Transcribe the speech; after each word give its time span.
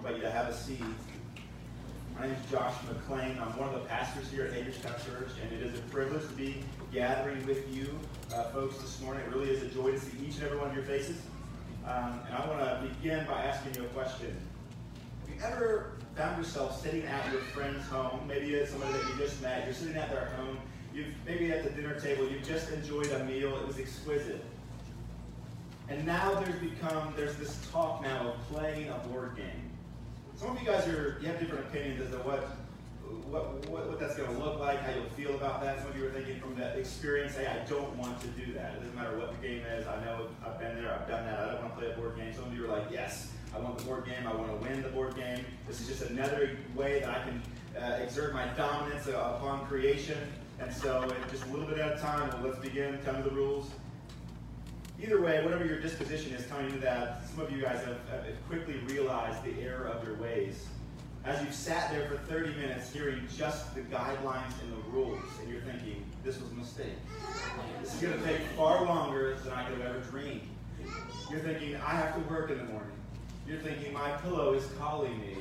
invite 0.00 0.16
you 0.16 0.22
to 0.22 0.30
have 0.30 0.48
a 0.48 0.54
seat. 0.54 0.82
My 2.18 2.26
name 2.26 2.34
is 2.34 2.50
Josh 2.50 2.72
McClain. 2.86 3.38
I'm 3.38 3.54
one 3.58 3.68
of 3.68 3.74
the 3.74 3.86
pastors 3.86 4.30
here 4.30 4.46
at 4.46 4.54
Hagerstown 4.54 4.94
Church, 5.04 5.28
and 5.42 5.52
it 5.52 5.62
is 5.62 5.78
a 5.78 5.82
privilege 5.84 6.26
to 6.26 6.34
be 6.34 6.62
gathering 6.90 7.44
with 7.46 7.70
you 7.74 7.98
uh, 8.34 8.44
folks 8.44 8.78
this 8.78 8.98
morning. 9.02 9.22
It 9.26 9.34
really 9.34 9.50
is 9.50 9.62
a 9.62 9.66
joy 9.66 9.92
to 9.92 10.00
see 10.00 10.16
each 10.26 10.36
and 10.36 10.44
every 10.44 10.56
one 10.56 10.70
of 10.70 10.74
your 10.74 10.84
faces. 10.84 11.20
Um, 11.86 12.18
and 12.26 12.34
I 12.34 12.46
want 12.48 12.60
to 12.60 12.88
begin 12.88 13.26
by 13.26 13.44
asking 13.44 13.74
you 13.74 13.82
a 13.82 13.88
question. 13.88 14.34
Have 15.26 15.36
you 15.36 15.44
ever 15.44 15.92
found 16.16 16.38
yourself 16.38 16.80
sitting 16.80 17.02
at 17.02 17.30
your 17.30 17.42
friend's 17.42 17.86
home? 17.88 18.26
Maybe 18.26 18.54
it's 18.54 18.70
somebody 18.70 18.94
that 18.94 19.06
you 19.06 19.18
just 19.18 19.42
met. 19.42 19.66
You're 19.66 19.74
sitting 19.74 19.96
at 19.96 20.08
their 20.08 20.32
home. 20.36 20.56
You've 20.94 21.08
maybe 21.26 21.52
at 21.52 21.62
the 21.62 21.70
dinner 21.70 22.00
table. 22.00 22.26
You've 22.26 22.46
just 22.46 22.70
enjoyed 22.70 23.08
a 23.08 23.24
meal. 23.24 23.54
It 23.58 23.66
was 23.66 23.78
exquisite. 23.78 24.42
And 25.90 26.06
now 26.06 26.40
there's 26.40 26.58
become 26.58 27.12
there's 27.18 27.36
this 27.36 27.60
talk 27.70 28.00
now 28.02 28.28
of 28.28 28.48
playing 28.48 28.88
a 28.88 28.94
board 29.08 29.36
game. 29.36 29.69
Some 30.40 30.56
of 30.56 30.62
you 30.62 30.66
guys 30.66 30.88
are 30.88 31.18
you 31.20 31.28
have 31.28 31.38
different 31.38 31.66
opinions 31.66 32.00
as 32.00 32.12
to 32.12 32.16
what 32.24 32.56
what, 33.28 33.68
what, 33.68 33.88
what 33.88 34.00
that's 34.00 34.16
going 34.16 34.34
to 34.34 34.42
look 34.42 34.58
like, 34.58 34.80
how 34.80 34.90
you'll 34.94 35.10
feel 35.10 35.34
about 35.34 35.60
that. 35.62 35.80
Some 35.80 35.90
of 35.90 35.98
you 35.98 36.06
are 36.06 36.10
thinking 36.10 36.40
from 36.40 36.54
that 36.54 36.78
experience, 36.78 37.36
hey, 37.36 37.46
I 37.46 37.68
don't 37.68 37.94
want 37.96 38.18
to 38.22 38.26
do 38.28 38.54
that. 38.54 38.72
It 38.72 38.80
doesn't 38.80 38.94
matter 38.94 39.18
what 39.18 39.38
the 39.38 39.46
game 39.46 39.62
is. 39.66 39.86
I 39.86 40.02
know 40.02 40.28
I've 40.42 40.58
been 40.58 40.76
there, 40.76 40.94
I've 40.94 41.06
done 41.06 41.26
that. 41.26 41.40
I 41.40 41.52
don't 41.52 41.60
want 41.60 41.74
to 41.74 41.80
play 41.80 41.92
a 41.92 41.94
board 41.94 42.16
game. 42.16 42.32
Some 42.32 42.44
of 42.44 42.54
you 42.54 42.64
are 42.64 42.68
like, 42.68 42.90
yes, 42.90 43.32
I 43.54 43.58
want 43.58 43.76
the 43.76 43.84
board 43.84 44.06
game. 44.06 44.26
I 44.26 44.34
want 44.34 44.48
to 44.48 44.66
win 44.66 44.82
the 44.82 44.88
board 44.88 45.14
game. 45.14 45.44
This 45.68 45.82
is 45.82 45.88
just 45.88 46.10
another 46.10 46.56
way 46.74 47.00
that 47.00 47.10
I 47.10 47.22
can 47.22 47.42
uh, 47.78 47.96
exert 47.96 48.32
my 48.32 48.46
dominance 48.56 49.08
upon 49.08 49.66
creation. 49.66 50.16
And 50.58 50.72
so, 50.72 51.06
just 51.30 51.44
a 51.44 51.48
little 51.50 51.66
bit 51.66 51.78
at 51.78 51.98
a 51.98 52.00
time, 52.00 52.32
let's 52.42 52.58
begin. 52.60 52.98
Tell 53.04 53.12
me 53.12 53.22
the 53.22 53.30
rules. 53.30 53.70
Either 55.02 55.20
way, 55.20 55.42
whatever 55.42 55.64
your 55.64 55.80
disposition 55.80 56.34
is 56.34 56.44
coming 56.46 56.70
to 56.72 56.78
that, 56.78 57.22
some 57.30 57.40
of 57.40 57.50
you 57.50 57.62
guys 57.62 57.78
have, 57.84 57.98
have 58.10 58.48
quickly 58.48 58.74
realized 58.86 59.42
the 59.44 59.58
error 59.62 59.86
of 59.86 60.06
your 60.06 60.16
ways. 60.16 60.66
As 61.24 61.42
you've 61.42 61.54
sat 61.54 61.90
there 61.90 62.06
for 62.06 62.16
30 62.30 62.54
minutes 62.54 62.92
hearing 62.92 63.26
just 63.34 63.74
the 63.74 63.80
guidelines 63.82 64.52
and 64.62 64.72
the 64.72 64.90
rules, 64.90 65.22
and 65.40 65.50
you're 65.50 65.62
thinking, 65.62 66.04
this 66.22 66.38
was 66.38 66.50
a 66.50 66.54
mistake. 66.54 66.96
This 67.80 67.94
is 67.94 68.00
going 68.00 68.18
to 68.18 68.24
take 68.24 68.40
far 68.56 68.84
longer 68.84 69.36
than 69.42 69.52
I 69.54 69.64
could 69.64 69.78
have 69.78 69.86
ever 69.86 70.00
dreamed. 70.10 70.42
You're 71.30 71.40
thinking, 71.40 71.76
I 71.76 71.92
have 71.92 72.14
to 72.14 72.20
work 72.30 72.50
in 72.50 72.58
the 72.58 72.64
morning. 72.64 72.92
You're 73.46 73.60
thinking, 73.60 73.94
my 73.94 74.10
pillow 74.18 74.52
is 74.52 74.66
calling 74.78 75.18
me. 75.20 75.36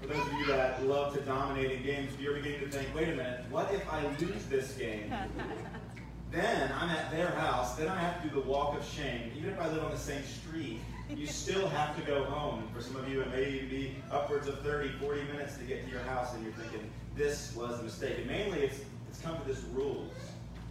For 0.00 0.06
those 0.06 0.26
of 0.26 0.32
you 0.34 0.46
that 0.46 0.86
love 0.86 1.12
to 1.14 1.20
dominate 1.20 1.70
in 1.70 1.82
games, 1.82 2.12
you're 2.18 2.34
beginning 2.34 2.60
to 2.60 2.70
think, 2.70 2.94
wait 2.94 3.08
a 3.08 3.16
minute, 3.16 3.44
what 3.50 3.72
if 3.74 3.86
I 3.92 4.06
lose 4.18 4.46
this 4.46 4.72
game? 4.72 5.12
Then 6.30 6.70
I'm 6.78 6.90
at 6.90 7.10
their 7.10 7.30
house. 7.30 7.74
Then 7.76 7.88
I 7.88 7.98
have 7.98 8.22
to 8.22 8.28
do 8.28 8.34
the 8.34 8.46
walk 8.46 8.76
of 8.78 8.84
shame. 8.84 9.32
Even 9.36 9.50
if 9.50 9.60
I 9.60 9.68
live 9.68 9.84
on 9.84 9.90
the 9.90 9.96
same 9.96 10.22
street, 10.24 10.80
you 11.14 11.26
still 11.42 11.68
have 11.68 11.96
to 11.96 12.02
go 12.02 12.24
home. 12.24 12.68
For 12.74 12.82
some 12.82 12.96
of 12.96 13.08
you, 13.08 13.20
it 13.22 13.30
may 13.30 13.44
be 13.62 13.96
upwards 14.10 14.46
of 14.46 14.60
30, 14.60 14.90
40 15.00 15.22
minutes 15.32 15.56
to 15.56 15.64
get 15.64 15.84
to 15.84 15.90
your 15.90 16.02
house, 16.02 16.34
and 16.34 16.44
you're 16.44 16.52
thinking, 16.52 16.90
this 17.16 17.54
was 17.56 17.80
a 17.80 17.82
mistake. 17.82 18.18
And 18.18 18.26
mainly, 18.26 18.60
it's, 18.60 18.80
it's 19.08 19.20
come 19.20 19.38
to 19.38 19.44
this 19.46 19.62
rules, 19.72 20.12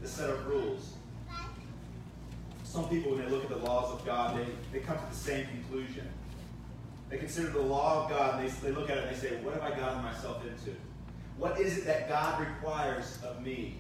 this 0.02 0.12
set 0.12 0.30
of 0.30 0.46
rules. 0.46 0.94
Some 2.64 2.88
people, 2.90 3.14
when 3.14 3.26
they 3.26 3.32
look 3.32 3.44
at 3.44 3.50
the 3.50 3.66
laws 3.66 3.92
of 3.92 4.06
God, 4.06 4.38
they, 4.38 4.46
they 4.72 4.86
come 4.86 4.98
to 4.98 5.06
the 5.10 5.16
same 5.16 5.48
conclusion. 5.48 6.08
They 7.10 7.18
consider 7.18 7.50
the 7.50 7.62
law 7.62 8.04
of 8.04 8.10
God, 8.10 8.40
and 8.40 8.48
they, 8.48 8.54
they 8.68 8.72
look 8.72 8.90
at 8.90 8.98
it 8.98 9.08
and 9.08 9.16
they 9.16 9.20
say, 9.20 9.36
what 9.38 9.54
have 9.54 9.64
I 9.64 9.70
gotten 9.76 10.04
myself 10.04 10.44
into? 10.44 10.78
What 11.38 11.60
is 11.60 11.78
it 11.78 11.86
that 11.86 12.10
God 12.10 12.42
requires 12.42 13.18
of 13.24 13.42
me? 13.42 13.78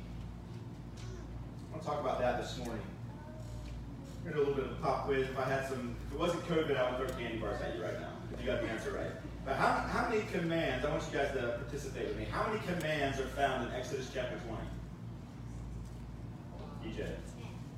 I 1.77 1.79
want 1.79 1.85
to 1.85 1.89
talk 1.89 2.01
about 2.01 2.19
that 2.19 2.41
this 2.41 2.57
morning. 2.57 2.81
Do 4.25 4.35
a 4.35 4.39
little 4.39 4.55
bit 4.55 4.65
of 4.65 4.71
a 4.71 4.75
pop 4.75 5.05
quiz. 5.05 5.29
If 5.29 5.37
I 5.37 5.43
had 5.43 5.69
some, 5.69 5.95
if 6.07 6.13
it 6.13 6.19
wasn't 6.19 6.43
COVID, 6.47 6.75
I 6.75 6.89
would 6.89 7.07
throw 7.07 7.19
candy 7.19 7.37
bars 7.37 7.61
at 7.61 7.75
you 7.75 7.83
right 7.83 7.99
now. 7.99 8.13
If 8.33 8.41
you 8.41 8.47
got 8.47 8.63
the 8.63 8.67
answer 8.67 8.93
right. 8.93 9.11
But 9.45 9.57
how, 9.57 9.73
how 9.73 10.09
many 10.09 10.23
commands, 10.31 10.83
I 10.83 10.89
want 10.89 11.03
you 11.11 11.19
guys 11.19 11.33
to 11.33 11.59
participate 11.61 12.07
with 12.07 12.17
me. 12.17 12.25
How 12.31 12.47
many 12.47 12.59
commands 12.65 13.19
are 13.19 13.27
found 13.27 13.67
in 13.67 13.75
Exodus 13.75 14.09
chapter 14.11 14.39
20? 16.81 16.95
EJ. 16.95 17.09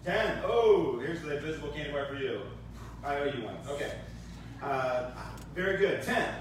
10. 0.06 0.44
Oh, 0.46 1.00
here's 1.00 1.22
the 1.22 1.36
invisible 1.36 1.70
candy 1.70 1.92
bar 1.92 2.06
for 2.06 2.16
you. 2.16 2.40
I 3.04 3.18
owe 3.18 3.26
you 3.26 3.44
one. 3.44 3.58
Okay. 3.68 3.96
Uh, 4.64 5.12
very 5.54 5.78
good. 5.78 6.04
10. 6.04 6.34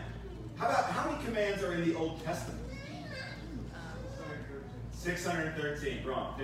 How 0.56 0.68
about 0.68 0.84
how 0.84 1.10
many 1.10 1.24
commands 1.24 1.64
are 1.64 1.72
in 1.72 1.88
the 1.88 1.96
Old 1.96 2.24
Testament? 2.24 2.60
613. 4.92 6.04
Wrong. 6.04 6.34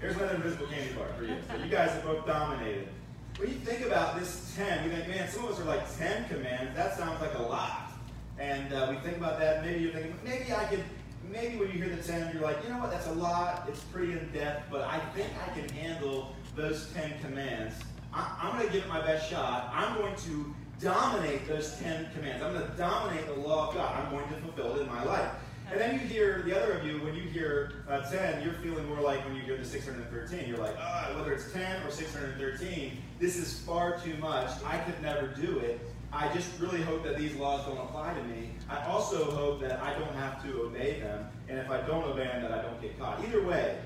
Here's 0.00 0.16
another 0.16 0.36
invisible 0.36 0.66
candy 0.66 0.94
bar 0.94 1.08
for 1.18 1.24
you. 1.24 1.36
So 1.46 1.62
you 1.62 1.70
guys 1.70 1.90
have 1.90 2.04
both 2.04 2.26
dominated. 2.26 2.88
When 3.36 3.50
you 3.50 3.56
think 3.56 3.84
about 3.84 4.18
this 4.18 4.54
10, 4.56 4.84
we 4.88 4.96
think, 4.96 5.08
man, 5.08 5.28
some 5.28 5.44
of 5.44 5.50
us 5.50 5.60
are 5.60 5.64
like 5.64 5.98
10 5.98 6.26
commands. 6.28 6.74
That 6.74 6.96
sounds 6.96 7.20
like 7.20 7.34
a 7.34 7.42
lot. 7.42 7.92
And 8.38 8.72
uh, 8.72 8.86
we 8.90 8.96
think 9.06 9.18
about 9.18 9.38
that. 9.40 9.62
Maybe 9.62 9.80
you're 9.80 9.92
thinking, 9.92 10.14
maybe 10.24 10.54
I 10.54 10.64
could, 10.64 10.82
maybe 11.30 11.58
when 11.58 11.70
you 11.70 11.74
hear 11.74 11.94
the 11.94 12.02
10, 12.02 12.32
you're 12.32 12.42
like, 12.42 12.56
you 12.64 12.70
know 12.70 12.78
what, 12.78 12.90
that's 12.90 13.08
a 13.08 13.12
lot. 13.12 13.66
It's 13.68 13.80
pretty 13.80 14.12
in 14.12 14.30
depth, 14.32 14.70
but 14.70 14.82
I 14.82 15.00
think 15.14 15.28
I 15.46 15.52
can 15.52 15.68
handle 15.68 16.34
those 16.56 16.90
10 16.94 17.20
commands. 17.20 17.74
I, 18.14 18.38
I'm 18.40 18.56
going 18.56 18.68
to 18.68 18.72
give 18.72 18.84
it 18.84 18.88
my 18.88 19.02
best 19.02 19.28
shot. 19.28 19.70
I'm 19.74 19.98
going 19.98 20.16
to 20.16 20.54
dominate 20.80 21.46
those 21.46 21.76
10 21.78 22.08
commands. 22.14 22.42
I'm 22.42 22.54
going 22.54 22.66
to 22.66 22.76
dominate 22.78 23.26
the 23.26 23.34
law 23.34 23.68
of 23.68 23.74
God. 23.74 24.02
I'm 24.02 24.10
going 24.10 24.26
to 24.28 24.34
fulfill 24.40 24.76
it 24.76 24.80
in 24.80 24.88
my 24.88 25.04
life. 25.04 25.30
And 25.70 25.80
then 25.80 25.92
you 25.94 26.00
hear, 26.00 26.42
the 26.42 26.60
other 26.60 26.72
of 26.72 26.84
you, 26.84 27.00
when 27.00 27.14
you 27.14 27.22
hear 27.22 27.84
uh, 27.88 28.00
10, 28.10 28.42
you're 28.42 28.54
feeling 28.54 28.88
more 28.88 29.00
like 29.00 29.24
when 29.24 29.36
you 29.36 29.42
hear 29.42 29.56
the 29.56 29.64
613. 29.64 30.48
You're 30.48 30.58
like, 30.58 30.74
oh, 30.80 31.16
whether 31.16 31.32
it's 31.32 31.52
10 31.52 31.86
or 31.86 31.90
613, 31.92 33.00
this 33.20 33.36
is 33.36 33.60
far 33.60 33.96
too 34.00 34.16
much. 34.16 34.50
I 34.64 34.78
could 34.78 35.00
never 35.00 35.28
do 35.28 35.58
it. 35.60 35.80
I 36.12 36.32
just 36.34 36.58
really 36.58 36.82
hope 36.82 37.04
that 37.04 37.16
these 37.16 37.36
laws 37.36 37.64
don't 37.66 37.78
apply 37.78 38.14
to 38.14 38.22
me. 38.24 38.50
I 38.68 38.84
also 38.86 39.30
hope 39.30 39.60
that 39.60 39.80
I 39.80 39.96
don't 39.96 40.14
have 40.16 40.42
to 40.42 40.62
obey 40.62 40.98
them. 40.98 41.28
And 41.48 41.56
if 41.56 41.70
I 41.70 41.80
don't 41.82 42.02
obey 42.02 42.24
them, 42.24 42.42
that 42.42 42.52
I 42.52 42.62
don't 42.62 42.82
get 42.82 42.98
caught. 42.98 43.20
Either 43.24 43.46
way, 43.46 43.78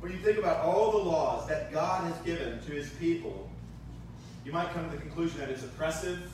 when 0.00 0.12
you 0.12 0.18
think 0.18 0.38
about 0.38 0.64
all 0.64 0.92
the 0.92 0.98
laws 1.10 1.46
that 1.48 1.70
God 1.70 2.04
has 2.10 2.16
given 2.24 2.58
to 2.62 2.70
his 2.72 2.88
people, 2.90 3.50
you 4.46 4.52
might 4.52 4.72
come 4.72 4.88
to 4.88 4.96
the 4.96 5.02
conclusion 5.02 5.40
that 5.40 5.50
it's 5.50 5.62
oppressive, 5.62 6.32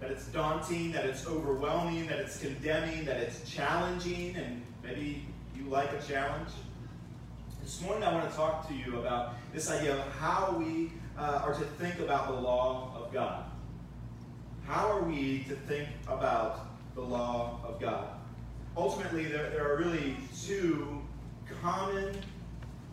that 0.00 0.10
it's 0.10 0.26
daunting, 0.26 0.92
that 0.92 1.06
it's 1.06 1.26
overwhelming, 1.26 2.06
that 2.06 2.18
it's 2.18 2.38
condemning, 2.38 3.04
that 3.04 3.16
it's 3.16 3.48
challenging, 3.50 4.36
and 4.36 4.62
maybe 4.82 5.24
you 5.54 5.64
like 5.64 5.90
a 5.92 6.02
challenge. 6.02 6.50
This 7.62 7.80
morning 7.80 8.04
I 8.04 8.12
want 8.12 8.30
to 8.30 8.36
talk 8.36 8.68
to 8.68 8.74
you 8.74 9.00
about 9.00 9.34
this 9.52 9.70
idea 9.70 9.94
of 9.94 10.12
how 10.12 10.54
we 10.58 10.92
uh, 11.18 11.40
are 11.42 11.54
to 11.54 11.64
think 11.64 11.98
about 11.98 12.28
the 12.28 12.34
law 12.34 12.92
of 12.94 13.12
God. 13.12 13.44
How 14.66 14.90
are 14.90 15.02
we 15.02 15.44
to 15.48 15.54
think 15.54 15.88
about 16.06 16.66
the 16.94 17.00
law 17.00 17.60
of 17.64 17.80
God? 17.80 18.08
Ultimately, 18.76 19.24
there, 19.24 19.48
there 19.50 19.72
are 19.72 19.78
really 19.78 20.16
two 20.44 21.00
common 21.62 22.14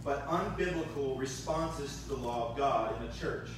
but 0.03 0.27
unbiblical 0.27 1.17
responses 1.17 2.03
to 2.03 2.09
the 2.09 2.15
law 2.15 2.51
of 2.51 2.57
God 2.57 2.95
in 2.99 3.07
the 3.07 3.13
church. 3.13 3.49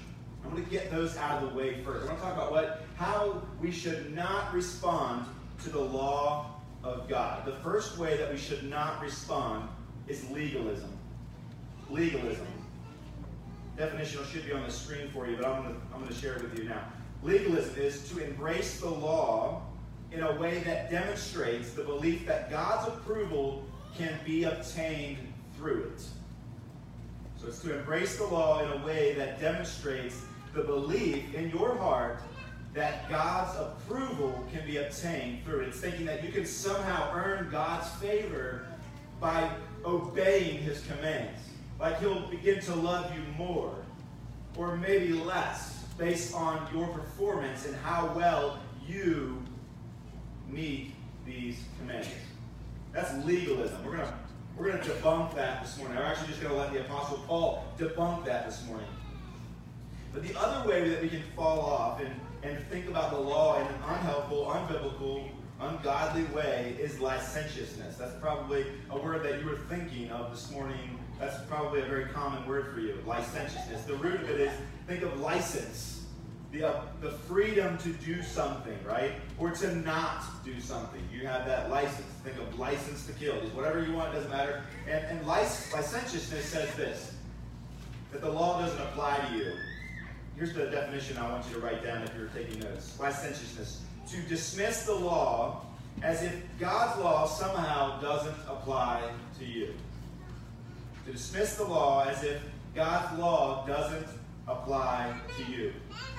I'm 0.45 0.51
going 0.51 0.63
to 0.63 0.69
get 0.69 0.91
those 0.91 1.17
out 1.17 1.41
of 1.41 1.50
the 1.50 1.57
way 1.57 1.81
first. 1.83 2.06
I 2.06 2.09
want 2.09 2.19
to 2.19 2.23
talk 2.23 2.33
about 2.33 2.51
what, 2.51 2.83
how 2.97 3.41
we 3.59 3.72
should 3.72 4.13
not 4.13 4.53
respond 4.53 5.25
to 5.63 5.69
the 5.69 5.79
law 5.79 6.51
of 6.83 7.09
God. 7.09 7.45
The 7.45 7.56
first 7.56 7.97
way 7.97 8.16
that 8.17 8.31
we 8.31 8.38
should 8.38 8.63
not 8.63 9.01
respond 9.01 9.67
is 10.07 10.29
legalism. 10.29 10.95
Legalism. 11.89 12.45
Definition 13.75 14.22
should 14.31 14.45
be 14.45 14.53
on 14.53 14.63
the 14.63 14.72
screen 14.72 15.09
for 15.09 15.28
you, 15.28 15.35
but 15.35 15.45
I'm 15.45 15.63
going 15.63 15.73
to, 15.73 15.81
I'm 15.94 16.01
going 16.01 16.13
to 16.13 16.19
share 16.19 16.35
it 16.35 16.44
with 16.44 16.57
you 16.59 16.66
now. 16.66 16.85
Legalism 17.23 17.75
is 17.81 18.07
to 18.09 18.23
embrace 18.23 18.79
the 18.79 18.89
law 18.89 19.63
in 20.12 20.22
a 20.22 20.39
way 20.39 20.59
that 20.59 20.91
demonstrates 20.91 21.72
the 21.72 21.83
belief 21.83 22.27
that 22.27 22.51
God's 22.51 22.88
approval 22.88 23.66
can 23.97 24.13
be 24.23 24.44
obtained 24.44 25.17
through 25.57 25.91
it. 25.95 26.01
So 27.41 27.47
it's 27.47 27.59
to 27.62 27.77
embrace 27.77 28.17
the 28.17 28.25
law 28.25 28.63
in 28.63 28.81
a 28.81 28.85
way 28.85 29.16
that 29.16 29.41
demonstrates 29.41 30.22
the 30.55 30.63
belief 30.63 31.33
in 31.35 31.49
your 31.49 31.75
heart 31.75 32.21
that 32.73 33.09
God's 33.09 33.57
approval 33.59 34.45
can 34.51 34.66
be 34.66 34.77
obtained 34.77 35.44
through 35.44 35.62
it. 35.62 35.68
It's 35.69 35.80
thinking 35.80 36.06
that 36.06 36.24
you 36.24 36.31
can 36.31 36.45
somehow 36.45 37.13
earn 37.13 37.50
God's 37.51 37.89
favor 38.01 38.65
by 39.19 39.50
obeying 39.85 40.57
his 40.59 40.81
commands. 40.88 41.39
Like 41.80 42.00
he'll 42.00 42.27
begin 42.27 42.62
to 42.62 42.75
love 42.75 43.13
you 43.13 43.21
more 43.38 43.75
or 44.57 44.77
maybe 44.77 45.13
less 45.13 45.83
based 45.97 46.33
on 46.33 46.68
your 46.74 46.88
performance 46.88 47.65
and 47.65 47.75
how 47.77 48.12
well 48.15 48.59
you 48.88 49.41
meet 50.50 50.94
these 51.25 51.63
commands. 51.80 52.07
That's 52.94 53.13
legalism. 53.25 53.83
We're 53.85 53.97
going 53.97 54.07
to 54.07 54.13
we're 54.57 54.71
going 54.71 54.81
to 54.81 54.89
debunk 54.89 55.35
that 55.35 55.63
this 55.63 55.77
morning. 55.77 55.97
I'm 55.97 56.06
actually 56.06 56.30
just 56.30 56.41
going 56.41 56.53
to 56.53 56.57
let 56.57 56.71
the 56.71 56.80
Apostle 56.80 57.18
Paul 57.27 57.65
debunk 57.77 58.24
that 58.24 58.45
this 58.45 58.65
morning. 58.68 58.88
But 60.15 60.25
the 60.25 60.39
other 60.39 60.67
way 60.67 60.88
that 60.88 61.01
we 61.01 61.09
can 61.09 61.21
fall 61.35 61.59
off 61.59 62.00
and, 62.00 62.09
and 62.41 62.65
think 62.67 62.88
about 62.88 63.12
the 63.12 63.19
law 63.19 63.59
in 63.59 63.67
an 63.67 63.75
unhelpful, 63.85 64.45
unbiblical, 64.45 65.27
ungodly 65.59 66.23
way 66.33 66.77
is 66.79 67.01
licentiousness. 67.01 67.97
That's 67.97 68.17
probably 68.21 68.65
a 68.89 68.97
word 68.97 69.23
that 69.23 69.41
you 69.41 69.45
were 69.45 69.57
thinking 69.69 70.09
of 70.12 70.31
this 70.31 70.50
morning. 70.51 70.97
That's 71.19 71.35
probably 71.50 71.81
a 71.81 71.85
very 71.85 72.06
common 72.06 72.47
word 72.47 72.73
for 72.73 72.79
you, 72.79 72.97
licentiousness. 73.06 73.83
The 73.83 73.95
root 73.95 74.21
of 74.21 74.29
it 74.29 74.39
is 74.39 74.51
think 74.88 75.03
of 75.03 75.19
license, 75.19 76.06
the, 76.53 76.69
uh, 76.69 76.81
the 77.01 77.11
freedom 77.11 77.77
to 77.79 77.89
do 77.89 78.23
something, 78.23 78.77
right? 78.85 79.11
Or 79.38 79.51
to 79.51 79.75
not 79.75 80.23
do 80.45 80.61
something. 80.61 81.01
You 81.13 81.27
have 81.27 81.45
that 81.45 81.69
license. 81.69 82.07
Think 82.23 82.38
of 82.38 82.57
license 82.57 83.06
to 83.07 83.13
kill. 83.13 83.38
Just 83.41 83.53
whatever 83.53 83.83
you 83.83 83.91
want, 83.91 84.13
doesn't 84.13 84.31
matter. 84.31 84.63
And, 84.88 85.03
and 85.06 85.27
licentiousness 85.27 86.45
says 86.45 86.73
this 86.75 87.11
that 88.13 88.21
the 88.21 88.29
law 88.29 88.61
doesn't 88.61 88.81
apply 88.81 89.18
to 89.18 89.35
you. 89.35 89.51
Here's 90.37 90.53
the 90.53 90.65
definition 90.65 91.17
I 91.17 91.31
want 91.31 91.45
you 91.47 91.53
to 91.53 91.61
write 91.61 91.81
down 91.81 92.03
if 92.03 92.13
you're 92.17 92.27
taking 92.27 92.59
notes 92.59 92.99
licentiousness. 92.99 93.81
To 94.11 94.21
dismiss 94.23 94.85
the 94.85 94.93
law 94.93 95.65
as 96.03 96.23
if 96.23 96.35
God's 96.59 97.01
law 97.01 97.25
somehow 97.25 98.01
doesn't 98.01 98.35
apply 98.49 99.09
to 99.39 99.45
you. 99.45 99.73
To 101.05 101.11
dismiss 101.13 101.55
the 101.55 101.63
law 101.63 102.03
as 102.03 102.23
if 102.23 102.41
God's 102.75 103.17
law 103.17 103.65
doesn't 103.65 104.07
apply 104.47 105.15
to 105.37 105.51
you. 105.51 105.73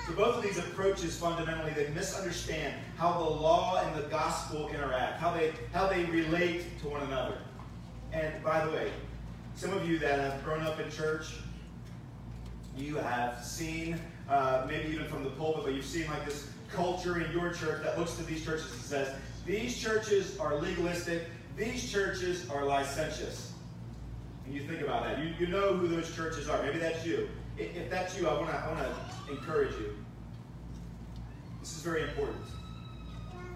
So 0.07 0.13
both 0.13 0.37
of 0.37 0.41
these 0.41 0.57
approaches 0.57 1.15
fundamentally 1.17 1.71
they 1.73 1.89
misunderstand 1.89 2.73
how 2.97 3.13
the 3.13 3.29
law 3.29 3.83
and 3.85 4.03
the 4.03 4.07
gospel 4.09 4.67
interact, 4.69 5.19
how 5.19 5.31
they 5.31 5.53
how 5.71 5.87
they 5.87 6.05
relate 6.05 6.79
to 6.81 6.89
one 6.89 7.03
another. 7.03 7.37
And 8.13 8.43
by 8.43 8.65
the 8.65 8.71
way, 8.71 8.91
some 9.55 9.73
of 9.73 9.87
you 9.87 9.99
that 9.99 10.19
have 10.19 10.43
grown 10.43 10.63
up 10.63 10.79
in 10.79 10.89
church, 10.89 11.35
you 12.77 12.95
have 12.97 13.43
seen 13.43 13.99
uh, 14.29 14.65
maybe 14.67 14.93
even 14.93 15.07
from 15.07 15.23
the 15.23 15.29
pulpit, 15.31 15.63
but 15.65 15.73
you've 15.73 15.85
seen 15.85 16.07
like 16.07 16.25
this 16.25 16.49
culture 16.71 17.19
in 17.19 17.31
your 17.31 17.53
church 17.53 17.81
that 17.83 17.97
looks 17.97 18.15
to 18.15 18.23
these 18.23 18.43
churches 18.43 18.71
and 18.71 18.81
says 18.81 19.15
these 19.45 19.77
churches 19.77 20.37
are 20.39 20.55
legalistic, 20.55 21.23
these 21.55 21.89
churches 21.89 22.49
are 22.49 22.65
licentious. 22.65 23.53
And 24.45 24.53
you 24.53 24.61
think 24.61 24.81
about 24.81 25.03
that. 25.03 25.19
You, 25.19 25.33
you 25.39 25.47
know 25.47 25.73
who 25.73 25.87
those 25.87 26.13
churches 26.15 26.47
are. 26.49 26.61
Maybe 26.61 26.79
that's 26.79 27.05
you. 27.05 27.29
If, 27.57 27.75
if 27.75 27.89
that's 27.89 28.17
you, 28.19 28.27
I 28.27 28.33
want 28.33 28.49
to 28.49 28.57
I 28.57 28.67
wanna 28.67 28.95
encourage 29.29 29.73
you. 29.75 29.95
This 31.61 31.75
is 31.75 31.81
very 31.81 32.03
important. 32.03 32.43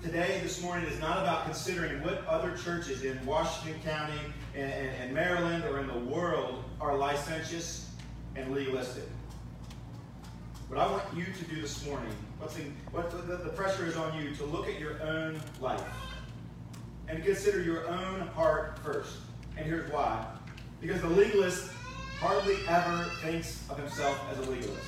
Today, 0.01 0.39
this 0.41 0.61
morning, 0.63 0.85
is 0.89 0.99
not 0.99 1.19
about 1.19 1.45
considering 1.45 2.01
what 2.03 2.25
other 2.25 2.57
churches 2.57 3.03
in 3.03 3.23
Washington 3.25 3.79
County 3.83 4.19
and, 4.55 4.71
and, 4.71 4.89
and 4.97 5.13
Maryland 5.13 5.63
or 5.65 5.79
in 5.79 5.87
the 5.87 5.99
world 5.99 6.63
are 6.79 6.97
licentious 6.97 7.89
and 8.35 8.53
legalistic. 8.53 9.03
What 10.71 10.79
I 10.79 10.89
want 10.89 11.03
you 11.13 11.25
to 11.25 11.43
do 11.53 11.59
this 11.59 11.85
morning, 11.85 12.13
what's 12.39 12.57
in, 12.57 12.73
what 12.91 13.11
the, 13.11 13.35
the 13.35 13.49
pressure 13.49 13.85
is 13.85 13.97
on 13.97 14.17
you 14.17 14.33
to 14.35 14.45
look 14.45 14.69
at 14.69 14.79
your 14.79 15.03
own 15.03 15.37
life 15.59 15.83
and 17.09 17.21
consider 17.25 17.61
your 17.61 17.89
own 17.89 18.21
heart 18.27 18.79
first. 18.79 19.17
And 19.57 19.65
here's 19.65 19.91
why. 19.91 20.25
Because 20.79 21.01
the 21.01 21.09
legalist 21.09 21.73
hardly 22.21 22.55
ever 22.69 23.03
thinks 23.21 23.65
of 23.69 23.77
himself 23.79 24.17
as 24.31 24.37
a 24.47 24.49
legalist. 24.49 24.87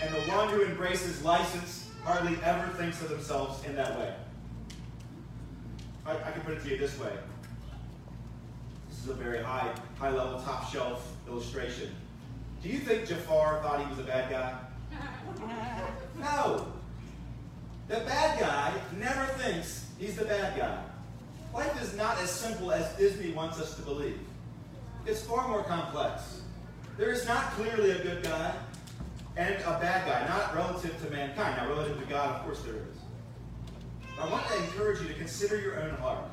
And 0.00 0.14
the 0.14 0.20
one 0.30 0.48
who 0.50 0.62
embraces 0.62 1.24
license 1.24 1.90
hardly 2.04 2.38
ever 2.44 2.68
thinks 2.74 3.02
of 3.02 3.08
themselves 3.08 3.64
in 3.64 3.74
that 3.74 3.98
way. 3.98 4.14
I, 6.06 6.12
I 6.12 6.30
can 6.30 6.40
put 6.42 6.54
it 6.54 6.62
to 6.62 6.70
you 6.70 6.78
this 6.78 6.96
way. 7.00 7.10
This 8.88 9.02
is 9.02 9.08
a 9.08 9.14
very 9.14 9.42
high, 9.42 9.74
high 9.98 10.10
level, 10.10 10.40
top 10.40 10.70
shelf 10.70 11.16
illustration. 11.26 11.96
Do 12.62 12.68
you 12.68 12.78
think 12.78 13.08
Jafar 13.08 13.60
thought 13.62 13.80
he 13.80 13.90
was 13.90 13.98
a 13.98 14.04
bad 14.04 14.30
guy? 14.30 14.58
No. 16.20 16.68
The 17.88 17.96
bad 17.96 18.38
guy 18.38 18.72
never 18.96 19.24
thinks 19.34 19.86
he's 19.98 20.14
the 20.14 20.24
bad 20.24 20.56
guy. 20.56 20.80
Life 21.52 21.82
is 21.82 21.96
not 21.96 22.16
as 22.18 22.30
simple 22.30 22.70
as 22.70 22.90
Disney 22.96 23.32
wants 23.32 23.60
us 23.60 23.74
to 23.74 23.82
believe. 23.82 24.20
It's 25.04 25.22
far 25.22 25.48
more 25.48 25.64
complex. 25.64 26.42
There 26.96 27.10
is 27.10 27.26
not 27.26 27.50
clearly 27.52 27.90
a 27.90 27.98
good 28.02 28.22
guy 28.22 28.54
and 29.36 29.56
a 29.56 29.78
bad 29.80 30.06
guy, 30.06 30.28
not 30.28 30.54
relative 30.54 31.02
to 31.02 31.10
mankind. 31.10 31.56
Now, 31.56 31.68
relative 31.68 31.98
to 31.98 32.06
God, 32.06 32.36
of 32.36 32.44
course, 32.44 32.62
there 32.62 32.76
is. 32.76 34.18
I 34.20 34.28
want 34.30 34.46
to 34.46 34.56
encourage 34.58 35.00
you 35.00 35.08
to 35.08 35.14
consider 35.14 35.58
your 35.60 35.82
own 35.82 35.90
heart 35.96 36.24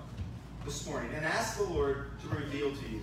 this 0.66 0.86
morning 0.86 1.10
and 1.16 1.26
ask 1.26 1.58
the 1.58 1.64
Lord 1.64 2.12
to 2.22 2.28
reveal 2.30 2.70
to 2.76 2.90
you 2.90 3.02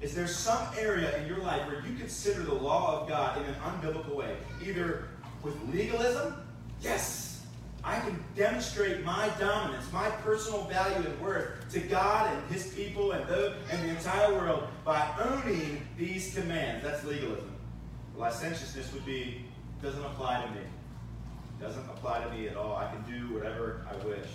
is 0.00 0.14
there 0.14 0.26
some 0.26 0.66
area 0.78 1.16
in 1.18 1.26
your 1.26 1.38
life 1.38 1.66
where 1.66 1.84
you 1.86 1.94
consider 1.96 2.42
the 2.42 2.54
law 2.54 3.00
of 3.00 3.08
God 3.08 3.38
in 3.38 3.44
an 3.44 3.54
unbiblical 3.56 4.14
way? 4.14 4.36
Either 4.64 5.08
with 5.42 5.54
legalism, 5.72 6.34
yes, 6.80 7.44
I 7.84 8.00
can 8.00 8.22
demonstrate 8.34 9.04
my 9.04 9.30
dominance, 9.38 9.90
my 9.92 10.08
personal 10.08 10.64
value 10.64 11.06
and 11.06 11.20
worth 11.20 11.70
to 11.72 11.80
God 11.80 12.34
and 12.34 12.50
His 12.50 12.68
people 12.74 13.12
and 13.12 13.26
the, 13.26 13.54
and 13.70 13.82
the 13.82 13.88
entire 13.88 14.32
world 14.34 14.68
by 14.84 15.06
owning 15.22 15.86
these 15.98 16.34
commands. 16.34 16.82
That's 16.82 17.04
legalism. 17.04 17.54
Licentiousness 18.16 18.92
would 18.92 19.04
be, 19.04 19.44
doesn't 19.82 20.04
apply 20.04 20.44
to 20.44 20.50
me. 20.52 20.66
Doesn't 21.60 21.84
apply 21.84 22.24
to 22.24 22.30
me 22.30 22.48
at 22.48 22.56
all. 22.56 22.76
I 22.76 22.90
can 22.90 23.02
do 23.02 23.34
whatever 23.34 23.86
I 23.90 24.06
wish. 24.06 24.28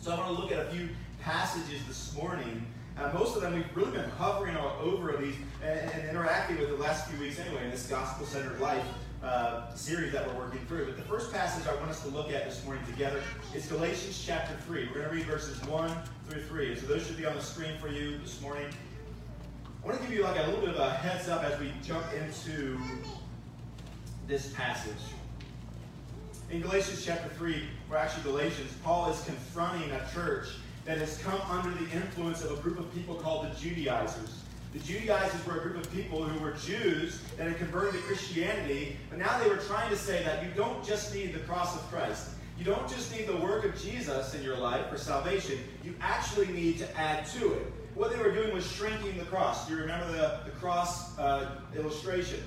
So 0.00 0.12
I 0.12 0.18
want 0.18 0.36
to 0.36 0.40
look 0.40 0.52
at 0.52 0.66
a 0.66 0.70
few 0.70 0.88
passages 1.20 1.84
this 1.86 2.14
morning 2.16 2.64
uh, 2.98 3.10
most 3.12 3.36
of 3.36 3.42
them 3.42 3.54
we've 3.54 3.76
really 3.76 3.92
been 3.92 4.10
hovering 4.10 4.56
over 4.56 5.16
these 5.16 5.34
and, 5.62 5.90
and, 5.90 6.08
interacting 6.08 6.58
with 6.58 6.68
the 6.68 6.76
last 6.76 7.08
few 7.08 7.18
weeks 7.20 7.38
anyway 7.38 7.64
in 7.64 7.70
this 7.70 7.86
gospel 7.86 8.26
centered 8.26 8.58
life 8.60 8.84
uh, 9.22 9.72
series 9.74 10.12
that 10.12 10.26
we're 10.26 10.34
working 10.34 10.60
through. 10.66 10.86
But 10.86 10.96
the 10.96 11.02
first 11.02 11.32
passage 11.32 11.66
I 11.66 11.74
want 11.76 11.90
us 11.90 12.02
to 12.02 12.08
look 12.08 12.32
at 12.32 12.44
this 12.44 12.64
morning 12.64 12.84
together 12.86 13.22
is 13.54 13.66
Galatians 13.66 14.22
chapter 14.24 14.54
3. 14.66 14.86
We're 14.86 14.94
going 14.94 15.08
to 15.08 15.14
read 15.14 15.26
verses 15.26 15.62
1 15.64 15.92
through 16.28 16.42
3. 16.42 16.72
And 16.72 16.80
so 16.80 16.86
those 16.86 17.06
should 17.06 17.16
be 17.16 17.26
on 17.26 17.34
the 17.34 17.42
screen 17.42 17.78
for 17.80 17.88
you 17.88 18.18
this 18.18 18.40
morning. 18.40 18.66
I 19.82 19.86
want 19.86 20.00
to 20.00 20.06
give 20.06 20.16
you 20.16 20.22
like 20.22 20.38
a 20.38 20.46
little 20.46 20.60
bit 20.60 20.70
of 20.70 20.78
a 20.78 20.90
heads 20.90 21.28
up 21.28 21.42
as 21.44 21.58
we 21.58 21.72
jump 21.82 22.04
into 22.12 22.78
this 24.26 24.52
passage. 24.52 24.92
In 26.50 26.60
Galatians 26.60 27.04
chapter 27.04 27.28
3, 27.30 27.62
or 27.90 27.96
actually 27.96 28.22
Galatians, 28.22 28.72
Paul 28.82 29.10
is 29.10 29.22
confronting 29.24 29.90
a 29.90 30.06
church 30.14 30.48
that 30.88 30.96
has 30.96 31.18
come 31.18 31.38
under 31.50 31.70
the 31.84 31.90
influence 31.94 32.42
of 32.42 32.50
a 32.50 32.62
group 32.62 32.78
of 32.78 32.90
people 32.94 33.14
called 33.14 33.44
the 33.44 33.54
Judaizers. 33.60 34.40
The 34.72 34.78
Judaizers 34.78 35.44
were 35.44 35.58
a 35.58 35.60
group 35.60 35.76
of 35.76 35.92
people 35.92 36.24
who 36.24 36.42
were 36.42 36.52
Jews 36.52 37.20
that 37.36 37.46
had 37.46 37.58
converted 37.58 38.00
to 38.00 38.06
Christianity, 38.06 38.96
but 39.10 39.18
now 39.18 39.38
they 39.38 39.50
were 39.50 39.58
trying 39.58 39.90
to 39.90 39.98
say 39.98 40.24
that 40.24 40.42
you 40.42 40.48
don't 40.56 40.82
just 40.82 41.14
need 41.14 41.34
the 41.34 41.40
cross 41.40 41.76
of 41.76 41.82
Christ. 41.92 42.30
You 42.58 42.64
don't 42.64 42.88
just 42.88 43.14
need 43.14 43.26
the 43.26 43.36
work 43.36 43.66
of 43.66 43.78
Jesus 43.78 44.32
in 44.32 44.42
your 44.42 44.56
life 44.56 44.88
for 44.88 44.96
salvation. 44.96 45.58
You 45.84 45.94
actually 46.00 46.48
need 46.48 46.78
to 46.78 46.96
add 46.96 47.26
to 47.38 47.52
it. 47.52 47.70
What 47.94 48.10
they 48.10 48.18
were 48.18 48.32
doing 48.32 48.54
was 48.54 48.66
shrinking 48.66 49.18
the 49.18 49.26
cross. 49.26 49.68
Do 49.68 49.74
you 49.74 49.80
remember 49.80 50.10
the, 50.10 50.40
the 50.46 50.52
cross 50.52 51.18
uh, 51.18 51.50
illustration? 51.76 52.42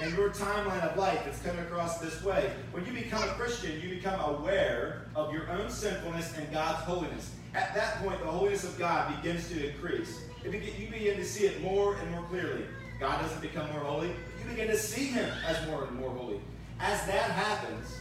And 0.00 0.16
your 0.16 0.30
timeline 0.30 0.82
of 0.82 0.96
life, 0.96 1.26
it's 1.26 1.40
coming 1.42 1.60
across 1.60 1.98
this 1.98 2.22
way. 2.22 2.52
When 2.72 2.84
you 2.86 2.92
become 2.92 3.22
a 3.22 3.32
Christian, 3.34 3.80
you 3.80 3.88
become 3.90 4.18
aware 4.20 5.06
of 5.14 5.32
your 5.32 5.50
own 5.50 5.70
sinfulness 5.70 6.36
and 6.36 6.50
God's 6.52 6.82
holiness. 6.84 7.30
At 7.54 7.74
that 7.74 8.02
point, 8.02 8.18
the 8.20 8.26
holiness 8.26 8.64
of 8.64 8.78
God 8.78 9.14
begins 9.16 9.48
to 9.48 9.70
increase. 9.70 10.18
you 10.44 10.50
begin 10.50 11.16
to 11.16 11.24
see 11.24 11.46
it 11.46 11.60
more 11.62 11.96
and 11.96 12.10
more 12.10 12.22
clearly. 12.24 12.64
God 12.98 13.20
doesn't 13.20 13.42
become 13.42 13.70
more 13.72 13.80
holy, 13.80 14.08
you 14.08 14.48
begin 14.48 14.68
to 14.68 14.78
see 14.78 15.06
Him 15.06 15.30
as 15.46 15.66
more 15.66 15.84
and 15.84 15.98
more 15.98 16.10
holy. 16.10 16.40
As 16.80 17.04
that 17.06 17.30
happens, 17.30 17.96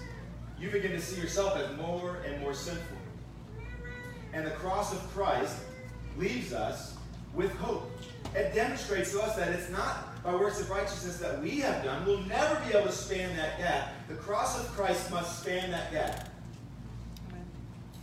you 0.59 0.69
begin 0.69 0.91
to 0.91 1.01
see 1.01 1.19
yourself 1.19 1.57
as 1.57 1.75
more 1.77 2.17
and 2.25 2.39
more 2.39 2.53
sinful. 2.53 2.97
And 4.33 4.45
the 4.45 4.51
cross 4.51 4.93
of 4.93 4.99
Christ 5.11 5.57
leaves 6.17 6.53
us 6.53 6.90
with 7.33 7.51
hope. 7.55 7.89
It 8.35 8.53
demonstrates 8.53 9.11
to 9.11 9.21
us 9.21 9.35
that 9.35 9.49
it's 9.49 9.69
not 9.69 10.23
by 10.23 10.33
works 10.33 10.61
of 10.61 10.69
righteousness 10.69 11.17
that 11.17 11.41
we 11.41 11.59
have 11.59 11.83
done. 11.83 12.05
We'll 12.05 12.23
never 12.23 12.55
be 12.65 12.75
able 12.75 12.87
to 12.87 12.93
span 12.93 13.35
that 13.35 13.57
gap. 13.57 13.93
The 14.07 14.15
cross 14.15 14.59
of 14.59 14.67
Christ 14.71 15.11
must 15.11 15.41
span 15.41 15.71
that 15.71 15.91
gap 15.91 16.31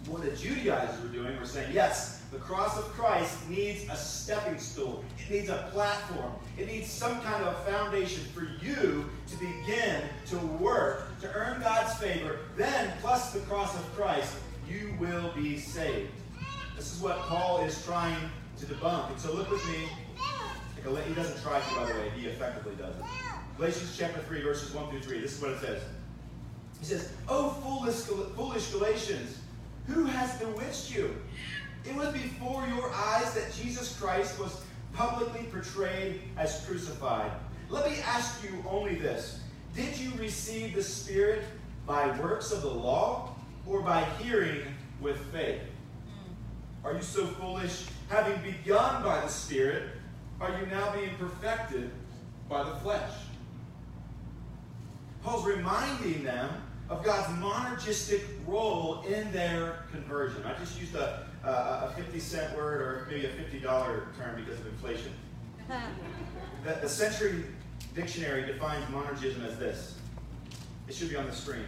what 0.09 0.23
the 0.23 0.31
Judaizers 0.31 1.01
were 1.03 1.09
doing 1.09 1.39
were 1.39 1.47
saying, 1.47 1.71
yes, 1.73 2.23
the 2.33 2.39
cross 2.39 2.79
of 2.79 2.85
Christ 2.85 3.49
needs 3.49 3.89
a 3.91 3.97
stepping 3.97 4.59
stool. 4.59 5.05
It 5.19 5.33
needs 5.33 5.49
a 5.49 5.69
platform. 5.73 6.33
It 6.57 6.67
needs 6.67 6.91
some 6.91 7.21
kind 7.21 7.45
of 7.45 7.63
foundation 7.65 8.25
for 8.35 8.49
you 8.63 9.09
to 9.27 9.37
begin 9.37 10.03
to 10.27 10.37
work, 10.63 11.19
to 11.21 11.33
earn 11.35 11.61
God's 11.61 11.95
favor. 11.95 12.41
Then, 12.57 12.93
plus 13.01 13.33
the 13.33 13.41
cross 13.41 13.75
of 13.75 13.83
Christ, 13.95 14.35
you 14.69 14.95
will 14.99 15.33
be 15.35 15.59
saved. 15.59 16.11
This 16.77 16.95
is 16.95 17.03
what 17.03 17.19
Paul 17.21 17.61
is 17.65 17.85
trying 17.85 18.31
to 18.59 18.67
debunk. 18.67 19.11
And 19.11 19.21
so 19.21 19.33
look 19.33 19.51
with 19.51 19.65
me. 19.69 19.89
He 21.07 21.15
doesn't 21.15 21.43
try 21.43 21.61
to, 21.61 21.75
by 21.75 21.85
the 21.87 21.99
way. 21.99 22.11
He 22.17 22.27
effectively 22.27 22.75
does 22.77 22.95
it. 22.97 23.03
Galatians 23.57 23.95
chapter 23.99 24.21
3, 24.21 24.43
verses 24.43 24.73
1 24.73 24.91
through 24.91 25.01
3. 25.01 25.21
This 25.21 25.37
is 25.37 25.43
what 25.43 25.51
it 25.51 25.61
says. 25.61 25.83
He 26.79 26.87
says, 26.87 27.13
Oh, 27.29 27.51
foolish, 27.51 27.97
foolish 28.37 28.71
Galatians, 28.71 29.39
who 29.87 30.05
has 30.05 30.39
bewitched 30.39 30.95
you? 30.95 31.15
It 31.85 31.95
was 31.95 32.13
before 32.13 32.67
your 32.69 32.91
eyes 32.93 33.35
that 33.35 33.53
Jesus 33.53 33.99
Christ 33.99 34.39
was 34.39 34.63
publicly 34.93 35.45
portrayed 35.51 36.21
as 36.37 36.65
crucified. 36.67 37.33
Let 37.69 37.91
me 37.91 37.99
ask 38.05 38.43
you 38.43 38.65
only 38.69 38.95
this 38.95 39.41
Did 39.75 39.99
you 39.99 40.11
receive 40.19 40.75
the 40.75 40.83
Spirit 40.83 41.45
by 41.87 42.19
works 42.21 42.53
of 42.53 42.63
the 42.63 42.71
law 42.71 43.35
or 43.67 43.83
by 43.83 44.05
hearing 44.23 44.63
with 45.01 45.19
faith? 45.33 45.61
Are 46.85 46.95
you 46.95 47.03
so 47.03 47.27
foolish? 47.27 47.87
Having 48.09 48.41
begun 48.43 49.03
by 49.03 49.21
the 49.21 49.29
Spirit, 49.29 49.91
are 50.41 50.59
you 50.59 50.67
now 50.67 50.93
being 50.93 51.11
perfected 51.19 51.91
by 52.49 52.63
the 52.63 52.75
flesh? 52.77 53.13
Paul's 55.23 55.45
reminding 55.45 56.25
them 56.25 56.49
of 56.89 57.05
God's 57.05 57.29
monergistic 57.39 58.23
role 58.47 59.03
in 59.03 59.31
their 59.31 59.85
conversion. 59.93 60.43
I 60.47 60.55
just 60.59 60.81
used 60.81 60.95
a, 60.95 61.27
a, 61.45 61.49
a 61.49 61.93
50 61.97 62.19
cent 62.19 62.57
word 62.57 62.81
or 62.81 63.07
maybe 63.11 63.27
a 63.27 63.31
$50 63.31 63.63
term 64.17 64.43
because 64.43 64.59
of 64.59 64.67
inflation. 64.69 65.13
the, 66.65 66.79
the 66.81 66.89
Century 66.89 67.45
Dictionary 67.95 68.47
defines 68.47 68.85
monergism 68.87 69.45
as 69.47 69.59
this. 69.59 69.97
It 70.89 70.95
should 70.95 71.11
be 71.11 71.17
on 71.17 71.27
the 71.27 71.35
screen. 71.35 71.67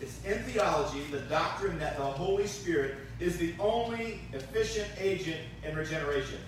It's 0.00 0.22
in 0.24 0.40
theology 0.44 1.02
the 1.10 1.20
doctrine 1.20 1.78
that 1.80 1.96
the 1.96 2.04
Holy 2.04 2.46
Spirit 2.46 2.96
is 3.20 3.38
the 3.38 3.54
only 3.58 4.20
efficient 4.32 4.88
agent 4.98 5.40
in 5.66 5.76
regeneration. 5.76 6.38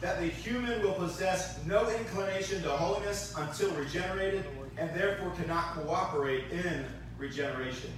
That 0.00 0.20
the 0.20 0.26
human 0.26 0.82
will 0.82 0.94
possess 0.94 1.64
no 1.64 1.88
inclination 1.88 2.62
to 2.62 2.70
holiness 2.70 3.34
until 3.36 3.70
regenerated 3.72 4.44
and 4.76 4.90
therefore 4.94 5.30
cannot 5.32 5.74
cooperate 5.74 6.50
in 6.50 6.84
regeneration. 7.18 7.92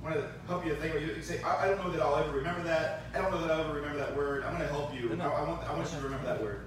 I 0.00 0.04
want 0.04 0.16
to 0.16 0.28
help 0.46 0.64
you 0.64 0.74
think. 0.76 0.94
You 0.94 1.22
say, 1.22 1.42
I, 1.42 1.64
I, 1.64 1.68
don't 1.68 1.84
know 1.84 1.90
that 1.90 2.00
I'll 2.00 2.16
ever 2.16 2.32
remember 2.32 2.62
that. 2.62 3.02
I 3.14 3.20
don't 3.20 3.30
know 3.30 3.40
that 3.42 3.50
I'll 3.50 3.64
ever 3.64 3.74
remember 3.74 3.98
that 3.98 4.16
word. 4.16 4.44
I'm 4.44 4.56
going 4.56 4.66
to 4.66 4.72
help 4.72 4.94
you. 4.94 5.10
I, 5.12 5.26
I, 5.26 5.48
want, 5.48 5.62
I 5.68 5.74
want 5.74 5.90
you 5.90 5.98
to 5.98 6.04
remember 6.04 6.26
that 6.26 6.40
word. 6.40 6.62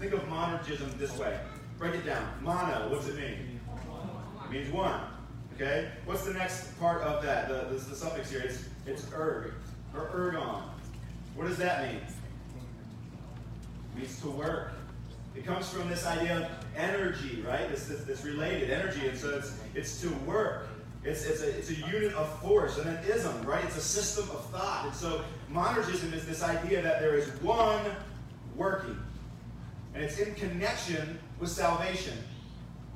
Think 0.00 0.14
of 0.14 0.20
monergism 0.22 0.96
this 0.98 1.16
way. 1.18 1.38
Break 1.78 1.94
it 1.94 2.06
down. 2.06 2.26
Mono, 2.42 2.88
what 2.88 3.00
does 3.00 3.08
it 3.08 3.16
mean? 3.16 3.60
It 4.44 4.50
means 4.50 4.72
one. 4.72 5.00
Okay? 5.54 5.90
What's 6.06 6.24
the 6.24 6.32
next 6.32 6.78
part 6.78 7.02
of 7.02 7.22
that? 7.24 7.48
The, 7.48 7.74
the, 7.74 7.74
the 7.74 7.94
suffix 7.94 8.30
here. 8.30 8.40
It's, 8.40 8.64
it's 8.88 9.06
erg, 9.12 9.52
or 9.94 10.06
ergon. 10.14 10.62
What 11.34 11.46
does 11.46 11.58
that 11.58 11.86
mean? 11.86 12.00
It 13.94 13.98
means 13.98 14.20
to 14.22 14.30
work. 14.30 14.72
It 15.36 15.44
comes 15.44 15.68
from 15.68 15.88
this 15.88 16.04
idea 16.06 16.38
of 16.38 16.66
energy, 16.76 17.44
right? 17.46 17.68
This 17.70 18.24
related 18.24 18.70
energy. 18.70 19.06
And 19.06 19.16
so 19.16 19.30
it's, 19.36 19.52
it's 19.74 20.00
to 20.00 20.08
work. 20.26 20.68
It's, 21.04 21.24
it's, 21.24 21.42
a, 21.42 21.56
it's 21.56 21.70
a 21.70 21.74
unit 21.74 22.12
of 22.14 22.40
force. 22.40 22.78
And 22.78 22.86
then 22.86 23.04
ism, 23.04 23.42
right? 23.42 23.64
It's 23.64 23.76
a 23.76 23.80
system 23.80 24.28
of 24.30 24.44
thought. 24.50 24.86
And 24.86 24.94
so 24.94 25.22
monergism 25.52 26.12
is 26.12 26.26
this 26.26 26.42
idea 26.42 26.82
that 26.82 27.00
there 27.00 27.14
is 27.14 27.28
one 27.40 27.84
working. 28.56 28.98
And 29.94 30.02
it's 30.02 30.18
in 30.18 30.34
connection 30.34 31.18
with 31.38 31.50
salvation. 31.50 32.18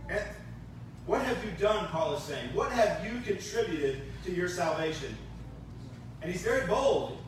And 0.08 0.20
what 1.06 1.22
have 1.22 1.44
you 1.44 1.50
done, 1.58 1.86
Paul 1.88 2.16
is 2.16 2.22
saying? 2.24 2.54
What 2.54 2.72
have 2.72 3.04
you 3.04 3.20
contributed 3.20 4.02
to 4.24 4.32
your 4.32 4.48
salvation? 4.48 5.16
And 6.22 6.30
he's 6.30 6.42
very 6.42 6.66
bold, 6.66 7.18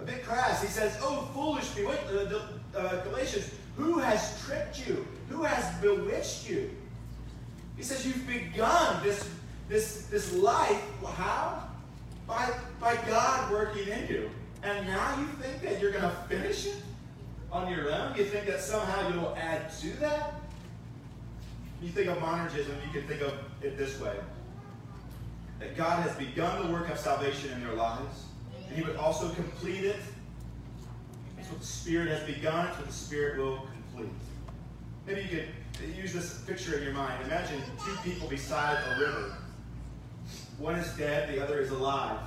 a 0.00 0.04
bit 0.04 0.24
crass. 0.24 0.60
He 0.60 0.68
says, 0.68 0.98
Oh, 1.00 1.28
foolish. 1.34 1.68
What, 1.84 2.04
uh, 2.12 2.78
uh, 2.78 3.04
Galatians, 3.04 3.50
who 3.76 3.98
has 3.98 4.42
tricked 4.44 4.86
you? 4.86 5.06
Who 5.28 5.44
has 5.44 5.72
bewitched 5.80 6.48
you? 6.48 6.70
He 7.76 7.82
says, 7.82 8.04
You've 8.06 8.26
begun 8.26 9.02
this, 9.04 9.28
this, 9.68 10.06
this 10.06 10.32
life. 10.34 10.82
How? 11.14 11.68
By, 12.26 12.50
by 12.80 12.96
God 13.06 13.52
working 13.52 13.88
in 13.88 14.08
you. 14.08 14.30
And 14.62 14.86
now 14.86 15.18
you 15.18 15.26
think 15.40 15.62
that 15.62 15.80
you're 15.80 15.92
going 15.92 16.02
to 16.02 16.16
finish 16.28 16.66
it 16.66 16.76
on 17.50 17.70
your 17.72 17.90
own? 17.92 18.16
You 18.16 18.24
think 18.24 18.46
that 18.46 18.60
somehow 18.60 19.08
you'll 19.08 19.36
add 19.36 19.72
to 19.80 19.88
that? 20.00 20.34
you 21.82 21.88
think 21.88 22.08
of 22.08 22.18
monergism, 22.18 22.74
you 22.84 22.92
can 22.92 23.08
think 23.08 23.22
of 23.22 23.32
it 23.62 23.78
this 23.78 23.98
way 24.00 24.14
that 25.60 25.76
God 25.76 26.02
has 26.02 26.16
begun 26.16 26.66
the 26.66 26.72
work 26.72 26.88
of 26.88 26.98
salvation 26.98 27.52
in 27.52 27.60
their 27.60 27.74
lives, 27.74 28.24
and 28.66 28.76
He 28.76 28.82
would 28.82 28.96
also 28.96 29.28
complete 29.30 29.84
it. 29.84 30.00
That's 31.36 31.48
what 31.48 31.60
the 31.60 31.66
Spirit 31.66 32.08
has 32.08 32.26
begun, 32.26 32.66
it's 32.68 32.78
what 32.78 32.86
the 32.86 32.92
Spirit 32.92 33.38
will 33.38 33.68
complete. 33.92 34.12
Maybe 35.06 35.20
you 35.22 35.28
could 35.28 35.96
use 35.96 36.12
this 36.12 36.38
picture 36.40 36.78
in 36.78 36.82
your 36.82 36.94
mind. 36.94 37.22
Imagine 37.24 37.60
two 37.84 37.96
people 38.02 38.28
beside 38.28 38.78
a 38.96 39.00
river. 39.00 39.36
One 40.58 40.74
is 40.76 40.90
dead, 40.96 41.32
the 41.32 41.42
other 41.42 41.60
is 41.60 41.70
alive. 41.70 42.18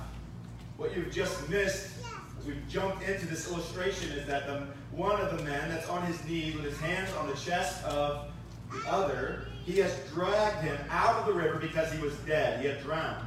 What 0.76 0.96
you've 0.96 1.12
just 1.12 1.48
missed 1.48 1.90
as 2.38 2.46
we've 2.46 2.68
jumped 2.68 3.02
into 3.08 3.26
this 3.26 3.48
illustration 3.48 4.10
is 4.12 4.26
that 4.26 4.46
the, 4.46 4.66
one 4.90 5.20
of 5.20 5.36
the 5.36 5.44
men 5.44 5.68
that's 5.68 5.88
on 5.88 6.04
his 6.06 6.22
knees 6.24 6.54
with 6.54 6.64
his 6.64 6.78
hands 6.80 7.10
on 7.14 7.28
the 7.28 7.36
chest 7.36 7.84
of 7.84 8.28
the 8.72 8.90
other, 8.90 9.46
he 9.64 9.78
has 9.78 9.96
dragged 10.12 10.62
him 10.62 10.76
out 10.90 11.16
of 11.16 11.26
the 11.26 11.32
river 11.32 11.58
because 11.58 11.90
he 11.92 11.98
was 12.00 12.14
dead. 12.26 12.60
He 12.60 12.66
had 12.66 12.82
drowned. 12.82 13.26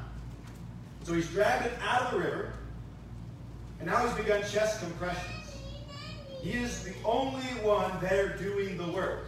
So 1.03 1.13
he's 1.13 1.27
dragged 1.29 1.63
him 1.63 1.73
out 1.81 2.03
of 2.03 2.11
the 2.11 2.19
river, 2.19 2.53
and 3.79 3.89
now 3.89 4.05
he's 4.05 4.15
begun 4.15 4.41
chest 4.41 4.81
compressions. 4.81 5.57
He 6.41 6.51
is 6.51 6.83
the 6.83 6.93
only 7.03 7.43
one 7.63 7.91
there 8.01 8.37
doing 8.37 8.77
the 8.77 8.87
work. 8.91 9.25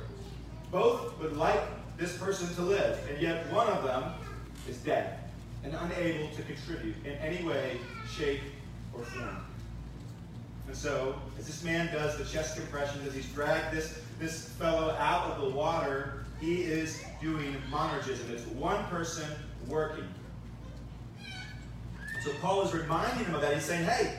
Both 0.72 1.18
would 1.20 1.36
like 1.36 1.62
this 1.98 2.18
person 2.18 2.54
to 2.56 2.62
live, 2.62 3.00
and 3.10 3.22
yet 3.22 3.52
one 3.52 3.68
of 3.68 3.84
them 3.84 4.14
is 4.68 4.78
dead 4.78 5.20
and 5.64 5.74
unable 5.74 6.30
to 6.36 6.42
contribute 6.44 6.96
in 7.06 7.14
any 7.14 7.44
way, 7.44 7.78
shape, 8.16 8.42
or 8.94 9.04
form. 9.04 9.38
And 10.68 10.76
so, 10.78 11.16
as 11.38 11.48
this 11.48 11.64
man 11.64 11.92
does 11.92 12.18
the 12.18 12.26
chest 12.26 12.56
compressions, 12.56 13.08
as 13.08 13.16
he's 13.16 13.26
dragged 13.34 13.76
this, 13.76 14.00
this 14.20 14.50
fellow 14.50 14.92
out 15.00 15.32
of 15.32 15.42
the 15.42 15.50
water, 15.50 16.26
he 16.40 16.64
is 16.64 17.04
doing 17.22 17.56
monergism. 17.70 18.30
It's 18.30 18.46
one 18.48 18.84
person 18.86 19.30
working. 19.68 20.08
So 22.24 22.32
Paul 22.42 22.64
is 22.64 22.74
reminding 22.74 23.26
him 23.26 23.36
of 23.36 23.42
that. 23.42 23.54
He's 23.54 23.64
saying, 23.64 23.86
hey, 23.86 24.16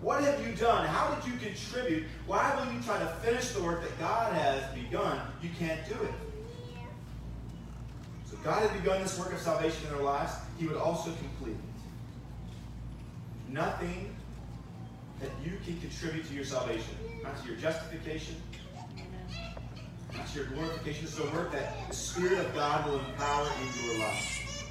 what 0.00 0.22
have 0.22 0.46
you 0.46 0.54
done? 0.54 0.86
How 0.86 1.14
did 1.14 1.30
you 1.30 1.38
contribute? 1.38 2.04
Why 2.26 2.54
will 2.54 2.72
you 2.72 2.80
try 2.82 2.98
to 2.98 3.06
finish 3.22 3.50
the 3.50 3.62
work 3.62 3.82
that 3.82 3.98
God 3.98 4.32
has 4.32 4.62
begun? 4.74 5.20
You 5.42 5.50
can't 5.58 5.86
do 5.86 5.94
it. 5.94 6.12
So 8.24 8.36
God 8.44 8.62
had 8.62 8.72
begun 8.80 9.02
this 9.02 9.18
work 9.18 9.32
of 9.32 9.38
salvation 9.38 9.88
in 9.88 9.94
our 9.94 10.02
lives. 10.02 10.32
He 10.58 10.66
would 10.66 10.76
also 10.76 11.12
complete 11.12 11.56
it. 11.56 13.52
Nothing 13.52 14.14
that 15.20 15.30
you 15.44 15.58
can 15.64 15.78
contribute 15.80 16.26
to 16.28 16.34
your 16.34 16.44
salvation, 16.44 16.94
not 17.22 17.40
to 17.42 17.48
your 17.48 17.56
justification, 17.56 18.36
to 20.12 20.38
your 20.38 20.46
glorification. 20.48 21.04
Is 21.04 21.18
a 21.18 21.24
work 21.30 21.52
that 21.52 21.88
the 21.88 21.94
Spirit 21.94 22.38
of 22.38 22.54
God 22.54 22.86
will 22.86 22.98
empower 23.00 23.48
in 23.60 23.84
your 23.84 23.98
life. 23.98 24.66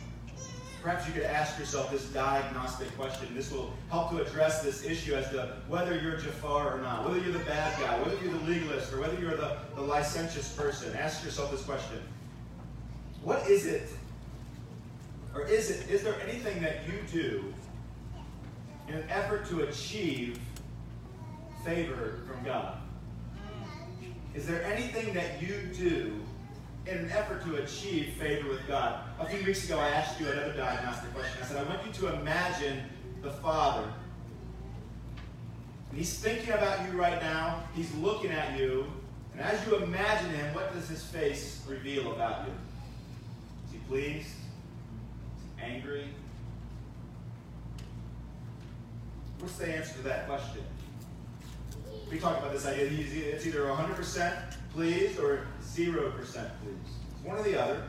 Perhaps 0.81 1.07
you 1.07 1.13
could 1.13 1.23
ask 1.23 1.59
yourself 1.59 1.91
this 1.91 2.05
diagnostic 2.05 2.95
question. 2.97 3.27
This 3.35 3.51
will 3.51 3.73
help 3.89 4.11
to 4.11 4.21
address 4.21 4.63
this 4.63 4.85
issue 4.85 5.13
as 5.13 5.29
to 5.31 5.57
whether 5.67 5.99
you're 5.99 6.15
Jafar 6.15 6.77
or 6.77 6.81
not, 6.81 7.05
whether 7.05 7.19
you're 7.19 7.33
the 7.33 7.39
bad 7.39 7.77
guy, 7.81 8.01
whether 8.01 8.17
you're 8.23 8.33
the 8.33 8.45
legalist, 8.45 8.93
or 8.93 9.01
whether 9.01 9.19
you're 9.19 9.35
the, 9.35 9.57
the 9.75 9.81
licentious 9.81 10.53
person. 10.53 10.95
Ask 10.95 11.23
yourself 11.23 11.51
this 11.51 11.63
question. 11.63 11.99
What 13.23 13.45
is 13.49 13.65
it, 13.65 13.89
or 15.35 15.45
is 15.45 15.69
it, 15.69 15.89
is 15.89 16.01
there 16.01 16.15
anything 16.21 16.61
that 16.61 16.87
you 16.87 16.93
do 17.11 17.53
in 18.87 18.95
an 18.95 19.03
effort 19.09 19.45
to 19.49 19.63
achieve 19.63 20.39
favor 21.65 22.19
from 22.25 22.41
God? 22.45 22.77
Is 24.39 24.47
there 24.47 24.63
anything 24.63 25.13
that 25.15 25.41
you 25.41 25.69
do 25.77 26.17
in 26.87 26.97
an 26.97 27.11
effort 27.11 27.43
to 27.43 27.57
achieve 27.57 28.13
favor 28.13 28.47
with 28.47 28.65
God? 28.69 29.01
A 29.19 29.25
few 29.25 29.45
weeks 29.45 29.65
ago, 29.65 29.77
I 29.77 29.89
asked 29.89 30.17
you 30.17 30.29
another 30.29 30.53
diagnostic 30.53 31.13
question. 31.13 31.39
I 31.43 31.45
said, 31.45 31.57
I 31.57 31.63
want 31.63 31.85
you 31.85 31.91
to 31.91 32.15
imagine 32.15 32.83
the 33.21 33.31
Father. 33.31 33.91
And 35.89 35.97
he's 35.97 36.17
thinking 36.19 36.53
about 36.53 36.89
you 36.89 36.97
right 36.97 37.21
now. 37.21 37.63
He's 37.75 37.93
looking 37.95 38.31
at 38.31 38.57
you. 38.57 38.85
And 39.33 39.41
as 39.41 39.59
you 39.67 39.75
imagine 39.75 40.29
him, 40.29 40.55
what 40.55 40.73
does 40.73 40.87
his 40.87 41.03
face 41.03 41.61
reveal 41.67 42.13
about 42.13 42.47
you? 42.47 42.53
Is 43.67 43.73
he 43.73 43.77
pleased? 43.89 44.27
Is 44.29 45.43
he 45.57 45.63
angry? 45.63 46.07
What's 49.39 49.57
the 49.57 49.67
answer 49.67 49.95
to 49.95 50.01
that 50.03 50.27
question? 50.29 50.63
We 52.09 52.17
talked 52.17 52.39
about 52.39 52.53
this 52.53 52.65
idea. 52.65 52.87
It's 53.33 53.45
either 53.45 53.61
100% 53.61 54.55
pleased 54.73 55.19
or 55.19 55.45
0% 55.63 56.13
pleased. 56.13 56.45
It's 57.13 57.23
one 57.23 57.37
or 57.37 57.43
the 57.43 57.61
other. 57.61 57.83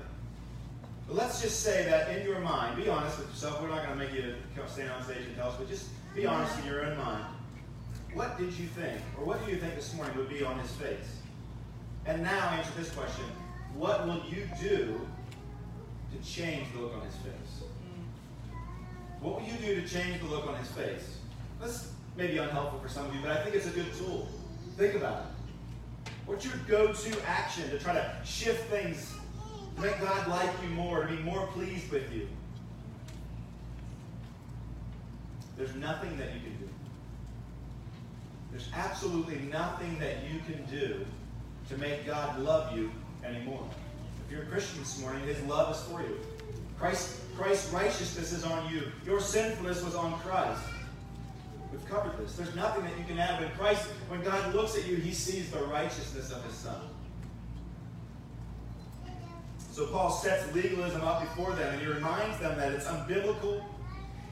But 1.07 1.17
let's 1.17 1.41
just 1.41 1.61
say 1.61 1.85
that 1.87 2.17
in 2.17 2.27
your 2.27 2.41
mind, 2.41 2.77
be 2.77 2.89
honest 2.89 3.19
with 3.19 3.29
yourself. 3.31 3.63
We're 3.63 3.69
not 3.69 3.87
going 3.87 3.99
to 3.99 4.05
make 4.05 4.13
you 4.15 4.35
stand 4.67 4.91
on 4.91 5.03
stage 5.05 5.25
and 5.27 5.37
tell 5.37 5.49
us, 5.49 5.57
but 5.59 5.69
just 5.69 5.89
be 6.15 6.27
honest 6.27 6.59
in 6.61 6.67
your 6.67 6.85
own 6.85 6.99
mind. 6.99 7.25
What 8.13 8.39
did 8.39 8.53
you 8.55 8.67
think, 8.67 9.01
or 9.19 9.25
what 9.25 9.45
do 9.45 9.51
you 9.51 9.59
think 9.59 9.75
this 9.77 9.95
morning 9.95 10.17
would 10.17 10.29
be 10.29 10.45
on 10.45 10.59
his 10.59 10.71
face? 10.73 11.21
And 12.07 12.23
now 12.23 12.51
answer 12.51 12.73
this 12.77 12.91
question 12.91 13.25
What 13.75 14.07
will 14.07 14.23
you 14.29 14.49
do 14.61 15.01
to 16.13 16.29
change 16.29 16.67
the 16.75 16.81
look 16.81 16.95
on 16.95 17.03
his 17.03 17.15
face? 17.17 17.63
What 19.21 19.41
will 19.41 19.47
you 19.47 19.55
do 19.59 19.81
to 19.81 19.89
change 19.89 20.21
the 20.21 20.27
look 20.27 20.47
on 20.47 20.57
his 20.57 20.69
face? 20.69 21.19
This 21.61 21.93
may 22.17 22.29
be 22.29 22.39
unhelpful 22.39 22.81
for 22.81 22.89
some 22.89 23.07
of 23.07 23.15
you, 23.15 23.21
but 23.23 23.31
I 23.31 23.43
think 23.43 23.57
it's 23.57 23.67
a 23.67 23.71
good 23.71 23.93
tool. 23.97 24.29
Think 24.77 24.95
about 24.95 25.21
it. 25.21 26.13
What's 26.27 26.45
your 26.45 26.55
go 26.69 26.93
to 26.93 27.27
action 27.27 27.69
to 27.71 27.79
try 27.79 27.95
to 27.95 28.17
shift 28.25 28.69
things, 28.71 29.13
make 29.79 29.99
God 30.01 30.29
like 30.29 30.51
you 30.63 30.71
more, 30.71 31.05
be 31.07 31.17
more 31.19 31.47
pleased 31.49 31.91
with 31.91 32.13
you? 32.13 32.29
There's 35.57 35.75
nothing 35.75 36.17
that 36.19 36.33
you 36.35 36.41
can 36.41 36.57
do. 36.59 36.69
There's 38.51 38.69
absolutely 38.75 39.39
nothing 39.51 39.99
that 39.99 40.17
you 40.31 40.41
can 40.41 40.65
do 40.67 41.05
to 41.69 41.79
make 41.79 42.07
God 42.07 42.39
love 42.41 42.77
you 42.77 42.91
anymore. 43.25 43.69
If 44.25 44.33
you're 44.33 44.43
a 44.43 44.47
Christian 44.47 44.81
this 44.81 45.01
morning, 45.01 45.23
His 45.25 45.41
love 45.43 45.75
is 45.75 45.83
for 45.83 46.01
you. 46.01 46.19
Christ, 46.79 47.21
Christ's 47.37 47.73
righteousness 47.73 48.33
is 48.33 48.45
on 48.45 48.73
you. 48.73 48.85
Your 49.05 49.21
sinfulness 49.21 49.83
was 49.85 49.95
on 49.95 50.19
Christ. 50.21 50.63
We've 51.73 51.87
covered 51.89 52.19
this. 52.19 52.37
There's 52.37 52.55
nothing 52.55 52.85
that 52.85 52.99
you 52.99 53.05
can 53.05 53.19
add. 53.19 53.41
When 53.41 53.51
Christ, 53.53 53.85
when 54.09 54.23
God 54.23 54.55
looks 54.55 54.77
at 54.77 54.87
you, 54.87 54.97
He 54.97 55.13
sees 55.13 55.51
the 55.51 55.61
righteousness 55.61 56.33
of 56.33 56.45
His 56.45 56.55
Son. 56.55 56.81
So 59.73 59.87
Paul 59.87 60.11
sets 60.11 60.53
legalism 60.55 61.01
up 61.03 61.23
before 61.23 61.53
them, 61.53 61.73
and 61.73 61.81
he 61.81 61.87
reminds 61.87 62.39
them 62.39 62.59
that 62.59 62.73
it's 62.73 62.87
unbiblical. 62.87 63.63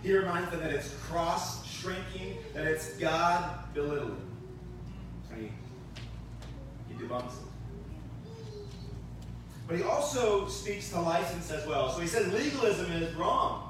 He 0.03 0.13
reminds 0.13 0.51
them 0.51 0.61
that 0.61 0.73
it's 0.73 0.93
cross 1.09 1.67
shrinking, 1.67 2.37
that 2.55 2.67
it's 2.67 2.97
God 2.99 3.73
belittling. 3.73 4.21
He, 5.37 5.51
he 6.89 7.03
debunks 7.03 7.33
it. 7.33 7.49
But 9.69 9.77
he 9.77 9.83
also 9.85 10.49
speaks 10.49 10.91
to 10.91 11.01
license 11.01 11.51
as 11.51 11.67
well. 11.67 11.93
So 11.93 12.01
he 12.01 12.09
says 12.09 12.33
legalism 12.33 12.91
is 12.93 13.15
wrong. 13.15 13.68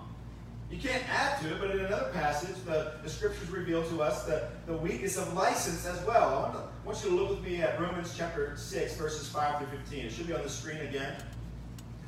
You 0.70 0.76
can't 0.76 1.02
add 1.08 1.40
to 1.40 1.54
it, 1.54 1.60
but 1.60 1.70
in 1.70 1.80
another 1.80 2.10
passage, 2.12 2.54
the, 2.66 2.92
the 3.02 3.08
scriptures 3.08 3.48
reveal 3.48 3.82
to 3.84 4.02
us 4.02 4.24
the, 4.24 4.48
the 4.66 4.76
weakness 4.76 5.16
of 5.16 5.32
license 5.32 5.86
as 5.86 6.04
well. 6.06 6.28
I 6.28 6.42
want, 6.42 6.52
to, 6.54 6.60
I 6.60 6.86
want 6.86 7.02
you 7.02 7.10
to 7.10 7.16
look 7.16 7.30
with 7.30 7.42
me 7.42 7.62
at 7.62 7.80
Romans 7.80 8.14
chapter 8.16 8.54
6, 8.54 8.96
verses 8.96 9.28
5 9.28 9.58
through 9.58 9.78
15. 9.78 10.04
It 10.04 10.12
should 10.12 10.26
be 10.26 10.34
on 10.34 10.42
the 10.42 10.50
screen 10.50 10.78
again. 10.78 11.14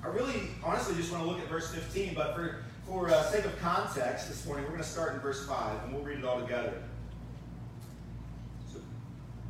I 0.04 0.08
really, 0.08 0.42
honestly, 0.62 0.94
just 0.94 1.10
want 1.10 1.24
to 1.24 1.28
look 1.28 1.40
at 1.40 1.48
verse 1.48 1.74
15, 1.74 2.12
but 2.14 2.34
for, 2.34 2.64
for 2.86 3.08
uh, 3.08 3.22
sake 3.30 3.46
of 3.46 3.58
context 3.60 4.28
this 4.28 4.44
morning, 4.44 4.64
we're 4.64 4.72
going 4.72 4.82
to 4.82 4.88
start 4.88 5.14
in 5.14 5.20
verse 5.20 5.46
5, 5.46 5.84
and 5.84 5.94
we'll 5.94 6.02
read 6.02 6.18
it 6.18 6.24
all 6.24 6.40
together. 6.40 6.82
So, 8.70 8.80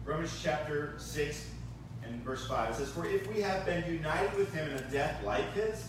Romans 0.05 0.39
chapter 0.41 0.95
6 0.99 1.51
and 2.05 2.23
verse 2.25 2.47
5. 2.47 2.71
It 2.71 2.77
says, 2.77 2.91
For 2.91 3.07
if 3.07 3.33
we 3.33 3.41
have 3.41 3.67
been 3.67 3.93
united 3.93 4.37
with 4.37 4.55
him 4.55 4.69
in 4.71 4.77
a 4.77 4.91
death 4.91 5.25
like 5.25 5.53
his, 5.53 5.89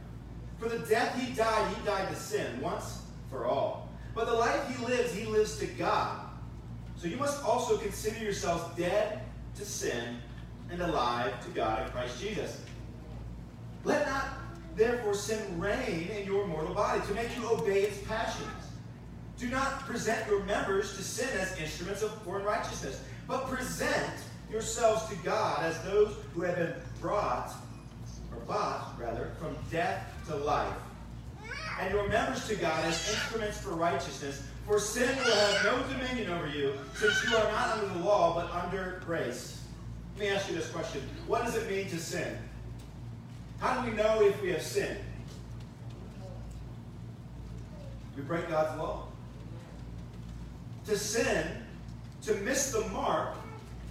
For 0.61 0.69
the 0.69 0.77
death 0.77 1.19
he 1.19 1.33
died, 1.33 1.75
he 1.75 1.83
died 1.83 2.07
to 2.09 2.15
sin 2.15 2.61
once 2.61 3.01
for 3.31 3.47
all. 3.47 3.89
But 4.13 4.27
the 4.27 4.33
life 4.33 4.67
he 4.69 4.85
lives, 4.85 5.11
he 5.11 5.25
lives 5.25 5.57
to 5.57 5.65
God. 5.65 6.19
So 6.97 7.07
you 7.07 7.17
must 7.17 7.43
also 7.43 7.77
consider 7.77 8.23
yourselves 8.23 8.77
dead 8.77 9.21
to 9.55 9.65
sin 9.65 10.17
and 10.69 10.79
alive 10.83 11.43
to 11.45 11.51
God 11.51 11.83
in 11.83 11.91
Christ 11.91 12.21
Jesus. 12.21 12.61
Let 13.83 14.05
not 14.05 14.27
therefore 14.75 15.15
sin 15.15 15.59
reign 15.59 16.09
in 16.15 16.27
your 16.27 16.45
mortal 16.45 16.75
body 16.75 17.01
to 17.07 17.13
make 17.15 17.35
you 17.35 17.49
obey 17.49 17.81
its 17.81 17.97
passions. 18.07 18.47
Do 19.39 19.49
not 19.49 19.79
present 19.87 20.27
your 20.29 20.43
members 20.43 20.95
to 20.95 21.01
sin 21.01 21.29
as 21.39 21.57
instruments 21.57 22.03
of 22.03 22.11
foreign 22.21 22.45
righteousness, 22.45 23.01
but 23.27 23.47
present 23.47 24.13
yourselves 24.51 25.09
to 25.09 25.15
God 25.23 25.63
as 25.63 25.81
those 25.81 26.13
who 26.35 26.41
have 26.41 26.55
been 26.55 26.75
brought, 27.01 27.51
or 28.31 28.39
bought, 28.41 28.93
rather, 28.99 29.31
from 29.39 29.55
death 29.71 30.05
to 30.31 30.37
life 30.37 30.73
and 31.81 31.93
your 31.93 32.07
members 32.07 32.47
to 32.47 32.55
God 32.55 32.85
as 32.85 33.09
instruments 33.09 33.59
for 33.59 33.71
righteousness. 33.71 34.43
For 34.65 34.79
sin 34.79 35.09
will 35.25 35.35
have 35.35 35.65
no 35.65 35.83
dominion 35.97 36.31
over 36.31 36.47
you, 36.47 36.73
since 36.93 37.23
you 37.25 37.35
are 37.35 37.51
not 37.51 37.77
under 37.77 37.93
the 37.97 38.05
law, 38.05 38.35
but 38.35 38.51
under 38.63 39.01
grace. 39.05 39.63
Let 40.15 40.19
me 40.19 40.29
ask 40.29 40.47
you 40.49 40.55
this 40.55 40.69
question 40.69 41.01
What 41.27 41.43
does 41.43 41.55
it 41.55 41.69
mean 41.69 41.89
to 41.89 41.97
sin? 41.97 42.37
How 43.59 43.81
do 43.81 43.89
we 43.89 43.97
know 43.97 44.21
if 44.21 44.39
we 44.41 44.49
have 44.49 44.61
sinned? 44.61 44.99
We 48.15 48.21
break 48.23 48.47
God's 48.49 48.77
law. 48.77 49.07
To 50.85 50.97
sin, 50.97 51.47
to 52.23 52.35
miss 52.35 52.71
the 52.71 52.81
mark, 52.89 53.35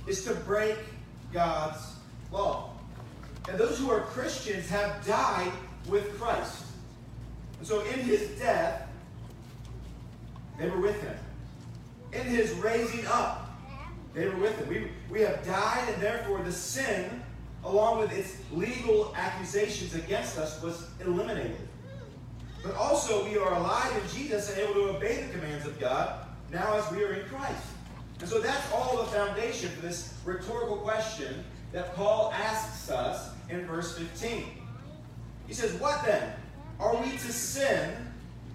is 0.06 0.24
to 0.24 0.34
break 0.34 0.76
God's 1.32 1.94
law. 2.30 2.72
And 3.48 3.58
those 3.58 3.78
who 3.78 3.90
are 3.90 4.00
Christians 4.00 4.68
have 4.68 5.04
died 5.04 5.52
with 5.90 6.18
Christ. 6.18 6.64
And 7.58 7.66
so 7.66 7.80
in 7.82 7.98
his 8.00 8.38
death, 8.38 8.88
they 10.58 10.68
were 10.68 10.80
with 10.80 11.00
him. 11.02 11.16
In 12.12 12.26
his 12.26 12.52
raising 12.52 13.06
up, 13.06 13.50
they 14.14 14.26
were 14.26 14.36
with 14.36 14.58
him. 14.58 14.68
We, 14.68 14.90
we 15.10 15.20
have 15.20 15.44
died, 15.44 15.88
and 15.92 16.02
therefore 16.02 16.42
the 16.42 16.52
sin, 16.52 17.22
along 17.64 18.00
with 18.00 18.12
its 18.12 18.36
legal 18.52 19.14
accusations 19.16 19.94
against 19.94 20.38
us, 20.38 20.62
was 20.62 20.88
eliminated. 21.00 21.68
But 22.62 22.74
also, 22.74 23.24
we 23.24 23.38
are 23.38 23.54
alive 23.54 23.92
in 24.02 24.18
Jesus 24.18 24.50
and 24.50 24.58
able 24.58 24.74
to 24.74 24.96
obey 24.96 25.22
the 25.22 25.32
commands 25.32 25.66
of 25.66 25.78
God 25.78 26.26
now 26.52 26.76
as 26.76 26.90
we 26.90 27.02
are 27.04 27.14
in 27.14 27.26
Christ. 27.28 27.62
And 28.20 28.28
so 28.28 28.38
that's 28.38 28.70
all 28.72 28.98
the 28.98 29.04
foundation 29.04 29.70
for 29.70 29.80
this 29.80 30.14
rhetorical 30.24 30.76
question 30.76 31.42
that 31.72 31.94
Paul 31.94 32.32
asks 32.34 32.90
us 32.90 33.30
in 33.48 33.66
verse 33.66 33.96
15. 33.96 34.59
He 35.50 35.56
says, 35.56 35.72
What 35.80 36.04
then? 36.04 36.32
Are 36.78 36.94
we 36.94 37.10
to 37.10 37.32
sin 37.32 37.90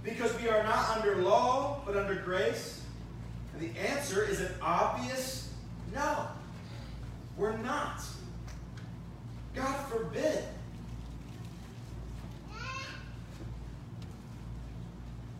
because 0.01 0.33
we 0.39 0.47
are 0.47 0.63
not 0.63 0.95
under 0.95 1.17
law 1.17 1.81
but 1.85 1.97
under 1.97 2.15
grace? 2.15 2.83
And 3.51 3.61
the 3.61 3.77
answer 3.77 4.23
is 4.23 4.39
an 4.39 4.53
obvious 4.61 5.49
no. 5.93 6.25
We're 7.35 7.57
not. 7.57 8.01
God 9.53 9.75
forbid. 9.87 10.41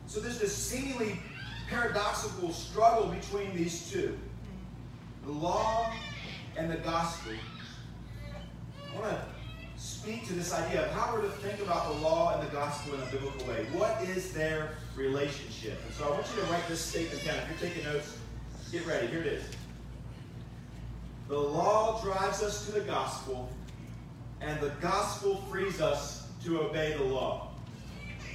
So 0.08 0.20
there's 0.20 0.40
this 0.40 0.54
seemingly 0.54 1.18
paradoxical 1.70 2.52
struggle 2.52 3.08
between 3.08 3.56
these 3.56 3.90
two 3.90 4.18
the 5.26 5.32
law 5.32 5.90
and 6.58 6.70
the 6.70 6.76
gospel. 6.76 7.32
I 8.94 9.00
want 9.00 9.12
to 9.12 9.35
speak 9.78 10.26
to 10.28 10.34
this 10.34 10.54
idea 10.54 10.86
of 10.86 10.92
how 10.92 11.14
we're 11.14 11.22
to 11.22 11.30
think 11.30 11.60
about 11.62 11.94
the 11.94 12.00
law 12.02 12.38
and 12.38 12.48
the 12.48 12.52
gospel 12.54 12.96
in 12.96 13.02
a 13.02 13.06
biblical 13.08 13.48
way. 13.48 13.66
What 13.74 14.02
is 14.04 14.32
their 14.32 14.72
relationship? 14.96 15.80
And 15.86 15.94
so 15.94 16.06
I 16.06 16.12
want 16.12 16.26
you 16.36 16.42
to 16.42 16.52
write 16.52 16.68
this 16.68 16.82
statement 16.82 17.24
down. 17.26 17.38
If 17.38 17.62
you're 17.62 17.70
taking 17.70 17.84
notes, 17.84 18.18
get 18.72 18.86
ready. 18.86 19.08
Here 19.08 19.22
it 19.22 19.28
is. 19.28 19.44
The 21.28 21.38
law 21.38 22.02
drives 22.02 22.44
us 22.44 22.66
to 22.68 22.72
the 22.72 22.82
gospel, 22.82 23.50
and 24.42 24.60
the 24.62 24.72
gospel 24.82 25.38
frees 25.50 25.82
us 25.82 26.28
to 26.44 26.62
obey 26.62 26.96
the 26.98 27.04
law. 27.04 27.50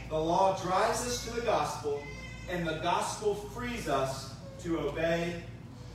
The 0.08 0.18
law 0.18 0.60
drives 0.60 1.06
us 1.06 1.24
to 1.26 1.32
the 1.32 1.42
gospel, 1.42 2.02
and 2.50 2.66
the 2.66 2.80
gospel 2.82 3.34
frees 3.34 3.88
us 3.88 4.34
to 4.62 4.80
obey 4.80 5.40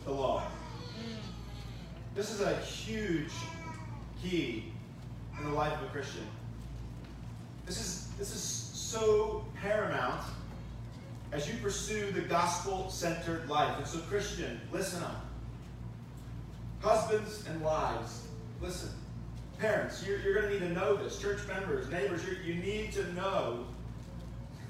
the 0.05 0.11
law. 0.11 0.43
This 2.15 2.31
is 2.31 2.39
a 2.39 2.55
huge 2.59 3.33
key 4.23 4.71
in 5.39 5.45
the 5.45 5.55
life 5.55 5.73
of 5.79 5.87
a 5.87 5.91
Christian. 5.91 6.25
This 7.65 7.79
is, 7.79 8.07
this 8.17 8.33
is 8.33 8.41
so 8.41 9.45
paramount 9.61 10.21
as 11.31 11.47
you 11.47 11.55
pursue 11.61 12.11
the 12.11 12.21
gospel 12.21 12.89
centered 12.89 13.49
life. 13.49 13.77
And 13.77 13.87
so, 13.87 13.99
Christian, 13.99 14.61
listen 14.71 15.03
up. 15.03 15.25
Husbands 16.81 17.45
and 17.49 17.61
wives, 17.61 18.27
listen. 18.61 18.89
Parents, 19.59 20.05
you're, 20.05 20.19
you're 20.19 20.33
going 20.35 20.47
to 20.47 20.53
need 20.53 20.67
to 20.67 20.73
know 20.73 20.95
this. 20.95 21.19
Church 21.19 21.39
members, 21.47 21.89
neighbors, 21.89 22.21
you 22.45 22.55
need 22.55 22.91
to 22.93 23.13
know 23.13 23.65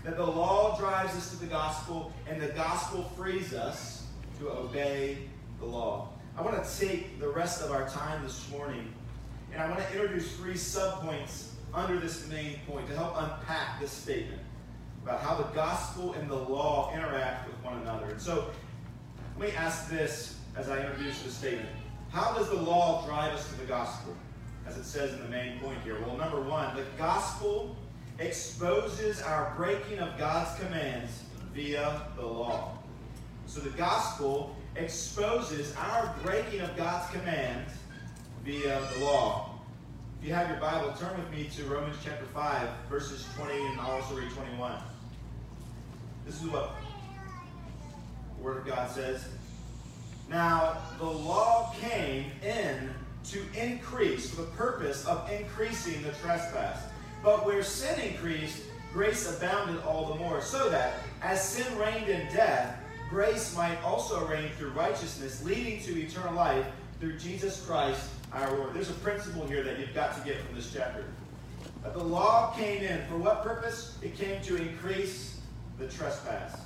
that 0.04 0.16
the 0.16 0.26
law 0.26 0.78
drives 0.78 1.16
us 1.16 1.32
to 1.32 1.38
the 1.38 1.48
gospel 1.48 2.14
and 2.30 2.40
the 2.42 2.50
gospel 2.50 3.04
frees 3.18 3.54
us 3.54 4.06
to 4.40 4.50
obey 4.50 5.18
the 5.60 5.66
law. 5.66 6.10
I 6.38 6.42
want 6.42 6.64
to 6.64 6.80
take 6.80 7.20
the 7.20 7.30
rest 7.30 7.62
of 7.62 7.72
our 7.72 7.90
time 7.90 8.24
this 8.24 8.50
morning 8.52 8.94
and 9.56 9.64
I 9.64 9.70
want 9.70 9.88
to 9.88 9.94
introduce 9.94 10.30
three 10.34 10.56
subpoints 10.56 11.52
under 11.74 11.98
this 11.98 12.28
main 12.28 12.60
point 12.68 12.88
to 12.88 12.96
help 12.96 13.14
unpack 13.16 13.80
this 13.80 13.90
statement 13.92 14.42
about 15.02 15.22
how 15.22 15.36
the 15.36 15.44
gospel 15.56 16.12
and 16.14 16.30
the 16.30 16.36
law 16.36 16.94
interact 16.94 17.48
with 17.48 17.56
one 17.64 17.82
another. 17.82 18.08
And 18.08 18.22
so, 18.22 18.50
let 19.40 19.50
me 19.50 19.56
ask 19.56 19.90
this 19.90 20.40
as 20.58 20.70
I 20.70 20.82
introduce 20.82 21.22
this 21.24 21.36
statement. 21.36 21.70
How 22.10 22.34
does 22.34 22.50
the 22.50 22.58
law 22.58 23.06
drive 23.06 23.32
us 23.32 23.48
to 23.50 23.56
the 23.56 23.66
gospel? 23.66 24.14
As 24.68 24.76
it 24.76 24.84
says 24.84 25.14
in 25.14 25.22
the 25.22 25.30
main 25.30 25.58
point 25.60 25.78
here. 25.84 26.02
Well, 26.02 26.18
number 26.18 26.42
one, 26.42 26.76
the 26.76 26.84
gospel 26.98 27.78
exposes 28.20 29.22
our 29.22 29.54
breaking 29.56 30.00
of 30.00 30.18
God's 30.18 30.60
commands 30.60 31.24
via 31.54 32.02
the 32.18 32.26
law. 32.26 32.78
So 33.46 33.62
the 33.62 33.78
gospel 33.78 34.54
exposes 34.76 35.74
our 35.78 36.14
breaking 36.24 36.60
of 36.60 36.76
God's 36.76 37.10
commands 37.14 37.72
via 38.46 38.80
the 38.94 39.04
law. 39.04 39.50
If 40.22 40.28
you 40.28 40.34
have 40.36 40.48
your 40.48 40.60
Bible, 40.60 40.94
turn 41.00 41.18
with 41.18 41.32
me 41.32 41.50
to 41.56 41.64
Romans 41.66 41.98
chapter 42.04 42.26
5, 42.26 42.70
verses 42.88 43.26
20, 43.36 43.54
and 43.54 43.80
also 43.80 44.16
read 44.16 44.30
21. 44.30 44.76
This 46.28 46.36
is 46.44 46.48
what 46.50 46.76
the 48.38 48.44
Word 48.44 48.58
of 48.58 48.68
God 48.68 48.92
says. 48.92 49.28
Now, 50.30 50.78
the 51.00 51.06
law 51.06 51.74
came 51.82 52.26
in 52.44 52.92
to 53.32 53.42
increase 53.60 54.30
for 54.30 54.44
the 54.44 54.48
purpose 54.50 55.06
of 55.06 55.28
increasing 55.32 56.04
the 56.04 56.12
trespass. 56.12 56.84
But 57.24 57.48
where 57.48 57.64
sin 57.64 58.00
increased, 58.00 58.62
grace 58.94 59.28
abounded 59.36 59.82
all 59.84 60.14
the 60.14 60.20
more, 60.20 60.40
so 60.42 60.70
that 60.70 61.00
as 61.24 61.44
sin 61.44 61.76
reigned 61.80 62.10
in 62.10 62.32
death, 62.32 62.78
grace 63.10 63.56
might 63.56 63.82
also 63.84 64.24
reign 64.28 64.52
through 64.56 64.70
righteousness, 64.70 65.44
leading 65.44 65.82
to 65.82 66.00
eternal 66.00 66.36
life 66.36 66.68
through 67.00 67.18
Jesus 67.18 67.66
Christ 67.66 68.08
our 68.36 68.58
Lord. 68.58 68.74
There's 68.74 68.90
a 68.90 68.94
principle 68.94 69.48
here 69.48 69.64
that 69.64 69.80
you've 69.80 69.94
got 69.94 70.16
to 70.18 70.22
get 70.22 70.42
from 70.42 70.56
this 70.56 70.72
chapter. 70.74 71.06
That 71.84 71.94
the 71.94 72.04
law 72.04 72.54
came 72.56 72.84
in. 72.84 73.06
For 73.08 73.18
what 73.18 73.44
purpose? 73.44 73.98
It 74.02 74.18
came 74.18 74.42
to 74.44 74.58
increase 74.58 75.40
the 75.80 75.88
trespass. 75.88 76.60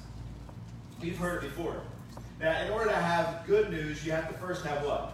We've 1.02 1.18
heard 1.18 1.44
it 1.44 1.50
before. 1.56 1.82
Now, 2.40 2.60
in 2.62 2.72
order 2.72 2.90
to 2.90 2.96
have 2.96 3.46
good 3.46 3.70
news, 3.70 4.06
you 4.06 4.12
have 4.12 4.28
to 4.30 4.34
first 4.36 4.66
have 4.66 4.84
what? 4.84 5.14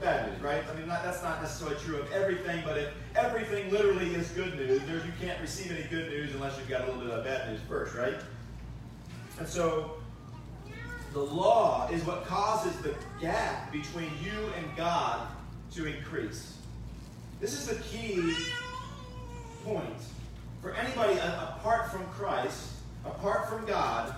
Bad 0.00 0.30
news, 0.30 0.42
right? 0.42 0.62
I 0.70 0.76
mean, 0.76 0.88
not, 0.88 1.02
that's 1.02 1.22
not 1.22 1.40
necessarily 1.40 1.76
true 1.78 1.98
of 1.98 2.12
everything, 2.12 2.62
but 2.64 2.76
if 2.76 2.90
everything 3.14 3.70
literally 3.70 4.14
is 4.14 4.28
good 4.30 4.56
news, 4.56 4.82
there's, 4.86 5.04
you 5.06 5.12
can't 5.20 5.40
receive 5.40 5.70
any 5.70 5.84
good 5.84 6.10
news 6.10 6.34
unless 6.34 6.56
you've 6.58 6.68
got 6.68 6.82
a 6.82 6.86
little 6.86 7.00
bit 7.00 7.10
of 7.10 7.24
bad 7.24 7.50
news 7.50 7.60
first, 7.68 7.94
right? 7.94 8.16
And 9.38 9.48
so, 9.48 9.96
the 11.12 11.20
law 11.20 11.88
is 11.90 12.04
what 12.04 12.26
causes 12.26 12.76
the 12.80 12.94
gap 13.20 13.72
between 13.72 14.10
you 14.22 14.52
and 14.58 14.76
God 14.76 15.28
to 15.72 15.86
increase. 15.86 16.56
This 17.40 17.52
is 17.52 17.66
the 17.66 17.82
key 17.84 18.34
point 19.64 19.84
for 20.62 20.74
anybody 20.74 21.18
apart 21.18 21.90
from 21.90 22.04
Christ, 22.06 22.72
apart 23.04 23.48
from 23.48 23.66
God, 23.66 24.14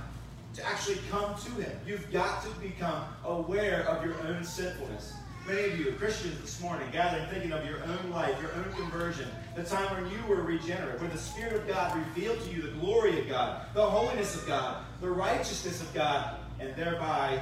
to 0.54 0.66
actually 0.66 0.98
come 1.10 1.34
to 1.34 1.50
Him. 1.62 1.78
You've 1.86 2.10
got 2.10 2.42
to 2.42 2.50
become 2.60 3.04
aware 3.24 3.88
of 3.88 4.04
your 4.04 4.14
own 4.26 4.44
sinfulness. 4.44 5.14
Many 5.46 5.64
of 5.64 5.78
you, 5.78 5.92
Christians 5.92 6.38
this 6.40 6.60
morning, 6.60 6.86
gathering 6.92 7.26
thinking 7.30 7.52
of 7.52 7.64
your 7.64 7.82
own 7.84 8.10
life, 8.10 8.40
your 8.42 8.52
own 8.54 8.70
conversion, 8.74 9.28
the 9.56 9.62
time 9.62 9.90
when 9.94 10.10
you 10.12 10.18
were 10.28 10.42
regenerate, 10.42 11.00
where 11.00 11.08
the 11.08 11.18
Spirit 11.18 11.54
of 11.54 11.66
God 11.66 11.96
revealed 11.96 12.40
to 12.42 12.50
you 12.50 12.60
the 12.60 12.72
glory 12.80 13.18
of 13.18 13.28
God, 13.28 13.66
the 13.72 13.82
holiness 13.82 14.36
of 14.36 14.46
God, 14.46 14.84
the 15.00 15.08
righteousness 15.08 15.80
of 15.80 15.92
God, 15.94 16.36
and 16.60 16.76
thereby 16.76 17.40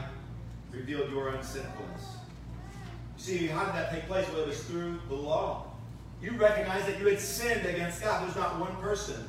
revealed 0.70 1.10
your 1.10 1.34
own 1.34 1.42
sinfulness. 1.42 2.15
See, 3.16 3.46
how 3.46 3.64
did 3.64 3.74
that 3.74 3.90
take 3.90 4.06
place? 4.06 4.26
Well, 4.28 4.42
it 4.42 4.48
was 4.48 4.62
through 4.64 5.00
the 5.08 5.14
law. 5.14 5.66
You 6.22 6.32
recognize 6.32 6.84
that 6.86 6.98
you 6.98 7.06
had 7.06 7.20
sinned 7.20 7.66
against 7.66 8.02
God. 8.02 8.24
There's 8.24 8.36
not 8.36 8.58
one 8.58 8.76
person, 8.76 9.22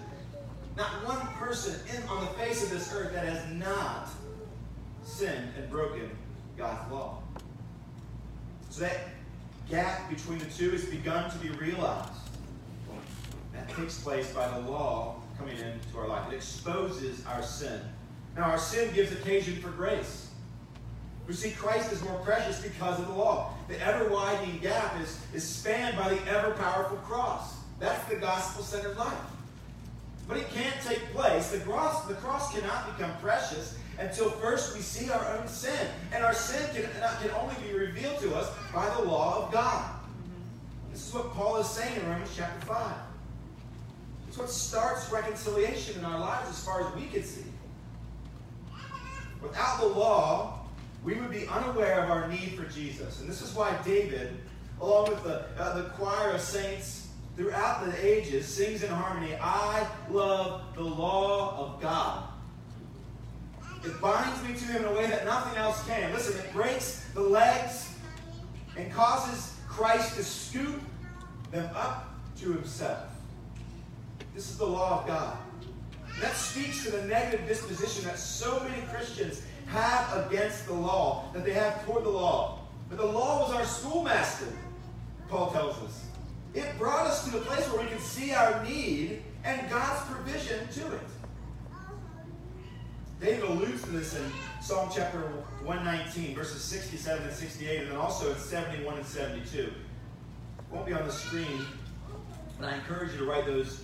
not 0.75 0.89
one 1.05 1.19
person 1.33 1.79
in, 1.95 2.07
on 2.07 2.21
the 2.21 2.31
face 2.33 2.63
of 2.63 2.69
this 2.69 2.93
earth 2.93 3.13
that 3.13 3.25
has 3.25 3.53
not 3.53 4.09
sinned 5.03 5.49
and 5.57 5.69
broken 5.69 6.09
God's 6.57 6.91
law. 6.91 7.21
So 8.69 8.81
that 8.81 9.09
gap 9.69 10.09
between 10.09 10.39
the 10.39 10.45
two 10.45 10.71
has 10.71 10.85
begun 10.85 11.29
to 11.31 11.37
be 11.37 11.49
realized. 11.49 12.11
That 13.53 13.69
takes 13.69 13.99
place 13.99 14.31
by 14.33 14.47
the 14.47 14.69
law 14.69 15.21
coming 15.37 15.57
into 15.57 15.97
our 15.97 16.07
life. 16.07 16.31
It 16.31 16.35
exposes 16.35 17.25
our 17.25 17.41
sin. 17.41 17.81
Now, 18.35 18.43
our 18.43 18.57
sin 18.57 18.93
gives 18.93 19.11
occasion 19.11 19.55
for 19.61 19.69
grace. 19.69 20.26
We 21.27 21.33
see 21.33 21.51
Christ 21.51 21.91
is 21.91 22.01
more 22.03 22.17
precious 22.19 22.61
because 22.61 22.99
of 22.99 23.07
the 23.07 23.13
law. 23.13 23.53
The 23.67 23.79
ever 23.85 24.09
widening 24.09 24.59
gap 24.59 24.99
is, 25.01 25.19
is 25.33 25.47
spanned 25.47 25.97
by 25.97 26.13
the 26.13 26.31
ever 26.31 26.51
powerful 26.51 26.97
cross. 26.97 27.55
That's 27.79 28.03
the 28.05 28.15
gospel 28.15 28.63
centered 28.63 28.97
life. 28.97 29.13
But 30.27 30.37
it 30.37 30.49
can't 30.51 30.75
take 30.85 31.03
place. 31.13 31.51
The 31.51 31.59
cross, 31.59 32.05
the 32.05 32.15
cross 32.15 32.53
cannot 32.53 32.97
become 32.97 33.11
precious 33.17 33.77
until 33.99 34.29
first 34.29 34.73
we 34.75 34.81
see 34.81 35.09
our 35.09 35.37
own 35.37 35.47
sin. 35.47 35.87
And 36.13 36.23
our 36.23 36.33
sin 36.33 36.65
can, 36.73 36.85
uh, 37.01 37.17
can 37.21 37.31
only 37.31 37.55
be 37.65 37.77
revealed 37.77 38.19
to 38.19 38.33
us 38.35 38.49
by 38.73 38.89
the 38.95 39.03
law 39.03 39.45
of 39.45 39.51
God. 39.51 39.95
This 40.91 41.07
is 41.07 41.13
what 41.13 41.31
Paul 41.33 41.57
is 41.57 41.67
saying 41.67 41.95
in 41.95 42.07
Romans 42.07 42.31
chapter 42.35 42.65
5. 42.65 42.95
It's 44.27 44.37
what 44.37 44.49
starts 44.49 45.11
reconciliation 45.11 45.99
in 45.99 46.05
our 46.05 46.19
lives 46.19 46.49
as 46.49 46.63
far 46.63 46.87
as 46.87 46.95
we 46.95 47.07
can 47.07 47.23
see. 47.23 47.43
Without 49.41 49.79
the 49.79 49.87
law, 49.87 50.56
we 51.07 51.13
would 51.13 51.31
be 51.31 51.47
unaware 51.47 52.03
of 52.03 52.11
our 52.11 52.27
need 52.27 52.51
for 52.59 52.65
Jesus. 52.65 53.21
And 53.21 53.29
this 53.29 53.41
is 53.41 53.55
why 53.55 53.73
David, 53.85 54.35
along 54.81 55.07
with 55.07 55.23
the, 55.23 55.45
uh, 55.57 55.81
the 55.81 55.83
choir 55.91 56.31
of 56.31 56.41
saints 56.41 57.07
throughout 57.37 57.85
the 57.85 58.05
ages, 58.05 58.45
sings 58.45 58.83
in 58.83 58.89
harmony 58.89 59.33
I 59.41 59.87
love 60.11 60.63
the 60.75 60.83
law 60.83 61.57
of 61.59 61.81
God. 61.81 62.27
It 63.85 64.01
binds 64.01 64.43
me 64.43 64.53
to 64.53 64.65
him 64.65 64.83
in 64.83 64.89
a 64.89 64.93
way 64.93 65.07
that 65.07 65.23
nothing 65.23 65.57
else 65.57 65.81
can. 65.87 66.11
Listen, 66.11 66.37
it 66.41 66.51
breaks 66.51 67.05
the 67.13 67.21
legs 67.21 67.93
and 68.75 68.91
causes 68.91 69.55
Christ 69.65 70.17
to 70.17 70.25
scoop 70.25 70.81
them 71.51 71.69
up 71.73 72.17
to 72.39 72.51
himself. 72.51 73.07
This 74.35 74.49
is 74.49 74.57
the 74.57 74.67
law 74.67 74.99
of 74.99 75.07
God. 75.07 75.37
That 76.19 76.33
speaks 76.33 76.83
to 76.83 76.91
the 76.91 77.05
negative 77.05 77.47
disposition 77.47 78.03
that 78.03 78.19
so 78.19 78.59
many 78.59 78.81
Christians 78.87 79.41
have 79.67 80.25
against 80.25 80.65
the 80.65 80.73
law, 80.73 81.29
that 81.33 81.45
they 81.45 81.53
have 81.53 81.85
toward 81.85 82.03
the 82.03 82.09
law. 82.09 82.59
But 82.89 82.97
the 82.97 83.05
law 83.05 83.41
was 83.41 83.53
our 83.53 83.65
schoolmaster, 83.65 84.51
Paul 85.29 85.51
tells 85.51 85.77
us. 85.79 86.05
It 86.53 86.77
brought 86.77 87.05
us 87.07 87.25
to 87.25 87.31
the 87.31 87.39
place 87.39 87.69
where 87.69 87.81
we 87.81 87.87
can 87.87 87.99
see 87.99 88.33
our 88.33 88.63
need 88.63 89.21
and 89.43 89.69
God's 89.69 90.03
provision 90.09 90.67
to 90.69 90.95
it. 90.95 91.01
David 93.19 93.43
alludes 93.45 93.83
to 93.83 93.89
this 93.89 94.15
in 94.15 94.31
Psalm 94.61 94.89
chapter 94.93 95.21
119, 95.63 96.35
verses 96.35 96.61
67 96.61 97.23
and 97.23 97.33
68, 97.35 97.81
and 97.81 97.91
then 97.91 97.97
also 97.97 98.31
in 98.31 98.37
71 98.37 98.97
and 98.97 99.05
72. 99.05 99.59
It 99.59 99.73
won't 100.71 100.85
be 100.85 100.93
on 100.93 101.05
the 101.05 101.11
screen, 101.11 101.65
but 102.59 102.69
I 102.69 102.75
encourage 102.75 103.13
you 103.13 103.17
to 103.19 103.25
write 103.25 103.45
those 103.45 103.83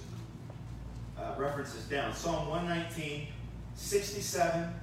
uh, 1.18 1.34
references 1.38 1.86
down. 1.86 2.14
Psalm 2.14 2.48
119, 2.48 3.28
67, 3.76 4.74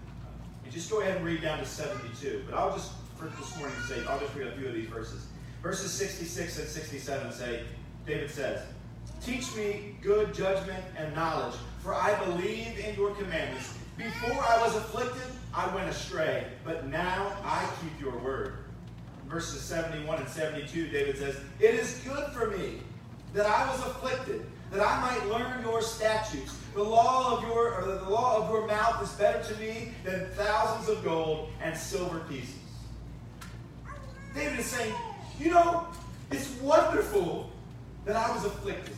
just 0.71 0.91
go 0.91 1.01
ahead 1.01 1.17
and 1.17 1.25
read 1.25 1.43
down 1.43 1.59
to 1.59 1.67
72. 1.67 2.45
But 2.49 2.57
I'll 2.57 2.73
just, 2.73 2.93
for 3.17 3.27
this 3.27 3.57
morning's 3.59 3.89
sake, 3.89 4.09
I'll 4.09 4.21
just 4.21 4.35
read 4.35 4.49
a 4.49 4.53
few 4.53 4.69
of 4.69 4.75
these 4.75 4.89
verses. 4.89 5.27
Verses 5.63 5.93
66 5.93 6.59
and 6.59 6.69
67 6.69 7.33
say, 7.33 7.63
David 8.07 8.31
says, 8.31 8.63
Teach 9.23 9.55
me 9.55 9.97
good 10.01 10.33
judgment 10.33 10.83
and 10.97 11.15
knowledge, 11.15 11.55
for 11.81 11.95
I 11.95 12.19
believe 12.25 12.79
in 12.79 12.95
your 12.95 13.11
commandments. 13.11 13.75
Before 13.99 14.43
I 14.43 14.63
was 14.63 14.77
afflicted, 14.77 15.31
I 15.55 15.73
went 15.75 15.91
astray, 15.91 16.47
but 16.65 16.87
now 16.87 17.37
I 17.45 17.69
keep 17.83 18.01
your 18.01 18.17
word. 18.19 18.55
Verses 19.29 19.61
71 19.61 20.21
and 20.21 20.29
72, 20.29 20.89
David 20.89 21.19
says, 21.19 21.37
It 21.59 21.75
is 21.75 22.01
good 22.05 22.33
for 22.33 22.47
me 22.47 22.81
that 23.35 23.47
I 23.47 23.71
was 23.71 23.81
afflicted, 23.81 24.47
that 24.71 24.81
I 24.81 25.01
might 25.01 25.27
learn 25.29 25.63
your 25.63 25.83
statutes. 25.83 26.57
The 26.75 26.83
law 26.83 27.37
of 27.37 27.43
your 27.45 28.01
the 28.05 28.09
law 28.09 28.43
of 28.43 28.51
your 28.51 28.67
mouth 28.67 29.03
is 29.03 29.11
better 29.13 29.43
to 29.53 29.61
me 29.61 29.93
than 30.05 30.27
thousands 30.35 30.89
of 30.89 31.05
gold 31.05 31.51
and 31.63 31.77
silver 31.77 32.21
pieces. 32.29 32.55
David 34.35 34.61
is 34.61 34.67
saying, 34.67 34.95
you 35.39 35.51
know, 35.51 35.89
it's 36.31 36.51
wonderful 36.61 37.51
that 38.05 38.15
I 38.15 38.33
was 38.33 38.45
afflicted. 38.45 38.95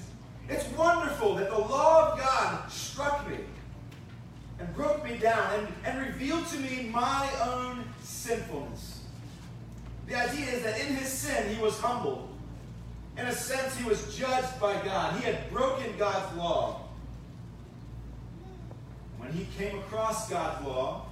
It's 0.49 0.69
wonderful 0.77 1.37
that 1.37 1.51
the 1.51 1.59
law 1.59 2.13
of 2.13 2.19
God 2.19 2.71
struck 2.71 3.29
me 3.29 3.39
and 4.59 4.75
broke 4.75 5.03
me 5.05 5.17
down 5.17 5.55
and, 5.59 5.69
and 5.85 6.07
revealed 6.07 6.47
to 6.49 6.59
me 6.59 6.91
my 6.93 7.29
own 7.45 7.85
sinfulness. 8.03 9.01
The 10.07 10.17
idea 10.17 10.47
is 10.47 10.63
that 10.63 10.79
in 10.81 10.95
his 10.95 11.09
sin, 11.09 11.55
he 11.55 11.63
was 11.63 11.79
humbled. 11.81 12.29
In 13.19 13.27
a 13.27 13.33
sense, 13.33 13.77
he 13.77 13.85
was 13.85 14.17
judged 14.17 14.59
by 14.61 14.73
God. 14.85 15.19
He 15.21 15.25
had 15.25 15.51
broken 15.51 15.97
God's 15.99 16.37
law. 16.37 16.89
When 19.19 19.33
he 19.33 19.47
came 19.57 19.79
across 19.79 20.29
God's 20.31 20.65
law, 20.67 21.07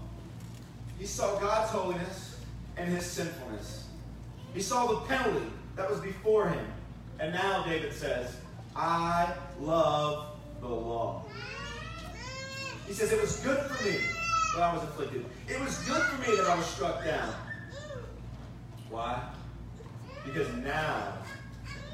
he 0.98 1.06
saw 1.06 1.38
God's 1.38 1.70
holiness 1.70 2.40
and 2.76 2.88
his 2.88 3.04
sinfulness. 3.04 3.88
He 4.54 4.60
saw 4.60 4.86
the 4.86 5.00
penalty 5.06 5.46
that 5.76 5.88
was 5.88 6.00
before 6.00 6.48
him. 6.48 6.66
And 7.18 7.32
now 7.34 7.64
David 7.64 7.92
says, 7.92 8.34
I 8.74 9.32
love 9.60 10.36
the 10.60 10.68
law. 10.68 11.24
He 12.86 12.92
says, 12.92 13.12
It 13.12 13.20
was 13.20 13.36
good 13.40 13.58
for 13.58 13.84
me 13.84 13.98
that 14.54 14.62
I 14.62 14.74
was 14.74 14.82
afflicted. 14.82 15.24
It 15.48 15.60
was 15.60 15.78
good 15.86 16.02
for 16.02 16.30
me 16.30 16.36
that 16.36 16.46
I 16.46 16.56
was 16.56 16.66
struck 16.66 17.04
down. 17.04 17.34
Why? 18.88 19.22
Because 20.24 20.52
now 20.56 21.14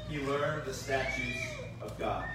he 0.09 0.19
learned 0.19 0.65
the 0.65 0.73
statutes 0.73 1.39
of 1.81 1.97
God. 1.97 2.25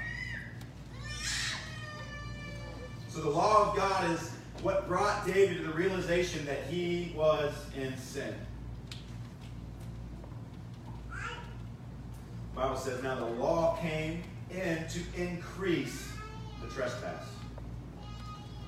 So 3.09 3.21
the 3.21 3.31
law 3.31 3.71
of 3.71 3.77
God 3.77 4.11
is 4.11 4.31
what 4.63 4.89
brought 4.89 5.27
David 5.27 5.59
to 5.59 5.63
the 5.65 5.73
realization 5.73 6.47
that 6.47 6.65
he 6.65 7.13
was 7.17 7.53
in 7.77 7.97
sin. 7.99 8.35
The 11.11 12.61
Bible 12.61 12.77
says, 12.77 13.03
Now 13.03 13.17
the 13.17 13.27
law 13.27 13.79
came 13.81 14.23
in 14.51 14.87
to 14.89 15.01
increase 15.17 16.09
the 16.63 16.69
trespass. 16.69 17.27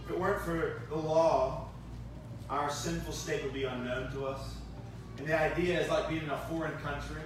If 0.04 0.10
it 0.10 0.18
weren't 0.18 0.42
for 0.42 0.82
the 0.88 0.96
law, 0.96 1.68
our 2.50 2.70
sinful 2.70 3.12
state 3.12 3.42
would 3.42 3.54
be 3.54 3.64
unknown 3.64 4.12
to 4.12 4.26
us. 4.26 4.54
And 5.18 5.26
the 5.26 5.38
idea 5.38 5.80
is 5.80 5.88
like 5.88 6.08
being 6.08 6.24
in 6.24 6.30
a 6.30 6.38
foreign 6.50 6.76
country, 6.78 7.22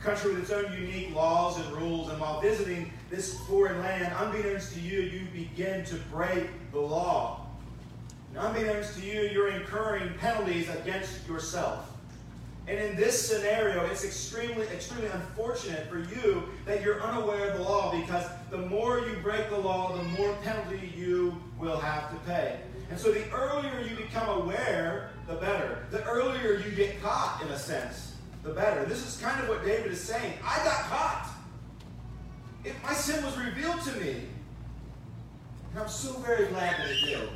country 0.00 0.34
with 0.34 0.42
its 0.42 0.50
own 0.50 0.72
unique 0.72 1.14
laws 1.14 1.58
and 1.58 1.72
rules. 1.76 2.08
And 2.10 2.20
while 2.20 2.40
visiting 2.40 2.92
this 3.10 3.38
foreign 3.40 3.80
land, 3.80 4.12
unbeknownst 4.18 4.74
to 4.74 4.80
you, 4.80 5.00
you 5.00 5.26
begin 5.32 5.84
to 5.86 5.96
break 6.12 6.48
the 6.72 6.80
law. 6.80 7.46
And 8.30 8.46
unbeknownst 8.46 8.98
to 8.98 9.06
you, 9.06 9.22
you're 9.22 9.50
incurring 9.50 10.14
penalties 10.18 10.68
against 10.68 11.26
yourself. 11.26 11.90
And 12.68 12.78
in 12.78 12.96
this 12.96 13.26
scenario, 13.26 13.86
it's 13.86 14.04
extremely, 14.04 14.66
extremely 14.66 15.08
unfortunate 15.08 15.88
for 15.88 16.00
you 16.00 16.44
that 16.66 16.82
you're 16.82 17.00
unaware 17.00 17.50
of 17.50 17.56
the 17.56 17.62
law 17.62 17.98
because 17.98 18.26
the 18.50 18.58
more 18.58 18.98
you 18.98 19.16
break 19.22 19.48
the 19.48 19.56
law, 19.56 19.96
the 19.96 20.02
more 20.02 20.34
penalty 20.44 20.92
you 20.94 21.34
will 21.58 21.78
have 21.78 22.10
to 22.10 22.16
pay. 22.30 22.60
And 22.90 22.98
so 22.98 23.10
the 23.10 23.28
earlier 23.30 23.80
you 23.80 23.96
become 23.96 24.28
aware, 24.42 25.10
the 25.26 25.34
better. 25.34 25.86
The 25.90 26.04
earlier 26.04 26.62
you 26.64 26.70
get 26.72 27.02
caught, 27.02 27.40
in 27.42 27.48
a 27.48 27.58
sense, 27.58 28.07
the 28.42 28.50
better. 28.50 28.84
This 28.84 29.06
is 29.06 29.20
kind 29.20 29.40
of 29.42 29.48
what 29.48 29.64
David 29.64 29.92
is 29.92 30.00
saying. 30.00 30.34
I 30.44 30.56
got 30.64 30.82
caught. 30.84 31.28
If 32.64 32.82
my 32.82 32.92
sin 32.92 33.24
was 33.24 33.36
revealed 33.38 33.80
to 33.82 33.92
me. 34.00 34.24
And 35.70 35.80
I'm 35.80 35.88
so 35.88 36.12
very 36.14 36.46
glad 36.46 36.80
that 36.80 36.90
it 36.90 37.00
did. 37.04 37.28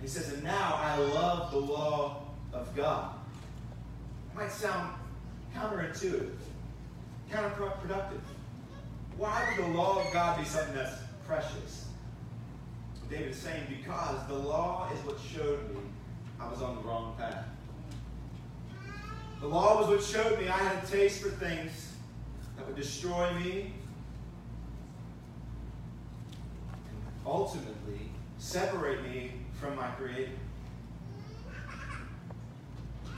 He 0.00 0.08
says, 0.08 0.32
and 0.32 0.42
now 0.44 0.78
I 0.82 0.98
love 0.98 1.50
the 1.50 1.58
law 1.58 2.22
of 2.52 2.74
God 2.76 3.14
It 4.30 4.36
might 4.36 4.52
sound 4.52 4.94
counterintuitive, 5.56 6.34
counterproductive. 7.32 8.20
Why 9.16 9.54
would 9.56 9.64
the 9.64 9.76
law 9.78 10.04
of 10.04 10.12
God 10.12 10.38
be 10.38 10.44
something 10.44 10.74
that's 10.74 10.96
precious? 11.26 11.86
David 13.08 13.28
is 13.28 13.36
saying, 13.36 13.62
because 13.68 14.26
the 14.28 14.34
law 14.34 14.88
is 14.92 14.98
what 15.06 15.16
showed 15.20 15.70
me 15.70 15.80
I 16.40 16.48
was 16.50 16.62
on 16.62 16.76
the 16.76 16.82
wrong 16.82 17.14
path. 17.16 17.44
The 19.44 19.50
law 19.50 19.78
was 19.78 19.88
what 19.88 20.02
showed 20.02 20.38
me 20.38 20.48
I 20.48 20.56
had 20.56 20.82
a 20.82 20.86
taste 20.86 21.20
for 21.20 21.28
things 21.28 21.92
that 22.56 22.66
would 22.66 22.76
destroy 22.76 23.30
me 23.34 23.74
and 26.72 27.12
ultimately 27.26 28.08
separate 28.38 29.02
me 29.02 29.32
from 29.60 29.76
my 29.76 29.88
Creator. 29.88 30.32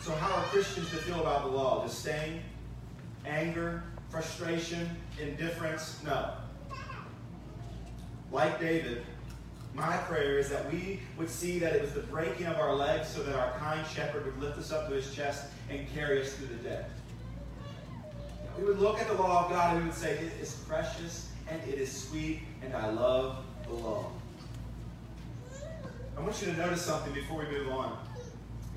So, 0.00 0.10
how 0.16 0.34
are 0.34 0.42
Christians 0.46 0.90
to 0.90 0.96
feel 0.96 1.20
about 1.20 1.44
the 1.44 1.50
law? 1.56 1.86
Disdain, 1.86 2.40
anger, 3.24 3.84
frustration, 4.10 4.90
indifference? 5.22 6.02
No. 6.04 6.32
Like 8.32 8.58
David, 8.58 9.02
my 9.74 9.96
prayer 9.98 10.40
is 10.40 10.48
that 10.48 10.72
we 10.72 11.02
would 11.18 11.30
see 11.30 11.60
that 11.60 11.76
it 11.76 11.82
was 11.82 11.92
the 11.92 12.00
breaking 12.00 12.46
of 12.46 12.56
our 12.56 12.74
legs 12.74 13.06
so 13.06 13.22
that 13.22 13.36
our 13.36 13.56
kind 13.60 13.86
shepherd 13.86 14.24
would 14.26 14.40
lift 14.40 14.58
us 14.58 14.72
up 14.72 14.88
to 14.88 14.94
his 14.96 15.14
chest 15.14 15.44
and 15.70 15.86
carry 15.94 16.22
us 16.22 16.34
through 16.34 16.48
the 16.48 16.62
day. 16.62 16.84
We 18.58 18.64
would 18.64 18.78
look 18.78 19.00
at 19.00 19.08
the 19.08 19.14
law 19.14 19.44
of 19.44 19.50
God 19.50 19.74
and 19.74 19.84
we 19.84 19.90
would 19.90 19.98
say, 19.98 20.12
It 20.12 20.32
is 20.40 20.54
precious 20.68 21.30
and 21.48 21.60
it 21.68 21.78
is 21.78 21.90
sweet, 21.90 22.40
and 22.62 22.74
I 22.74 22.90
love 22.90 23.44
the 23.66 23.74
law. 23.74 24.10
I 26.16 26.20
want 26.20 26.40
you 26.40 26.46
to 26.50 26.56
notice 26.56 26.82
something 26.82 27.12
before 27.12 27.38
we 27.38 27.58
move 27.58 27.68
on 27.68 27.98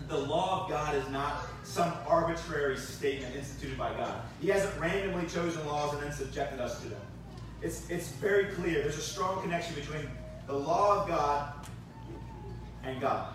the 0.10 0.18
law 0.18 0.64
of 0.64 0.70
God 0.70 0.96
is 0.96 1.08
not 1.10 1.46
some 1.64 1.94
arbitrary 2.08 2.78
statement 2.78 3.36
instituted 3.36 3.78
by 3.78 3.94
God. 3.94 4.22
He 4.42 4.48
hasn't 4.48 4.78
randomly 4.80 5.28
chosen 5.28 5.66
laws 5.68 5.94
and 5.94 6.02
then 6.02 6.12
subjected 6.12 6.60
us 6.60 6.82
to 6.82 6.90
them. 6.90 7.02
It's, 7.62 7.88
it's 7.90 8.10
very 8.14 8.46
clear. 8.46 8.82
There's 8.82 8.98
a 8.98 9.02
strong 9.02 9.42
connection 9.42 9.76
between 9.76 10.10
the 10.48 10.54
law 10.54 11.02
of 11.02 11.08
God 11.08 11.54
and 12.84 13.00
God. 13.00 13.34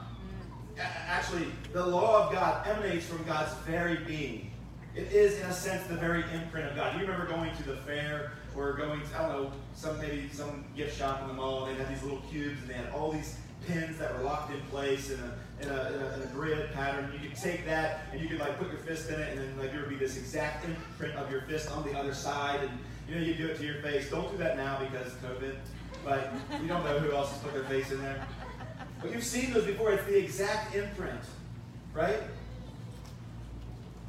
Actually, 0.78 1.46
the 1.72 1.84
law 1.84 2.26
of 2.26 2.32
God 2.32 2.66
emanates 2.66 3.06
from 3.06 3.22
God's 3.24 3.54
very 3.66 3.96
being. 4.04 4.50
It 4.94 5.12
is, 5.12 5.38
in 5.40 5.46
a 5.46 5.52
sense, 5.52 5.86
the 5.86 5.96
very 5.96 6.24
imprint 6.32 6.68
of 6.68 6.76
God. 6.76 6.94
You 6.94 7.02
remember 7.02 7.26
going 7.26 7.54
to 7.56 7.62
the 7.64 7.76
fair 7.78 8.32
or 8.56 8.74
going 8.74 9.00
to, 9.00 9.18
I 9.18 9.22
don't 9.22 9.42
know, 9.42 9.52
some 9.74 9.98
maybe 9.98 10.28
some 10.32 10.64
gift 10.76 10.96
shop 10.96 11.22
in 11.22 11.28
the 11.28 11.34
mall, 11.34 11.66
and 11.66 11.74
they 11.74 11.82
had 11.82 11.92
these 11.92 12.02
little 12.02 12.22
cubes, 12.30 12.60
and 12.60 12.70
they 12.70 12.74
had 12.74 12.90
all 12.92 13.10
these 13.10 13.36
pins 13.66 13.98
that 13.98 14.16
were 14.16 14.24
locked 14.24 14.52
in 14.52 14.60
place 14.62 15.10
in 15.10 15.18
a, 15.18 15.62
in 15.62 15.68
a, 15.68 15.92
in 15.92 16.02
a, 16.02 16.14
in 16.14 16.22
a 16.22 16.26
grid 16.32 16.72
pattern. 16.72 17.10
You 17.12 17.28
could 17.28 17.36
take 17.36 17.64
that 17.66 18.02
and 18.12 18.20
you 18.20 18.28
could 18.28 18.38
like 18.38 18.58
put 18.58 18.68
your 18.68 18.78
fist 18.78 19.08
in 19.08 19.18
it, 19.20 19.36
and 19.36 19.40
then 19.40 19.58
like 19.58 19.72
there 19.72 19.80
would 19.80 19.90
be 19.90 19.96
this 19.96 20.16
exact 20.16 20.64
imprint 20.64 21.14
of 21.16 21.30
your 21.30 21.42
fist 21.42 21.70
on 21.70 21.82
the 21.84 21.98
other 21.98 22.14
side, 22.14 22.60
and 22.60 22.70
you 23.08 23.14
know 23.14 23.20
you 23.20 23.34
do 23.34 23.46
it 23.48 23.56
to 23.58 23.64
your 23.64 23.76
face. 23.76 24.10
Don't 24.10 24.30
do 24.30 24.36
that 24.38 24.56
now 24.56 24.78
because 24.78 25.12
COVID. 25.14 25.56
but 26.04 26.32
you 26.60 26.68
don't 26.68 26.84
know 26.84 26.98
who 26.98 27.16
else 27.16 27.30
has 27.30 27.38
put 27.40 27.54
their 27.54 27.64
face 27.64 27.90
in 27.90 28.00
there. 28.02 28.26
But 29.04 29.12
you've 29.12 29.22
seen 29.22 29.52
those 29.52 29.66
before. 29.66 29.92
It's 29.92 30.06
the 30.06 30.16
exact 30.16 30.74
imprint, 30.74 31.20
right? 31.92 32.20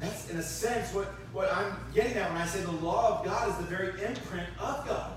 That's 0.00 0.30
in 0.30 0.38
a 0.38 0.42
sense 0.42 0.94
what, 0.94 1.08
what 1.34 1.52
I'm 1.52 1.76
getting 1.92 2.14
at 2.14 2.32
when 2.32 2.40
I 2.40 2.46
say 2.46 2.62
the 2.62 2.70
law 2.70 3.18
of 3.18 3.26
God 3.26 3.50
is 3.50 3.56
the 3.56 3.64
very 3.64 3.88
imprint 4.02 4.48
of 4.58 4.88
God. 4.88 5.12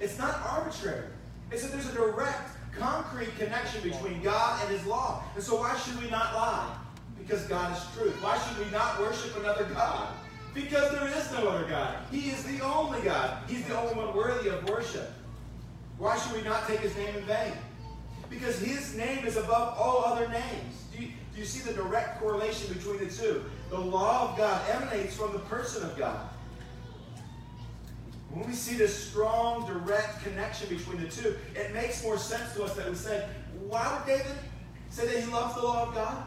It's 0.00 0.18
not 0.18 0.36
arbitrary. 0.44 1.06
It's 1.52 1.62
that 1.62 1.70
there's 1.70 1.88
a 1.88 1.92
direct 1.92 2.50
concrete 2.76 3.36
connection 3.38 3.88
between 3.88 4.20
God 4.20 4.60
and 4.64 4.76
His 4.76 4.84
law. 4.84 5.22
And 5.36 5.44
so, 5.44 5.60
why 5.60 5.78
should 5.78 6.02
we 6.02 6.10
not 6.10 6.34
lie? 6.34 6.76
Because 7.16 7.44
God 7.44 7.76
is 7.76 7.84
truth. 7.96 8.20
Why 8.20 8.36
should 8.36 8.58
we 8.64 8.68
not 8.72 8.98
worship 8.98 9.38
another 9.38 9.64
God? 9.66 10.08
Because 10.54 10.90
there 10.90 11.06
is 11.06 11.30
no 11.30 11.50
other 11.50 11.68
God. 11.68 11.98
He 12.10 12.30
is 12.30 12.42
the 12.42 12.64
only 12.64 13.00
God. 13.02 13.48
He's 13.48 13.64
the 13.66 13.78
only 13.78 13.94
one 13.94 14.12
worthy 14.16 14.48
of 14.48 14.68
worship. 14.68 15.12
Why 15.98 16.18
should 16.18 16.32
we 16.32 16.42
not 16.42 16.66
take 16.66 16.80
His 16.80 16.96
name 16.96 17.14
in 17.14 17.22
vain? 17.26 17.52
Because 18.30 18.58
His 18.60 18.96
name 18.96 19.26
is 19.26 19.36
above 19.36 19.76
all 19.76 20.04
other 20.06 20.28
names. 20.28 20.84
Do 20.94 21.02
you, 21.02 21.08
do 21.34 21.40
you 21.40 21.44
see 21.44 21.60
the 21.68 21.74
direct 21.74 22.20
correlation 22.20 22.72
between 22.72 22.98
the 22.98 23.12
two? 23.12 23.44
The 23.68 23.78
law 23.78 24.30
of 24.30 24.38
God 24.38 24.62
emanates 24.70 25.16
from 25.16 25.32
the 25.32 25.40
person 25.40 25.82
of 25.82 25.98
God. 25.98 26.28
When 28.30 28.46
we 28.46 28.54
see 28.54 28.76
this 28.76 28.96
strong, 28.96 29.66
direct 29.66 30.22
connection 30.22 30.68
between 30.68 31.02
the 31.02 31.08
two, 31.08 31.36
it 31.56 31.74
makes 31.74 32.02
more 32.04 32.16
sense 32.16 32.54
to 32.54 32.62
us 32.62 32.74
that 32.76 32.88
we 32.88 32.94
say, 32.94 33.28
why 33.66 33.92
would 33.92 34.06
David 34.06 34.36
say 34.88 35.06
that 35.06 35.24
he 35.24 35.30
loves 35.32 35.56
the 35.56 35.62
law 35.62 35.88
of 35.88 35.94
God? 35.94 36.24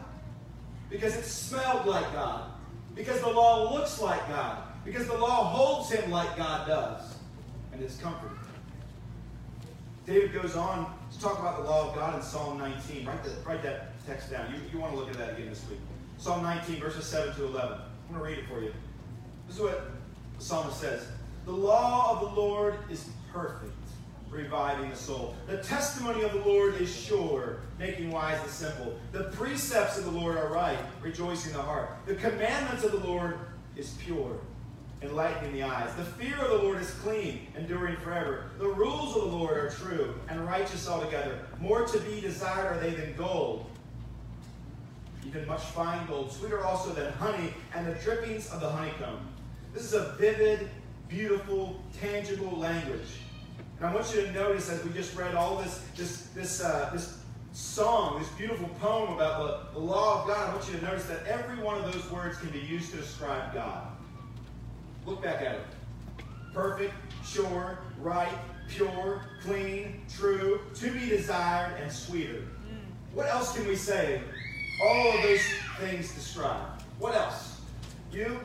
Because 0.90 1.16
it 1.16 1.24
smelled 1.24 1.86
like 1.86 2.12
God. 2.12 2.50
Because 2.94 3.20
the 3.20 3.30
law 3.30 3.72
looks 3.72 4.00
like 4.00 4.28
God. 4.28 4.62
Because 4.84 5.06
the 5.06 5.16
law 5.16 5.44
holds 5.44 5.90
him 5.90 6.10
like 6.10 6.36
God 6.36 6.68
does. 6.68 7.14
And 7.72 7.82
it's 7.82 7.96
comforting. 7.96 8.36
David 10.06 10.34
goes 10.34 10.54
on 10.54 10.92
talk 11.24 11.38
about 11.38 11.56
the 11.56 11.70
law 11.70 11.88
of 11.88 11.94
God 11.94 12.16
in 12.16 12.22
Psalm 12.22 12.58
19. 12.58 13.06
Write, 13.06 13.24
the, 13.24 13.30
write 13.46 13.62
that 13.62 13.92
text 14.06 14.30
down. 14.30 14.52
You, 14.52 14.60
you 14.70 14.78
want 14.78 14.92
to 14.92 14.98
look 14.98 15.08
at 15.08 15.16
that 15.16 15.30
again 15.30 15.48
this 15.48 15.64
week. 15.70 15.78
Psalm 16.18 16.42
19, 16.42 16.78
verses 16.80 17.06
7 17.06 17.34
to 17.36 17.46
11. 17.46 17.78
I'm 17.78 18.14
going 18.14 18.18
to 18.18 18.30
read 18.30 18.38
it 18.40 18.46
for 18.46 18.60
you. 18.60 18.74
This 19.46 19.56
is 19.56 19.62
what 19.62 19.90
the 20.36 20.44
psalmist 20.44 20.78
says. 20.78 21.06
The 21.46 21.52
law 21.52 22.12
of 22.12 22.20
the 22.20 22.40
Lord 22.40 22.76
is 22.90 23.08
perfect, 23.32 23.72
reviving 24.28 24.90
the 24.90 24.96
soul. 24.96 25.34
The 25.46 25.58
testimony 25.58 26.24
of 26.24 26.32
the 26.34 26.40
Lord 26.40 26.78
is 26.78 26.94
sure, 26.94 27.60
making 27.78 28.10
wise 28.10 28.42
the 28.42 28.50
simple. 28.50 28.98
The 29.12 29.24
precepts 29.32 29.96
of 29.96 30.04
the 30.04 30.10
Lord 30.10 30.36
are 30.36 30.52
right, 30.52 30.78
rejoicing 31.00 31.54
the 31.54 31.62
heart. 31.62 31.90
The 32.04 32.16
commandments 32.16 32.84
of 32.84 32.92
the 32.92 33.06
Lord 33.06 33.38
is 33.76 33.94
pure, 34.04 34.38
enlightening 35.04 35.52
the 35.52 35.62
eyes. 35.62 35.94
The 35.94 36.04
fear 36.04 36.36
of 36.36 36.50
the 36.50 36.66
Lord 36.66 36.80
is 36.80 36.90
clean, 36.90 37.46
enduring 37.56 37.96
forever. 37.96 38.50
The 38.58 38.68
rules 38.68 39.16
of 39.16 39.30
the 39.30 39.36
Lord 39.36 39.56
are 39.56 39.70
true 39.70 40.14
and 40.28 40.44
righteous 40.46 40.88
altogether. 40.88 41.38
More 41.60 41.86
to 41.86 41.98
be 42.00 42.20
desired 42.20 42.76
are 42.76 42.80
they 42.80 42.90
than 42.90 43.14
gold, 43.16 43.70
even 45.26 45.46
much 45.46 45.62
fine 45.62 46.06
gold, 46.06 46.32
sweeter 46.32 46.64
also 46.64 46.92
than 46.92 47.12
honey, 47.14 47.52
and 47.74 47.86
the 47.86 47.94
drippings 47.94 48.50
of 48.50 48.60
the 48.60 48.68
honeycomb. 48.68 49.20
This 49.72 49.84
is 49.84 49.94
a 49.94 50.12
vivid 50.18 50.68
beautiful, 51.08 51.80
tangible 52.00 52.58
language. 52.58 53.20
And 53.78 53.86
I 53.86 53.94
want 53.94 54.14
you 54.14 54.22
to 54.22 54.32
notice 54.32 54.70
as 54.70 54.82
we 54.84 54.92
just 54.92 55.16
read 55.16 55.34
all 55.34 55.56
this, 55.58 55.82
this, 55.96 56.28
this, 56.34 56.62
uh, 56.62 56.90
this 56.92 57.18
song, 57.52 58.18
this 58.18 58.28
beautiful 58.30 58.68
poem 58.80 59.12
about 59.12 59.72
the, 59.72 59.78
the 59.78 59.84
law 59.84 60.22
of 60.22 60.28
God, 60.28 60.50
I 60.50 60.54
want 60.54 60.68
you 60.68 60.78
to 60.78 60.84
notice 60.84 61.04
that 61.04 61.26
every 61.26 61.62
one 61.62 61.76
of 61.82 61.92
those 61.92 62.10
words 62.10 62.38
can 62.38 62.50
be 62.50 62.60
used 62.60 62.90
to 62.92 62.96
describe 62.96 63.52
God. 63.52 63.93
Look 65.06 65.22
back 65.22 65.42
at 65.42 65.56
it. 65.56 65.60
Perfect, 66.52 66.94
sure, 67.24 67.78
right, 68.00 68.32
pure, 68.68 69.22
clean, 69.42 70.02
true, 70.08 70.60
to 70.74 70.90
be 70.90 71.08
desired, 71.08 71.80
and 71.80 71.90
sweeter. 71.92 72.44
Mm. 72.68 73.14
What 73.14 73.26
else 73.26 73.54
can 73.54 73.66
we 73.66 73.76
say? 73.76 74.22
All 74.82 75.16
of 75.16 75.22
those 75.22 75.40
things 75.80 76.14
describe. 76.14 76.80
What 76.98 77.14
else? 77.14 77.60
You? 78.12 78.38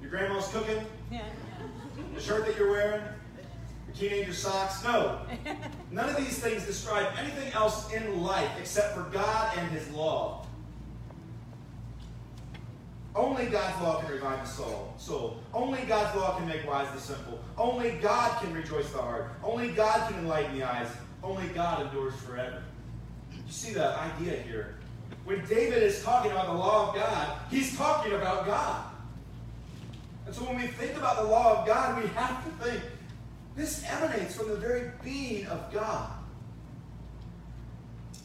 Your 0.00 0.10
grandma's 0.10 0.48
cooking? 0.48 0.84
Yeah. 1.10 1.22
The 2.14 2.20
shirt 2.20 2.46
that 2.46 2.56
you're 2.58 2.70
wearing? 2.70 3.02
Your 3.86 3.96
teenager 3.96 4.32
socks? 4.32 4.82
No. 4.84 5.20
None 5.90 6.08
of 6.08 6.16
these 6.16 6.38
things 6.38 6.66
describe 6.66 7.12
anything 7.18 7.52
else 7.52 7.92
in 7.92 8.22
life 8.22 8.50
except 8.58 8.94
for 8.94 9.04
God 9.04 9.56
and 9.56 9.70
His 9.70 9.88
law. 9.90 10.44
Only 13.18 13.46
God's 13.46 13.82
law 13.82 14.00
can 14.00 14.12
revive 14.12 14.46
the 14.46 14.48
soul. 14.48 14.94
soul. 14.96 15.40
Only 15.52 15.82
God's 15.86 16.16
law 16.16 16.38
can 16.38 16.46
make 16.46 16.64
wise 16.64 16.88
the 16.94 17.00
simple. 17.00 17.40
Only 17.56 17.90
God 18.00 18.40
can 18.40 18.54
rejoice 18.54 18.88
the 18.90 18.98
heart. 18.98 19.32
Only 19.42 19.72
God 19.72 20.08
can 20.08 20.20
enlighten 20.20 20.56
the 20.56 20.62
eyes. 20.62 20.86
Only 21.24 21.48
God 21.48 21.84
endures 21.84 22.14
forever. 22.20 22.62
You 23.32 23.40
see 23.48 23.72
the 23.72 23.88
idea 23.98 24.36
here. 24.42 24.76
When 25.24 25.44
David 25.46 25.82
is 25.82 26.00
talking 26.04 26.30
about 26.30 26.46
the 26.46 26.52
law 26.52 26.90
of 26.90 26.94
God, 26.94 27.40
he's 27.50 27.76
talking 27.76 28.12
about 28.12 28.46
God. 28.46 28.84
And 30.26 30.32
so 30.32 30.42
when 30.44 30.54
we 30.54 30.68
think 30.68 30.96
about 30.96 31.16
the 31.16 31.24
law 31.24 31.58
of 31.58 31.66
God, 31.66 32.00
we 32.00 32.08
have 32.10 32.44
to 32.44 32.64
think 32.64 32.84
this 33.56 33.84
emanates 33.90 34.36
from 34.36 34.48
the 34.48 34.56
very 34.56 34.92
being 35.02 35.44
of 35.46 35.72
God. 35.72 36.12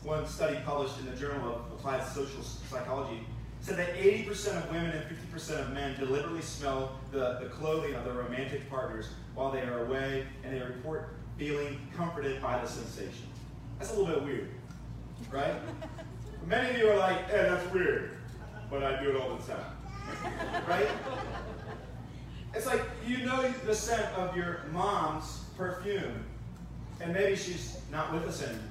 One 0.04 0.28
study 0.28 0.60
published 0.64 1.00
in 1.00 1.08
the 1.08 1.16
Journal 1.16 1.50
of 1.50 1.62
Applied 1.80 2.06
Social 2.06 2.44
Psychology 2.44 3.26
said 3.64 3.78
that 3.78 3.96
80% 3.96 4.58
of 4.58 4.72
women 4.72 4.92
and 4.92 5.34
50% 5.34 5.62
of 5.62 5.72
men 5.72 5.98
deliberately 5.98 6.42
smell 6.42 7.00
the, 7.14 7.38
the 7.42 7.46
clothing 7.46 7.96
of 7.96 8.04
their 8.04 8.14
romantic 8.14 8.70
partners 8.70 9.08
while 9.36 9.52
they 9.52 9.62
are 9.62 9.86
away, 9.86 10.28
and 10.44 10.54
they 10.54 10.60
report 10.60 11.14
feeling 11.38 11.80
comforted 11.96 12.42
by 12.42 12.60
the 12.60 12.68
sensation. 12.68 13.26
That's 13.80 13.94
a 13.94 13.98
little 13.98 14.16
bit 14.16 14.24
weird, 14.24 14.50
right? 15.32 15.56
Many 16.46 16.72
of 16.72 16.78
you 16.78 16.90
are 16.90 16.98
like, 16.98 17.30
hey, 17.30 17.44
that's 17.44 17.74
weird, 17.74 18.18
but 18.70 18.84
I 18.84 19.02
do 19.02 19.12
it 19.12 19.16
all 19.16 19.38
the 19.38 19.54
time, 19.54 20.66
right? 20.68 20.90
It's 22.54 22.66
like 22.66 22.82
you 23.08 23.20
know 23.20 23.50
the 23.66 23.74
scent 23.74 24.06
of 24.18 24.36
your 24.36 24.66
mom's 24.74 25.46
perfume, 25.58 26.26
and 27.00 27.14
maybe 27.14 27.38
she's 27.38 27.78
not 27.90 28.14
with 28.14 28.24
us 28.24 28.44
anymore. 28.44 28.62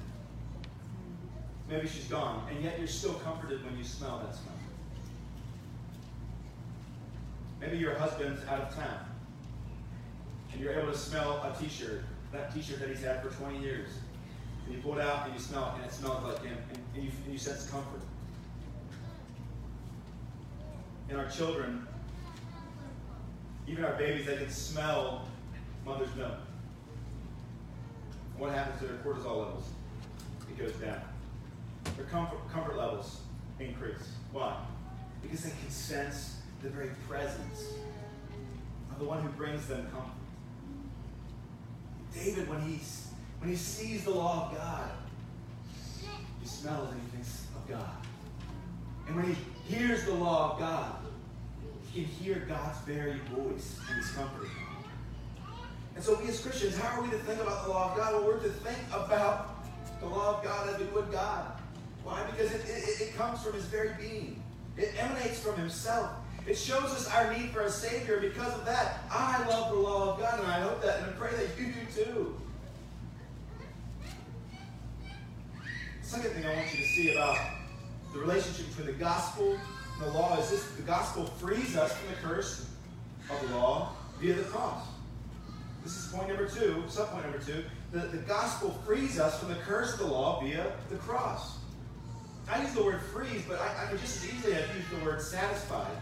Maybe 1.67 1.87
she's 1.87 2.05
gone, 2.05 2.47
and 2.51 2.63
yet 2.63 2.77
you're 2.77 2.87
still 2.87 3.15
comforted 3.15 3.65
when 3.65 3.75
you 3.75 3.83
smell 3.83 4.19
that 4.19 4.35
smell. 4.35 4.52
Maybe 7.63 7.77
your 7.77 7.95
husband's 7.95 8.45
out 8.47 8.59
of 8.59 8.75
town, 8.75 8.99
and 10.51 10.59
you're 10.59 10.73
able 10.73 10.91
to 10.91 10.97
smell 10.97 11.41
a 11.43 11.57
t-shirt, 11.57 12.03
that 12.33 12.53
t-shirt 12.53 12.79
that 12.79 12.89
he's 12.89 13.01
had 13.01 13.23
for 13.23 13.29
20 13.29 13.59
years. 13.59 13.89
And 14.65 14.75
you 14.75 14.81
pull 14.81 14.97
it 14.97 15.01
out 15.01 15.25
and 15.25 15.33
you 15.33 15.39
smell 15.39 15.73
it, 15.73 15.81
and 15.81 15.85
it 15.85 15.93
smells 15.93 16.23
like 16.25 16.43
him, 16.43 16.57
and 16.93 17.03
you, 17.03 17.11
and 17.23 17.31
you 17.31 17.39
sense 17.39 17.69
comfort. 17.69 18.01
And 21.07 21.17
our 21.17 21.29
children, 21.29 21.87
even 23.65 23.85
our 23.85 23.93
babies, 23.93 24.25
they 24.25 24.35
can 24.35 24.49
smell 24.49 25.25
mother's 25.85 26.13
milk. 26.17 26.35
What 28.37 28.51
happens 28.51 28.81
to 28.81 28.87
their 28.87 28.97
cortisol 28.97 29.37
levels? 29.37 29.69
It 30.49 30.59
goes 30.59 30.73
down. 30.73 30.99
Their 31.95 32.05
comfort, 32.07 32.39
comfort 32.51 32.77
levels 32.77 33.21
increase. 33.57 34.09
Why? 34.33 34.57
Because 35.21 35.43
they 35.43 35.51
can 35.51 35.69
sense 35.69 36.39
the 36.63 36.69
very 36.69 36.91
presence 37.09 37.73
of 38.89 38.97
the 38.97 39.03
one 39.03 39.21
who 39.21 39.27
brings 39.29 39.67
them 39.67 39.85
comfort. 39.91 40.11
David, 42.13 42.49
when 42.49 42.61
he, 42.61 42.79
when 43.39 43.49
he 43.49 43.55
sees 43.57 44.05
the 44.05 44.11
law 44.11 44.47
of 44.49 44.57
God, 44.57 44.89
he 46.41 46.47
smells 46.47 46.89
and 46.89 47.01
he 47.01 47.07
thinks 47.07 47.47
of 47.55 47.67
God. 47.67 47.91
And 49.07 49.17
when 49.17 49.25
he 49.25 49.75
hears 49.75 50.05
the 50.05 50.13
law 50.13 50.53
of 50.53 50.59
God, 50.59 50.95
he 51.91 52.03
can 52.03 52.11
hear 52.11 52.45
God's 52.47 52.79
very 52.79 53.19
voice 53.35 53.77
and 53.89 53.97
his 53.97 54.11
comfort. 54.11 54.47
And 55.95 56.03
so 56.03 56.17
we 56.17 56.29
as 56.29 56.39
Christians, 56.39 56.77
how 56.77 56.97
are 56.97 57.03
we 57.03 57.09
to 57.09 57.17
think 57.17 57.41
about 57.41 57.65
the 57.65 57.71
law 57.71 57.91
of 57.91 57.97
God? 57.97 58.13
Well, 58.13 58.23
we're 58.23 58.39
to 58.39 58.49
think 58.49 58.79
about 58.93 59.65
the 59.99 60.07
law 60.07 60.37
of 60.37 60.43
God 60.43 60.69
as 60.69 60.79
we 60.79 60.85
would 60.85 61.11
God. 61.11 61.59
Why? 62.05 62.23
Because 62.31 62.53
it, 62.53 62.61
it, 62.67 63.01
it 63.01 63.15
comes 63.17 63.43
from 63.43 63.53
his 63.53 63.65
very 63.65 63.91
being. 63.99 64.41
It 64.77 64.93
emanates 64.97 65.39
from 65.39 65.55
himself. 65.57 66.22
It 66.45 66.57
shows 66.57 66.83
us 66.83 67.09
our 67.09 67.33
need 67.33 67.51
for 67.51 67.61
a 67.61 67.69
Savior. 67.69 68.19
Because 68.19 68.53
of 68.53 68.65
that, 68.65 69.03
I 69.09 69.47
love 69.47 69.71
the 69.71 69.79
law 69.79 70.13
of 70.13 70.19
God, 70.19 70.39
and 70.39 70.47
I 70.47 70.59
hope 70.59 70.81
that 70.81 70.99
and 70.99 71.07
I 71.07 71.11
pray 71.13 71.31
that 71.31 71.57
you 71.57 71.67
do 71.67 72.03
too. 72.03 72.41
Second 76.01 76.31
thing 76.31 76.45
I 76.45 76.53
want 76.53 76.71
you 76.73 76.83
to 76.83 76.89
see 76.89 77.13
about 77.13 77.37
the 78.13 78.19
relationship 78.19 78.67
between 78.67 78.87
the 78.87 78.93
gospel 78.93 79.51
and 79.53 80.05
the 80.05 80.11
law 80.11 80.37
is 80.37 80.49
this 80.49 80.63
the 80.71 80.83
gospel 80.83 81.25
frees 81.25 81.75
us 81.75 81.95
from 81.97 82.09
the 82.09 82.15
curse 82.21 82.69
of 83.31 83.49
the 83.49 83.55
law 83.55 83.93
via 84.19 84.35
the 84.35 84.43
cross. 84.43 84.85
This 85.83 85.97
is 85.97 86.11
point 86.11 86.27
number 86.27 86.47
two, 86.47 86.83
subpoint 86.87 87.23
number 87.23 87.39
two. 87.39 87.63
The, 87.91 87.99
the 88.07 88.17
gospel 88.17 88.71
frees 88.85 89.19
us 89.19 89.39
from 89.39 89.49
the 89.49 89.55
curse 89.55 89.93
of 89.93 89.99
the 89.99 90.07
law 90.07 90.41
via 90.41 90.73
the 90.89 90.97
cross. 90.97 91.57
I 92.51 92.61
use 92.61 92.73
the 92.73 92.83
word 92.83 93.01
frees, 93.01 93.43
but 93.47 93.59
I, 93.59 93.83
I 93.83 93.85
could 93.89 93.99
just 93.99 94.23
as 94.23 94.33
easily 94.33 94.53
have 94.53 94.75
used 94.75 94.89
the 94.91 95.03
word 95.03 95.21
satisfied. 95.21 95.97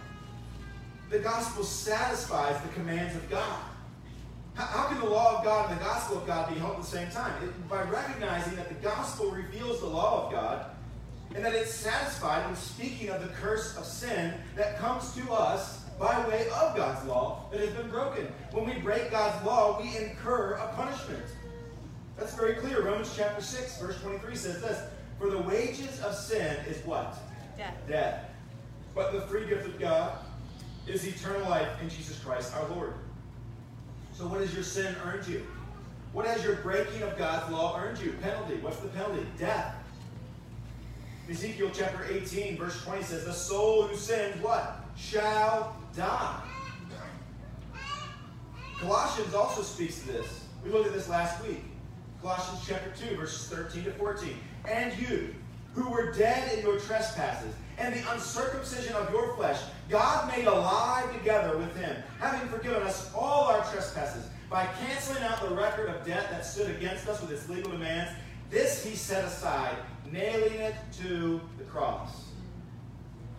The 1.12 1.20
gospel 1.20 1.66
satisfies 1.66 2.60
the 2.62 2.70
commands 2.70 3.14
of 3.18 3.30
God. 3.30 3.60
How, 4.54 4.88
can 4.88 5.00
the 5.00 5.10
law 5.10 5.38
of 5.38 5.44
God 5.44 5.70
and 5.70 5.80
the 5.80 5.84
gospel 5.84 6.18
of 6.18 6.26
God 6.26 6.50
be 6.50 6.56
held 6.58 6.76
at 6.76 6.82
the 6.82 6.88
same 6.88 7.10
time? 7.10 7.32
It, 7.44 7.70
by 7.70 7.84
recognizing 7.84 8.56
that 8.56 8.70
the 8.70 8.76
gospel 8.76 9.30
reveals 9.30 9.82
the 9.82 9.88
law 9.88 10.26
of 10.26 10.32
God 10.32 10.66
and 11.36 11.44
that 11.44 11.54
it's 11.54 11.74
satisfied 11.74 12.46
when 12.46 12.56
speaking 12.56 13.10
of 13.10 13.22
the 13.22 13.28
curse 13.28 13.76
of 13.78 13.86
sin 13.86 14.34
that 14.56 14.78
comes 14.78 15.14
to 15.16 15.32
us 15.34 15.82
by 16.00 16.26
way 16.30 16.48
of 16.48 16.78
God's 16.78 17.06
law 17.06 17.46
that 17.52 17.60
has 17.60 17.72
been 17.72 17.90
broken. 17.90 18.28
When 18.52 18.66
we 18.66 18.80
break 18.80 19.12
God's 19.12 19.46
law, 19.46 19.82
we 19.82 19.98
incur 19.98 20.54
a 20.54 20.68
punishment. 20.76 21.26
That's 22.18 22.36
very 22.36 22.56
clear. 22.56 22.84
Romans 22.84 23.14
chapter 23.18 23.42
6, 23.42 23.82
verse 23.82 24.00
23 24.02 24.36
says 24.36 24.62
this 24.62 24.82
For 25.20 25.30
the 25.30 25.40
wages 25.40 26.00
of 26.02 26.16
sin 26.16 26.56
is 26.70 26.86
what? 26.86 27.18
Death. 27.58 27.76
Death. 27.88 28.26
But 28.96 29.12
the 29.12 29.22
free 29.22 29.46
gift 29.48 29.66
of 29.66 29.80
God 29.80 30.18
is 30.92 31.08
eternal 31.08 31.50
life 31.50 31.70
in 31.82 31.90
Jesus 31.90 32.20
Christ 32.20 32.54
our 32.56 32.68
Lord. 32.70 32.94
So, 34.14 34.28
what 34.28 34.42
has 34.42 34.54
your 34.54 34.64
sin 34.64 34.96
earned 35.06 35.28
you? 35.28 35.46
What 36.14 36.26
has 36.26 36.44
your 36.44 36.56
breaking 36.58 37.02
of 37.04 37.18
God's 37.18 37.52
law 37.52 37.80
earned 37.80 38.00
you? 38.00 38.14
Penalty. 38.22 38.56
What's 38.56 38.78
the 38.78 38.90
penalty? 38.90 39.26
Death. 39.40 39.76
Ezekiel 41.30 41.72
chapter 41.74 42.06
18, 42.12 42.58
verse 42.58 42.84
20 42.84 43.04
says, 43.04 43.26
The 43.26 43.34
soul 43.34 43.84
who 43.84 43.96
sins, 43.96 44.42
what? 44.42 44.84
Shall 44.98 45.76
die. 45.96 46.42
Colossians 48.80 49.34
also 49.34 49.62
speaks 49.62 50.00
to 50.00 50.08
this. 50.08 50.46
We 50.66 50.72
looked 50.72 50.88
at 50.88 50.94
this 50.94 51.08
last 51.08 51.42
week. 51.46 51.64
Colossians 52.22 52.66
chapter 52.68 52.92
2, 53.08 53.16
verses 53.16 53.48
13 53.48 53.86
to 53.86 53.92
14. 53.92 54.36
And 54.70 55.00
you, 55.00 55.34
who 55.74 55.90
were 55.90 56.12
dead 56.12 56.58
in 56.58 56.66
your 56.66 56.80
trespasses 56.80 57.54
and 57.82 57.96
the 57.96 58.12
uncircumcision 58.12 58.94
of 58.96 59.12
your 59.12 59.36
flesh, 59.36 59.60
God 59.90 60.28
made 60.28 60.46
alive 60.46 61.12
together 61.14 61.58
with 61.58 61.76
him, 61.76 61.96
having 62.20 62.48
forgiven 62.48 62.84
us 62.84 63.12
all 63.16 63.46
our 63.46 63.64
trespasses 63.72 64.28
by 64.50 64.68
canceling 64.86 65.24
out 65.24 65.42
the 65.42 65.56
record 65.56 65.90
of 65.90 66.06
debt 66.06 66.30
that 66.30 66.46
stood 66.46 66.70
against 66.70 67.08
us 67.08 67.20
with 67.22 67.32
its 67.32 67.50
legal 67.50 67.72
demands. 67.72 68.12
This 68.52 68.84
he 68.84 68.96
set 68.96 69.26
aside, 69.26 69.76
nailing 70.12 70.54
it 70.54 70.76
to 71.02 71.42
the 71.58 71.64
cross. 71.64 72.28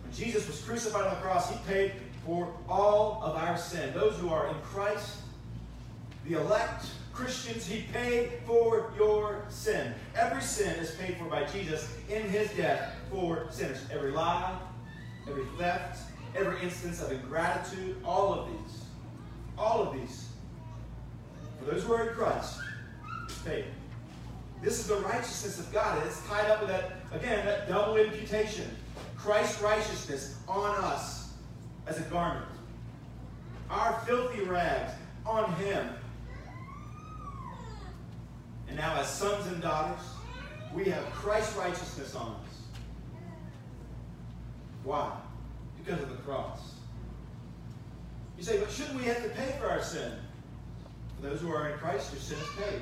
When 0.03 0.13
Jesus 0.13 0.45
was 0.45 0.61
crucified 0.61 1.05
on 1.05 1.11
the 1.11 1.21
cross, 1.21 1.49
he 1.49 1.57
paid 1.65 1.93
for 2.25 2.53
all 2.67 3.21
of 3.23 3.35
our 3.35 3.57
sin. 3.57 3.93
Those 3.93 4.17
who 4.17 4.29
are 4.29 4.47
in 4.47 4.55
Christ, 4.61 5.19
the 6.27 6.39
elect, 6.39 6.85
Christians, 7.13 7.65
he 7.65 7.83
paid 7.93 8.31
for 8.45 8.91
your 8.97 9.45
sin. 9.49 9.93
Every 10.15 10.41
sin 10.41 10.75
is 10.79 10.91
paid 10.95 11.15
for 11.17 11.25
by 11.25 11.45
Jesus 11.45 11.87
in 12.09 12.23
his 12.23 12.49
death 12.51 12.95
for 13.13 13.47
sinners. 13.51 13.85
Every 13.91 14.11
lie, 14.11 14.57
every 15.29 15.45
theft, 15.57 16.11
every 16.35 16.61
instance 16.61 17.01
of 17.01 17.11
ingratitude, 17.11 17.95
all 18.03 18.33
of 18.33 18.47
these, 18.47 18.81
all 19.57 19.83
of 19.83 19.93
these, 19.93 20.27
for 21.59 21.71
those 21.71 21.83
who 21.83 21.93
are 21.93 22.09
in 22.09 22.15
Christ, 22.15 22.59
is 23.29 23.37
paid. 23.45 23.65
This 24.61 24.79
is 24.79 24.87
the 24.87 24.97
righteousness 24.97 25.59
of 25.59 25.71
God. 25.71 26.05
It's 26.05 26.25
tied 26.27 26.49
up 26.49 26.61
with 26.61 26.69
that, 26.69 26.93
again, 27.13 27.45
that 27.45 27.69
double 27.69 27.95
imputation. 27.95 28.69
Christ's 29.17 29.61
righteousness 29.61 30.37
on 30.47 30.75
us 30.83 31.33
as 31.87 31.99
a 31.99 32.03
garment. 32.03 32.45
Our 33.69 33.99
filthy 34.05 34.41
rags 34.41 34.93
on 35.25 35.53
him 35.53 35.89
and 38.73 38.81
now, 38.81 38.99
as 38.99 39.07
sons 39.07 39.45
and 39.45 39.61
daughters, 39.61 40.03
we 40.73 40.85
have 40.85 41.05
Christ's 41.11 41.55
righteousness 41.55 42.15
on 42.15 42.31
us. 42.31 42.42
Why? 44.83 45.11
Because 45.83 46.01
of 46.01 46.09
the 46.09 46.17
cross. 46.17 46.73
You 48.37 48.43
say, 48.43 48.59
but 48.59 48.71
shouldn't 48.71 48.97
we 48.97 49.03
have 49.03 49.23
to 49.23 49.29
pay 49.29 49.55
for 49.59 49.69
our 49.69 49.81
sin? 49.81 50.11
For 51.15 51.29
those 51.29 51.39
who 51.41 51.51
are 51.51 51.69
in 51.69 51.77
Christ, 51.77 52.11
your 52.11 52.21
sin 52.21 52.37
is 52.37 52.47
paid. 52.57 52.81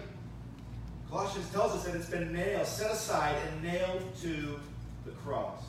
Colossians 1.10 1.49
tells 1.49 1.74
us 1.74 1.84
that 1.84 1.95
it's 1.95 2.10
been 2.10 2.32
nailed, 2.32 2.66
set 2.66 2.91
aside, 2.91 3.36
and 3.47 3.64
nailed 3.64 4.02
to 4.22 4.60
the 5.06 5.12
cross. 5.24 5.62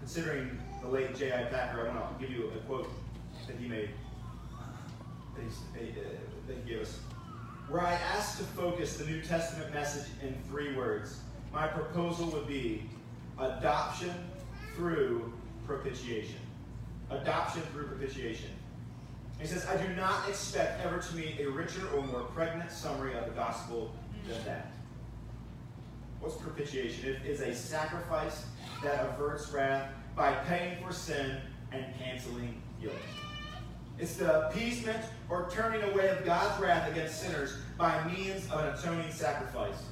Considering 0.00 0.58
the 0.82 0.88
late 0.88 1.16
J.I. 1.16 1.44
Packer, 1.44 1.88
I 1.88 1.94
want 1.94 2.18
to 2.18 2.26
give 2.26 2.34
you 2.34 2.50
a 2.50 2.58
quote 2.66 2.90
that 3.46 3.56
he 3.56 3.68
made. 3.68 3.90
That 5.34 5.44
he, 5.82 5.90
uh, 5.90 6.04
that 6.46 6.56
he 6.62 6.70
gave 6.70 6.82
us. 6.82 6.98
Were 7.70 7.80
I 7.80 7.92
asked 7.92 8.38
to 8.38 8.44
focus 8.44 8.96
the 8.96 9.04
New 9.04 9.22
Testament 9.22 9.72
message 9.72 10.08
in 10.22 10.34
three 10.48 10.76
words, 10.76 11.20
my 11.52 11.66
proposal 11.66 12.26
would 12.30 12.46
be 12.46 12.82
adoption, 13.38 14.14
through 14.78 15.32
propitiation. 15.66 16.38
Adoption 17.10 17.62
through 17.72 17.88
propitiation. 17.88 18.50
He 19.40 19.46
says, 19.46 19.66
I 19.66 19.76
do 19.76 19.88
not 19.94 20.28
expect 20.28 20.84
ever 20.84 20.98
to 20.98 21.16
meet 21.16 21.40
a 21.40 21.50
richer 21.50 21.88
or 21.94 22.02
more 22.02 22.22
pregnant 22.22 22.70
summary 22.70 23.14
of 23.14 23.24
the 23.24 23.32
gospel 23.32 23.92
than 24.28 24.44
that. 24.44 24.72
What's 26.20 26.36
propitiation? 26.36 27.08
It 27.10 27.26
is 27.26 27.40
a 27.40 27.54
sacrifice 27.54 28.44
that 28.84 29.04
averts 29.04 29.50
wrath 29.50 29.90
by 30.14 30.32
paying 30.46 30.82
for 30.84 30.92
sin 30.92 31.38
and 31.72 31.84
canceling 31.98 32.62
guilt. 32.80 32.94
It's 33.98 34.14
the 34.14 34.48
appeasement 34.48 35.04
or 35.28 35.48
turning 35.50 35.82
away 35.90 36.08
of 36.08 36.24
God's 36.24 36.60
wrath 36.62 36.90
against 36.90 37.20
sinners 37.20 37.56
by 37.76 38.04
means 38.04 38.48
of 38.50 38.60
an 38.60 38.74
atoning 38.74 39.10
sacrifice. 39.10 39.86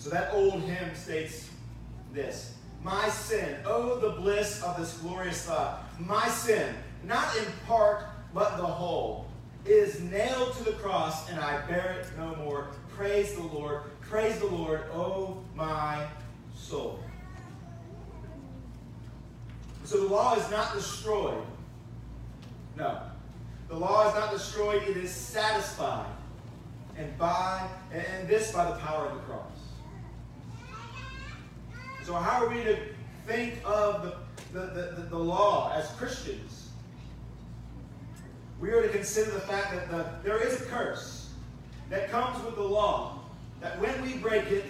So 0.00 0.08
that 0.08 0.32
old 0.32 0.62
hymn 0.62 0.94
states 0.94 1.50
this 2.14 2.54
My 2.82 3.10
sin, 3.10 3.56
oh, 3.66 4.00
the 4.00 4.18
bliss 4.18 4.62
of 4.62 4.78
this 4.78 4.96
glorious 4.96 5.42
thought. 5.42 5.84
My 6.00 6.26
sin, 6.26 6.74
not 7.04 7.36
in 7.36 7.44
part, 7.66 8.06
but 8.32 8.56
the 8.56 8.64
whole, 8.64 9.26
is 9.66 10.00
nailed 10.00 10.54
to 10.54 10.64
the 10.64 10.72
cross, 10.72 11.28
and 11.28 11.38
I 11.38 11.60
bear 11.66 11.98
it 12.00 12.06
no 12.16 12.34
more. 12.36 12.68
Praise 12.96 13.34
the 13.34 13.42
Lord. 13.42 13.82
Praise 14.00 14.38
the 14.38 14.46
Lord, 14.46 14.84
oh 14.94 15.36
my 15.54 16.06
soul. 16.56 16.98
So 19.84 19.98
the 19.98 20.08
law 20.08 20.34
is 20.34 20.50
not 20.50 20.72
destroyed. 20.72 21.44
No. 22.74 23.02
The 23.68 23.76
law 23.76 24.08
is 24.08 24.14
not 24.14 24.32
destroyed, 24.32 24.82
it 24.84 24.96
is 24.96 25.10
satisfied. 25.10 26.10
And 26.96 27.16
by 27.18 27.68
and 27.92 28.26
this 28.26 28.50
by 28.50 28.64
the 28.64 28.78
power 28.78 29.04
of 29.04 29.14
the 29.14 29.20
cross. 29.24 29.59
So 32.04 32.14
how 32.14 32.44
are 32.44 32.48
we 32.48 32.62
to 32.64 32.76
think 33.26 33.54
of 33.64 34.14
the, 34.52 34.60
the, 34.60 34.66
the, 34.96 35.06
the 35.10 35.18
law 35.18 35.72
as 35.74 35.88
Christians? 35.92 36.68
We 38.60 38.70
are 38.70 38.82
to 38.82 38.88
consider 38.88 39.30
the 39.30 39.40
fact 39.40 39.72
that 39.72 39.90
the, 39.90 40.06
there 40.22 40.38
is 40.38 40.60
a 40.60 40.64
curse 40.66 41.30
that 41.88 42.10
comes 42.10 42.44
with 42.44 42.56
the 42.56 42.62
law. 42.62 43.20
That 43.60 43.78
when 43.80 44.00
we 44.02 44.14
break 44.18 44.50
it, 44.50 44.64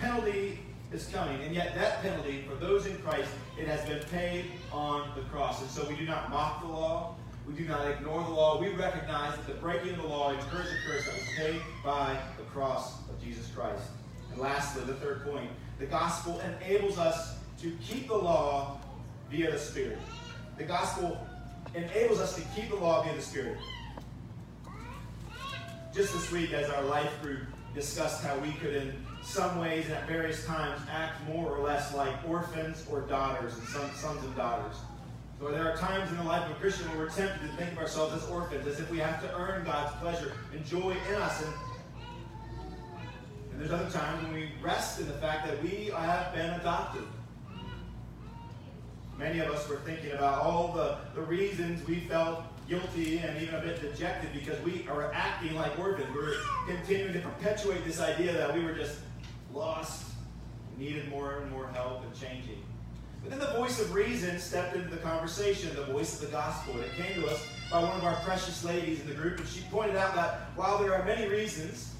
penalty 0.00 0.60
is 0.92 1.06
coming. 1.08 1.42
And 1.42 1.54
yet 1.54 1.74
that 1.74 2.02
penalty 2.02 2.44
for 2.48 2.54
those 2.56 2.86
in 2.86 2.96
Christ, 2.98 3.30
it 3.58 3.66
has 3.68 3.86
been 3.88 4.02
paid 4.10 4.46
on 4.72 5.10
the 5.14 5.22
cross. 5.22 5.60
And 5.60 5.70
so 5.70 5.88
we 5.88 5.96
do 5.96 6.04
not 6.04 6.30
mock 6.30 6.62
the 6.62 6.68
law. 6.68 7.16
We 7.46 7.54
do 7.54 7.64
not 7.64 7.88
ignore 7.88 8.22
the 8.22 8.30
law. 8.30 8.60
We 8.60 8.68
recognize 8.68 9.34
that 9.36 9.46
the 9.46 9.54
breaking 9.54 9.94
of 9.94 10.02
the 10.02 10.08
law 10.08 10.32
incurs 10.32 10.66
a 10.66 10.86
curse 10.86 11.06
that 11.06 11.14
was 11.14 11.28
paid 11.36 11.62
by 11.82 12.18
the 12.36 12.44
cross 12.44 12.98
of 13.08 13.22
Jesus 13.22 13.48
Christ. 13.54 13.84
And 14.32 14.40
lastly, 14.40 14.84
the 14.84 14.94
third 14.94 15.24
point, 15.24 15.50
the 15.78 15.86
gospel 15.86 16.40
enables 16.40 16.98
us 16.98 17.36
to 17.60 17.76
keep 17.82 18.08
the 18.08 18.16
law 18.16 18.78
via 19.30 19.50
the 19.50 19.58
Spirit. 19.58 19.98
The 20.56 20.64
gospel 20.64 21.18
enables 21.74 22.20
us 22.20 22.34
to 22.34 22.42
keep 22.54 22.70
the 22.70 22.76
law 22.76 23.02
via 23.02 23.14
the 23.14 23.22
Spirit. 23.22 23.58
Just 25.94 26.12
this 26.12 26.30
week, 26.32 26.52
as 26.52 26.68
our 26.70 26.82
life 26.82 27.22
group 27.22 27.40
discussed 27.74 28.24
how 28.24 28.36
we 28.38 28.52
could, 28.52 28.74
in 28.74 28.92
some 29.22 29.58
ways 29.58 29.84
and 29.86 29.94
at 29.94 30.08
various 30.08 30.44
times, 30.46 30.80
act 30.90 31.22
more 31.28 31.48
or 31.48 31.60
less 31.60 31.94
like 31.94 32.14
orphans 32.28 32.84
or 32.90 33.02
daughters 33.02 33.54
and 33.54 33.92
sons, 33.94 34.24
and 34.24 34.36
daughters. 34.36 34.76
So 35.38 35.50
there 35.50 35.70
are 35.70 35.76
times 35.76 36.10
in 36.10 36.16
the 36.16 36.24
life 36.24 36.44
of 36.50 36.56
a 36.56 36.60
Christian 36.60 36.88
where 36.88 36.98
we're 36.98 37.10
tempted 37.10 37.40
to 37.48 37.56
think 37.56 37.72
of 37.72 37.78
ourselves 37.78 38.14
as 38.14 38.28
orphans, 38.30 38.66
as 38.66 38.80
if 38.80 38.90
we 38.90 38.98
have 38.98 39.20
to 39.22 39.32
earn 39.36 39.64
God's 39.64 39.94
pleasure 39.96 40.32
and 40.52 40.64
joy 40.66 40.96
in 41.08 41.14
us. 41.14 41.44
And 41.44 41.52
there's 43.68 43.80
other 43.82 43.90
times 43.90 44.22
when 44.22 44.32
we 44.32 44.48
rest 44.62 44.98
in 44.98 45.06
the 45.06 45.14
fact 45.14 45.46
that 45.46 45.62
we 45.62 45.90
have 45.94 46.32
been 46.32 46.50
adopted. 46.54 47.02
Many 49.18 49.40
of 49.40 49.48
us 49.48 49.68
were 49.68 49.80
thinking 49.84 50.12
about 50.12 50.42
all 50.42 50.72
the, 50.72 50.96
the 51.14 51.20
reasons 51.22 51.86
we 51.86 52.00
felt 52.00 52.44
guilty 52.68 53.18
and 53.18 53.42
even 53.42 53.56
a 53.56 53.60
bit 53.60 53.80
dejected 53.80 54.32
because 54.32 54.62
we 54.62 54.86
are 54.88 55.12
acting 55.12 55.54
like 55.54 55.78
orphans. 55.78 56.06
We're 56.14 56.34
continuing 56.66 57.12
to 57.14 57.20
perpetuate 57.20 57.84
this 57.84 58.00
idea 58.00 58.32
that 58.32 58.54
we 58.54 58.64
were 58.64 58.72
just 58.72 59.00
lost, 59.52 60.12
needed 60.78 61.08
more 61.10 61.40
and 61.40 61.50
more 61.50 61.66
help 61.68 62.02
and 62.04 62.14
changing. 62.14 62.62
But 63.22 63.30
then 63.30 63.40
the 63.40 63.58
voice 63.58 63.80
of 63.80 63.92
reason 63.92 64.38
stepped 64.38 64.76
into 64.76 64.88
the 64.88 64.98
conversation, 64.98 65.74
the 65.74 65.84
voice 65.86 66.14
of 66.14 66.26
the 66.26 66.32
gospel. 66.32 66.74
And 66.74 66.84
it 66.84 66.92
came 66.92 67.20
to 67.20 67.28
us 67.28 67.44
by 67.70 67.82
one 67.82 67.98
of 67.98 68.04
our 68.04 68.14
precious 68.20 68.64
ladies 68.64 69.00
in 69.00 69.08
the 69.08 69.14
group, 69.14 69.40
and 69.40 69.48
she 69.48 69.60
pointed 69.70 69.96
out 69.96 70.14
that 70.14 70.52
while 70.54 70.78
there 70.78 70.94
are 70.94 71.04
many 71.04 71.28
reasons 71.28 71.92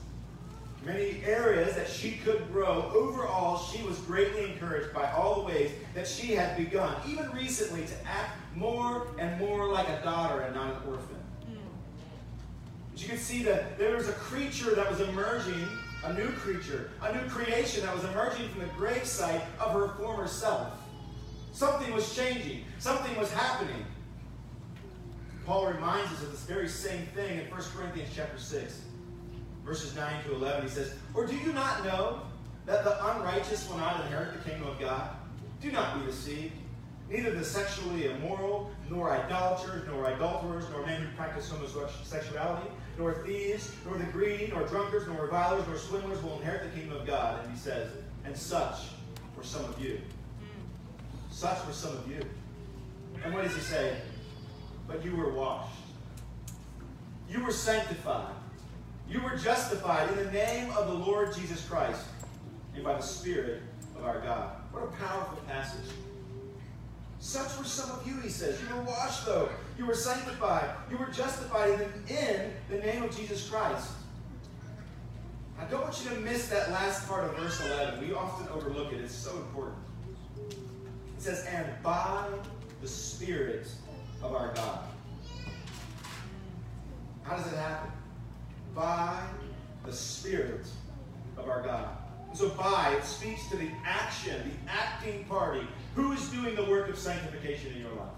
many 0.85 1.23
areas 1.25 1.75
that 1.75 1.89
she 1.89 2.13
could 2.13 2.51
grow. 2.53 2.91
Overall, 2.95 3.59
she 3.59 3.83
was 3.83 3.99
greatly 3.99 4.53
encouraged 4.53 4.95
by 4.95 5.11
all 5.13 5.37
the 5.37 5.43
ways 5.43 5.71
that 5.95 6.07
she 6.07 6.35
had 6.35 6.57
begun, 6.57 6.95
even 7.07 7.31
recently, 7.33 7.83
to 7.83 7.95
act 8.07 8.37
more 8.55 9.09
and 9.19 9.39
more 9.39 9.69
like 9.69 9.89
a 9.89 10.01
daughter 10.03 10.41
and 10.41 10.55
not 10.55 10.71
an 10.71 10.89
orphan. 10.89 11.17
But 12.93 13.03
you 13.03 13.09
could 13.09 13.19
see 13.19 13.43
that 13.45 13.79
there 13.79 13.97
was 13.97 14.09
a 14.09 14.13
creature 14.13 14.75
that 14.75 14.91
was 14.91 15.01
emerging, 15.01 15.69
a 16.05 16.13
new 16.15 16.31
creature, 16.31 16.91
a 17.03 17.13
new 17.13 17.29
creation 17.29 17.85
that 17.85 17.95
was 17.95 18.05
emerging 18.05 18.49
from 18.51 18.61
the 18.61 18.69
gravesite 18.69 19.43
of 19.61 19.73
her 19.73 19.89
former 19.97 20.27
self. 20.27 20.73
Something 21.53 21.93
was 21.93 22.15
changing, 22.15 22.65
something 22.79 23.17
was 23.17 23.33
happening. 23.33 23.85
Paul 25.45 25.67
reminds 25.67 26.13
us 26.13 26.23
of 26.23 26.31
this 26.31 26.43
very 26.45 26.69
same 26.69 27.07
thing 27.15 27.39
in 27.39 27.51
1 27.51 27.61
Corinthians 27.75 28.11
chapter 28.15 28.39
6 28.39 28.83
verses 29.69 29.95
9 29.95 30.25
to 30.25 30.35
11, 30.35 30.63
he 30.63 30.69
says, 30.69 30.95
Or 31.13 31.27
do 31.27 31.37
you 31.37 31.53
not 31.53 31.85
know 31.85 32.23
that 32.65 32.85
the 32.85 33.07
unrighteous 33.07 33.69
will 33.69 33.77
not 33.77 34.01
inherit 34.01 34.33
the 34.33 34.51
kingdom 34.51 34.67
of 34.67 34.81
God? 34.81 35.11
Do 35.61 35.71
not 35.71 36.01
be 36.01 36.07
deceived. 36.07 36.55
Neither 37.11 37.33
the 37.33 37.45
sexually 37.45 38.07
immoral, 38.07 38.71
nor 38.89 39.13
idolaters, 39.13 39.87
nor 39.87 40.11
adulterers, 40.11 40.65
nor 40.73 40.87
men 40.87 41.03
who 41.03 41.17
practice 41.17 41.51
homosexuality, 41.51 42.69
nor 42.99 43.23
thieves, 43.25 43.71
nor 43.85 43.99
the 43.99 44.05
greedy, 44.05 44.51
nor 44.51 44.67
drunkards, 44.67 45.07
nor 45.07 45.23
revilers, 45.23 45.67
nor 45.67 45.77
swindlers 45.77 46.23
will 46.23 46.39
inherit 46.39 46.63
the 46.63 46.81
kingdom 46.81 46.99
of 46.99 47.07
God. 47.07 47.45
And 47.45 47.53
he 47.53 47.59
says, 47.59 47.91
And 48.25 48.37
such 48.37 48.79
were 49.37 49.45
some 49.45 49.65
of 49.65 49.79
you. 49.83 50.01
Such 51.31 51.67
were 51.67 51.73
some 51.75 51.97
of 51.97 52.09
you. 52.09 52.21
And 53.23 53.35
what 53.35 53.45
does 53.45 53.55
he 53.55 53.61
say? 53.61 53.99
But 54.87 55.05
you 55.05 55.15
were 55.15 55.33
washed. 55.33 55.77
You 57.31 57.45
were 57.45 57.53
sanctified. 57.53 58.35
You 59.09 59.21
were 59.23 59.37
justified 59.37 60.11
in 60.11 60.17
the 60.17 60.33
name 60.33 60.71
of 60.73 60.87
the 60.87 60.95
Lord 60.95 61.35
Jesus 61.35 61.65
Christ 61.67 62.05
and 62.75 62.85
by 62.85 62.95
the 62.95 63.03
Spirit 63.03 63.63
of 63.97 64.05
our 64.05 64.21
God. 64.21 64.51
What 64.71 64.85
a 64.85 64.87
powerful 64.89 65.39
passage. 65.49 65.91
Such 67.21 67.59
were 67.59 67.65
some 67.65 67.91
of 67.91 68.07
you, 68.07 68.21
he 68.21 68.29
says. 68.29 68.61
You 68.61 68.77
were 68.77 68.83
washed, 68.83 69.25
though. 69.25 69.49
You 69.79 69.87
were 69.87 69.95
sanctified. 69.95 70.71
You 70.91 70.99
were 70.99 71.07
justified 71.07 71.71
in 71.71 71.79
the, 71.79 72.31
in 72.31 72.53
the 72.71 72.79
name 72.79 73.03
of 73.03 73.17
Jesus 73.17 73.49
Christ. 73.49 73.91
I 75.59 75.65
don't 75.65 75.83
want 75.83 76.01
you 76.05 76.11
to 76.11 76.21
miss 76.21 76.49
that 76.49 76.71
last 76.71 77.09
part 77.09 77.25
of 77.25 77.37
verse 77.37 77.61
11. 77.67 78.07
We 78.07 78.15
often 78.15 78.47
overlook 78.49 78.93
it. 78.93 79.01
It's 79.01 79.15
so 79.15 79.33
important. 79.37 79.79
It 80.51 81.23
says, 81.23 81.45
and 81.47 81.67
by 81.83 82.29
the 82.81 82.89
Spirit 82.89 83.69
of 84.23 84.35
our 84.35 84.53
God. 84.55 84.81
How 87.25 87.37
does 87.37 87.53
it 87.53 87.57
happen? 87.57 87.91
By 88.75 89.23
the 89.85 89.93
Spirit 89.93 90.67
of 91.37 91.49
our 91.49 91.63
God. 91.63 91.89
so 92.35 92.51
by, 92.51 92.95
it 92.97 93.05
speaks 93.05 93.49
to 93.49 93.57
the 93.57 93.69
action, 93.85 94.53
the 94.67 94.71
acting 94.71 95.25
party. 95.25 95.67
Who 95.95 96.13
is 96.13 96.29
doing 96.29 96.55
the 96.55 96.65
work 96.65 96.89
of 96.89 96.99
sanctification 96.99 97.73
in 97.73 97.81
your 97.81 97.93
life? 97.93 98.09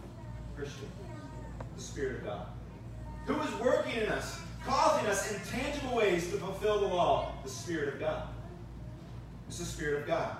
Christian. 0.56 0.88
The 1.76 1.82
Spirit 1.82 2.18
of 2.18 2.24
God. 2.24 2.46
Who 3.26 3.40
is 3.40 3.54
working 3.60 4.02
in 4.02 4.08
us, 4.08 4.40
causing 4.66 5.06
us 5.06 5.32
in 5.32 5.40
tangible 5.50 5.96
ways 5.96 6.30
to 6.30 6.36
fulfill 6.38 6.80
the 6.80 6.88
law? 6.88 7.32
The 7.44 7.50
Spirit 7.50 7.94
of 7.94 8.00
God. 8.00 8.24
It's 9.48 9.58
the 9.58 9.64
Spirit 9.64 10.02
of 10.02 10.06
God. 10.06 10.36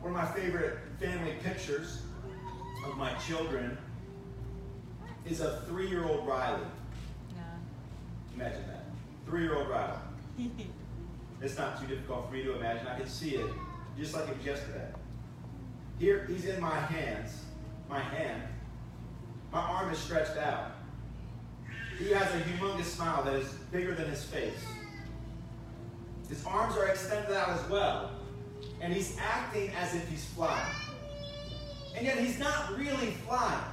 One 0.00 0.14
of 0.14 0.16
my 0.16 0.40
favorite 0.40 0.78
family 0.98 1.34
pictures 1.42 2.02
of 2.86 2.96
my 2.96 3.12
children 3.14 3.76
is 5.26 5.40
a 5.40 5.62
three-year-old 5.68 6.26
Riley. 6.26 6.60
Yeah. 7.34 7.42
Imagine 8.34 8.66
that 8.68 8.81
three-year-old 9.32 9.66
Riley. 9.66 9.96
it's 11.40 11.56
not 11.56 11.80
too 11.80 11.86
difficult 11.86 12.26
for 12.26 12.34
me 12.34 12.42
to 12.42 12.54
imagine. 12.54 12.86
I 12.86 12.98
can 12.98 13.08
see 13.08 13.30
it 13.30 13.46
just 13.98 14.12
like 14.12 14.28
it 14.28 14.36
was 14.36 14.44
yesterday. 14.44 14.88
Here, 15.98 16.26
he's 16.28 16.44
in 16.44 16.60
my 16.60 16.78
hands, 16.78 17.40
my 17.88 17.98
hand. 17.98 18.42
My 19.50 19.60
arm 19.60 19.90
is 19.90 19.96
stretched 19.96 20.36
out. 20.36 20.72
He 21.98 22.10
has 22.10 22.26
a 22.34 22.40
humongous 22.40 22.84
smile 22.84 23.22
that 23.24 23.32
is 23.32 23.48
bigger 23.72 23.94
than 23.94 24.10
his 24.10 24.22
face. 24.22 24.62
His 26.28 26.44
arms 26.44 26.76
are 26.76 26.88
extended 26.88 27.34
out 27.34 27.48
as 27.48 27.70
well. 27.70 28.10
And 28.82 28.92
he's 28.92 29.16
acting 29.18 29.70
as 29.70 29.94
if 29.94 30.06
he's 30.10 30.26
flying. 30.26 30.74
And 31.96 32.04
yet 32.04 32.18
he's 32.18 32.38
not 32.38 32.76
really 32.76 33.12
flying 33.26 33.64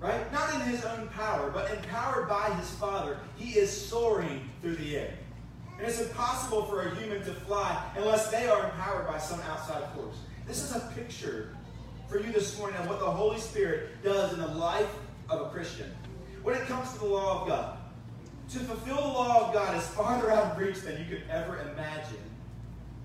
right? 0.00 0.32
Not 0.32 0.54
in 0.54 0.60
his 0.62 0.84
own 0.84 1.08
power, 1.08 1.50
but 1.50 1.70
empowered 1.70 2.28
by 2.28 2.50
his 2.54 2.70
Father, 2.70 3.18
he 3.36 3.58
is 3.58 3.70
soaring 3.70 4.48
through 4.62 4.76
the 4.76 4.96
air. 4.96 5.14
And 5.78 5.86
it's 5.86 6.00
impossible 6.00 6.64
for 6.64 6.82
a 6.82 6.94
human 6.96 7.22
to 7.24 7.32
fly 7.32 7.82
unless 7.96 8.30
they 8.30 8.48
are 8.48 8.64
empowered 8.64 9.06
by 9.06 9.18
some 9.18 9.40
outside 9.42 9.82
force. 9.94 10.16
This 10.46 10.62
is 10.62 10.74
a 10.74 10.80
picture 10.94 11.56
for 12.08 12.18
you 12.18 12.32
this 12.32 12.58
morning 12.58 12.78
of 12.80 12.88
what 12.88 12.98
the 12.98 13.10
Holy 13.10 13.38
Spirit 13.38 14.02
does 14.02 14.32
in 14.32 14.40
the 14.40 14.48
life 14.48 14.90
of 15.28 15.42
a 15.42 15.50
Christian. 15.50 15.90
When 16.42 16.56
it 16.56 16.66
comes 16.66 16.92
to 16.94 16.98
the 16.98 17.06
law 17.06 17.42
of 17.42 17.48
God, 17.48 17.76
to 18.50 18.58
fulfill 18.58 18.96
the 18.96 19.02
law 19.02 19.46
of 19.46 19.54
God 19.54 19.76
is 19.76 19.86
farther 19.88 20.30
out 20.30 20.52
of 20.52 20.58
reach 20.58 20.80
than 20.80 20.98
you 20.98 21.04
could 21.04 21.22
ever 21.30 21.60
imagine. 21.72 22.18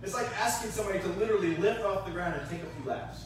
It's 0.02 0.14
like 0.14 0.28
asking 0.39 0.72
somebody 0.72 1.00
to 1.00 1.08
literally 1.10 1.56
lift 1.58 1.84
off 1.84 2.06
the 2.06 2.12
ground 2.12 2.36
and 2.39 2.50
take 2.50 2.64
a 2.64 2.66
few 2.66 2.89
laps. 2.89 3.26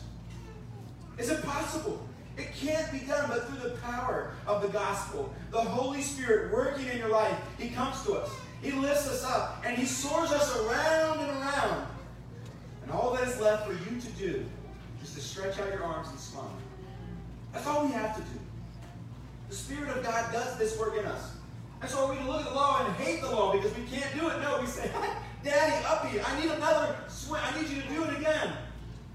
It's 1.18 1.30
impossible. 1.30 2.09
It 2.40 2.56
can't 2.56 2.90
be 2.92 3.00
done, 3.00 3.30
but 3.30 3.48
through 3.48 3.70
the 3.70 3.76
power 3.78 4.32
of 4.48 4.62
the 4.62 4.70
gospel, 4.70 5.34
the 5.52 5.60
Holy 5.60 6.02
Spirit 6.02 6.54
working 6.54 6.88
in 6.88 6.98
your 6.98 7.10
life, 7.10 7.36
He 7.58 7.70
comes 7.70 8.02
to 8.04 8.14
us. 8.14 8.32
He 8.62 8.72
lifts 8.72 9.08
us 9.08 9.26
up 9.26 9.62
and 9.66 9.78
He 9.78 9.86
soars 9.86 10.32
us 10.32 10.56
around 10.58 11.20
and 11.20 11.30
around. 11.30 11.88
And 12.84 12.92
all 12.92 13.14
that 13.14 13.28
is 13.28 13.40
left 13.42 13.68
for 13.68 13.74
you 13.74 14.00
to 14.00 14.08
do 14.12 14.46
is 15.04 15.14
to 15.16 15.22
stretch 15.22 15.60
out 15.60 15.68
your 15.68 15.84
arms 15.84 16.08
and 16.10 16.20
smile. 16.20 16.56
That's 17.52 17.68
all 17.68 17.86
we 17.86 17.92
have 17.92 18.16
to 18.16 18.22
do. 18.22 18.40
The 19.50 19.56
Spirit 19.56 19.98
of 19.98 20.04
God 20.04 20.32
does 20.32 20.58
this 20.58 20.80
work 20.80 20.98
in 20.98 21.06
us. 21.06 21.32
And 21.82 21.90
so 21.90 22.06
are 22.06 22.14
we 22.14 22.20
look 22.26 22.42
at 22.42 22.50
the 22.50 22.56
law 22.56 22.86
and 22.86 22.96
hate 22.96 23.22
the 23.22 23.30
law 23.30 23.52
because 23.54 23.76
we 23.76 23.84
can't 23.84 24.14
do 24.18 24.30
it? 24.30 24.42
No, 24.42 24.60
we 24.62 24.68
say, 24.68 24.90
Daddy, 25.44 25.86
up 25.86 26.06
here, 26.08 26.22
I 26.26 26.40
need 26.40 26.52
another 26.52 26.96
swing. 27.08 27.42
I 27.44 27.60
need 27.60 27.70
you 27.70 27.82
to 27.82 27.88
do 27.88 28.04
it 28.04 28.18
again. 28.18 28.54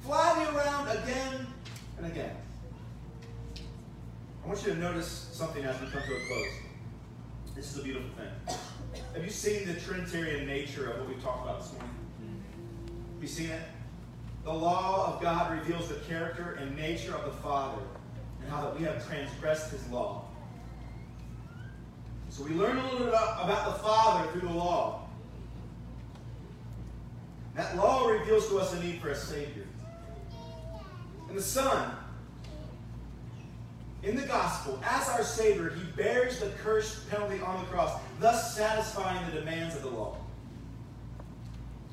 Fly 0.00 0.38
me 0.38 0.56
around 0.56 0.88
again 0.88 1.46
and 1.98 2.06
again. 2.06 2.34
I 4.44 4.46
want 4.46 4.66
you 4.66 4.74
to 4.74 4.78
notice 4.78 5.30
something 5.32 5.64
as 5.64 5.80
we 5.80 5.86
come 5.86 6.02
to 6.02 6.16
a 6.16 6.26
close. 6.26 6.46
This 7.56 7.72
is 7.72 7.78
a 7.78 7.82
beautiful 7.82 8.10
thing. 8.10 8.58
Have 9.14 9.24
you 9.24 9.30
seen 9.30 9.66
the 9.66 9.72
Trinitarian 9.80 10.46
nature 10.46 10.90
of 10.90 10.98
what 10.98 11.08
we've 11.08 11.22
talked 11.22 11.46
about 11.46 11.60
this 11.60 11.72
morning? 11.72 11.90
Have 13.14 13.22
you 13.22 13.28
seen 13.28 13.48
it? 13.48 13.62
The 14.44 14.52
law 14.52 15.14
of 15.14 15.22
God 15.22 15.58
reveals 15.58 15.88
the 15.88 15.94
character 16.06 16.58
and 16.60 16.76
nature 16.76 17.14
of 17.14 17.24
the 17.24 17.40
Father 17.40 17.80
and 18.42 18.50
how 18.50 18.60
that 18.60 18.78
we 18.78 18.84
have 18.84 19.06
transgressed 19.08 19.70
his 19.70 19.88
law. 19.88 20.26
So 22.28 22.44
we 22.44 22.50
learn 22.50 22.76
a 22.76 22.82
little 22.82 22.98
bit 22.98 23.08
about, 23.08 23.76
the 23.78 23.82
Father 23.82 24.30
through 24.30 24.48
the 24.48 24.54
law. 24.54 25.08
That 27.54 27.74
law 27.78 28.08
reveals 28.08 28.46
to 28.48 28.58
us 28.58 28.74
a 28.74 28.80
need 28.82 29.00
for 29.00 29.08
a 29.08 29.16
Savior. 29.16 29.64
And 31.30 31.38
the 31.38 31.42
Son, 31.42 31.96
in 34.04 34.16
the 34.16 34.26
gospel, 34.26 34.78
as 34.84 35.08
our 35.08 35.22
Savior, 35.22 35.70
he 35.70 35.82
bears 35.92 36.38
the 36.38 36.50
cursed 36.62 37.08
penalty 37.10 37.40
on 37.40 37.60
the 37.60 37.70
cross, 37.70 37.98
thus 38.20 38.54
satisfying 38.54 39.24
the 39.30 39.40
demands 39.40 39.74
of 39.74 39.82
the 39.82 39.88
law. 39.88 40.16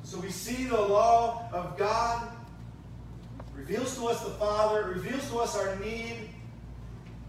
So 0.04 0.18
we 0.18 0.30
see 0.30 0.64
the 0.64 0.80
law 0.80 1.48
of 1.52 1.78
God 1.78 2.28
reveals 3.54 3.96
to 3.96 4.08
us 4.08 4.22
the 4.22 4.32
Father, 4.32 4.88
reveals 4.88 5.26
to 5.30 5.38
us 5.38 5.56
our 5.56 5.74
need, 5.76 6.28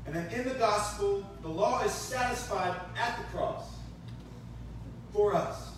and 0.06 0.14
then 0.14 0.30
in 0.34 0.48
the 0.48 0.56
gospel, 0.56 1.26
the 1.42 1.48
law 1.48 1.82
is 1.84 1.92
satisfied 1.92 2.76
at 2.98 3.18
the 3.18 3.24
cross 3.38 3.64
for 5.14 5.34
us. 5.34 5.70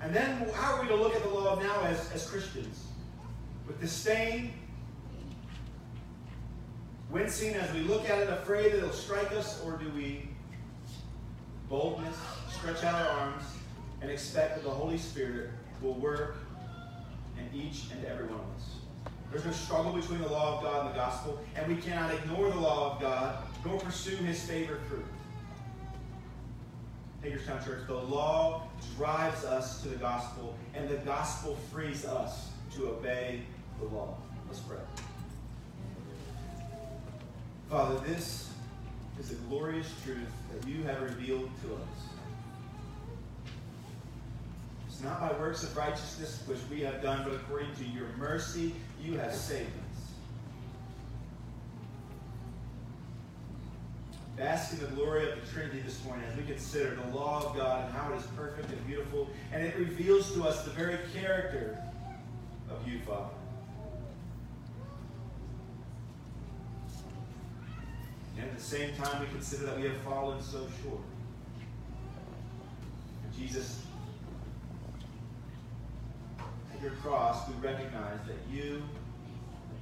And 0.00 0.14
then 0.14 0.48
how 0.54 0.74
are 0.74 0.82
we 0.82 0.88
to 0.88 0.94
look 0.94 1.14
at 1.14 1.22
the 1.22 1.28
law 1.28 1.58
now 1.58 1.80
as, 1.82 2.12
as 2.12 2.28
Christians? 2.28 2.84
With 3.66 3.80
disdain, 3.80 4.52
wincing 7.14 7.54
as 7.54 7.72
we 7.72 7.78
look 7.82 8.10
at 8.10 8.18
it, 8.18 8.28
afraid 8.28 8.72
that 8.72 8.78
it'll 8.78 8.90
strike 8.90 9.30
us, 9.32 9.62
or 9.64 9.76
do 9.76 9.88
we 9.90 10.28
boldness, 11.68 12.16
stretch 12.50 12.82
out 12.82 13.06
our 13.06 13.08
arms, 13.20 13.44
and 14.02 14.10
expect 14.10 14.56
that 14.56 14.64
the 14.64 14.70
Holy 14.70 14.98
Spirit 14.98 15.50
will 15.80 15.94
work 15.94 16.38
in 17.38 17.58
each 17.58 17.84
and 17.92 18.04
every 18.04 18.26
one 18.26 18.40
of 18.40 18.56
us? 18.56 19.12
There's 19.30 19.44
no 19.44 19.52
struggle 19.52 19.92
between 19.92 20.22
the 20.22 20.28
law 20.28 20.56
of 20.56 20.64
God 20.64 20.86
and 20.86 20.94
the 20.94 20.98
gospel, 20.98 21.38
and 21.54 21.72
we 21.72 21.80
cannot 21.80 22.12
ignore 22.12 22.50
the 22.50 22.58
law 22.58 22.94
of 22.94 23.00
God 23.00 23.38
nor 23.64 23.78
pursue 23.78 24.16
his 24.16 24.42
favor 24.42 24.80
through. 24.88 25.04
Hagerstown 27.22 27.64
Church, 27.64 27.86
the 27.86 27.94
law 27.94 28.66
drives 28.96 29.44
us 29.44 29.80
to 29.82 29.88
the 29.88 29.96
gospel, 29.96 30.56
and 30.74 30.88
the 30.88 30.96
gospel 30.96 31.56
frees 31.72 32.04
us 32.04 32.48
to 32.74 32.88
obey 32.88 33.42
the 33.78 33.86
law. 33.86 34.16
Let's 34.48 34.60
pray. 34.60 34.78
Father, 37.74 37.98
this 38.06 38.50
is 39.18 39.32
a 39.32 39.34
glorious 39.48 39.92
truth 40.04 40.30
that 40.52 40.68
you 40.68 40.84
have 40.84 41.02
revealed 41.02 41.50
to 41.62 41.74
us. 41.74 42.06
It's 44.86 45.02
not 45.02 45.18
by 45.18 45.32
works 45.40 45.64
of 45.64 45.76
righteousness 45.76 46.44
which 46.46 46.60
we 46.70 46.82
have 46.82 47.02
done, 47.02 47.24
but 47.24 47.34
according 47.34 47.74
to 47.74 47.84
your 47.86 48.06
mercy, 48.16 48.76
you 49.02 49.18
have 49.18 49.34
saved 49.34 49.66
us. 49.66 50.12
Bask 54.36 54.74
in 54.74 54.78
the 54.78 54.86
glory 54.94 55.32
of 55.32 55.40
the 55.40 55.46
Trinity 55.52 55.80
this 55.80 56.00
morning 56.04 56.24
as 56.30 56.36
we 56.36 56.44
consider 56.44 56.94
the 56.94 57.16
law 57.18 57.44
of 57.44 57.56
God 57.56 57.86
and 57.86 57.92
how 57.92 58.12
it 58.12 58.18
is 58.18 58.26
perfect 58.36 58.70
and 58.70 58.86
beautiful, 58.86 59.28
and 59.52 59.66
it 59.66 59.76
reveals 59.76 60.32
to 60.34 60.44
us 60.44 60.62
the 60.62 60.70
very 60.70 60.98
character 61.12 61.76
of 62.70 62.86
you, 62.86 63.00
Father. 63.00 63.34
And 68.44 68.52
at 68.52 68.58
the 68.58 68.62
same 68.62 68.94
time, 68.96 69.22
we 69.22 69.26
consider 69.28 69.64
that 69.64 69.78
we 69.78 69.84
have 69.84 69.96
fallen 70.02 70.42
so 70.42 70.66
short. 70.82 71.00
And 73.24 73.34
Jesus, 73.34 73.80
at 76.38 76.82
your 76.82 76.90
cross, 76.90 77.48
we 77.48 77.54
recognize 77.66 78.18
that 78.26 78.36
you 78.52 78.82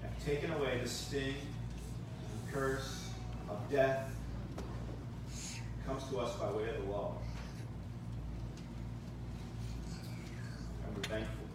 have 0.02 0.24
taken 0.24 0.52
away 0.52 0.78
the 0.80 0.88
sting, 0.88 1.34
the 2.46 2.52
curse 2.52 3.08
of 3.50 3.58
death 3.68 4.08
comes 5.84 6.04
to 6.10 6.20
us 6.20 6.36
by 6.36 6.48
way 6.52 6.68
of 6.68 6.86
the 6.86 6.92
law. 6.92 7.16
And 10.86 10.96
we're 10.96 11.02
thankful. 11.02 11.46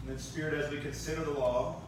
And 0.00 0.08
then, 0.08 0.18
Spirit, 0.18 0.54
as 0.54 0.70
we 0.70 0.80
consider 0.80 1.22
the 1.22 1.32
law, 1.32 1.82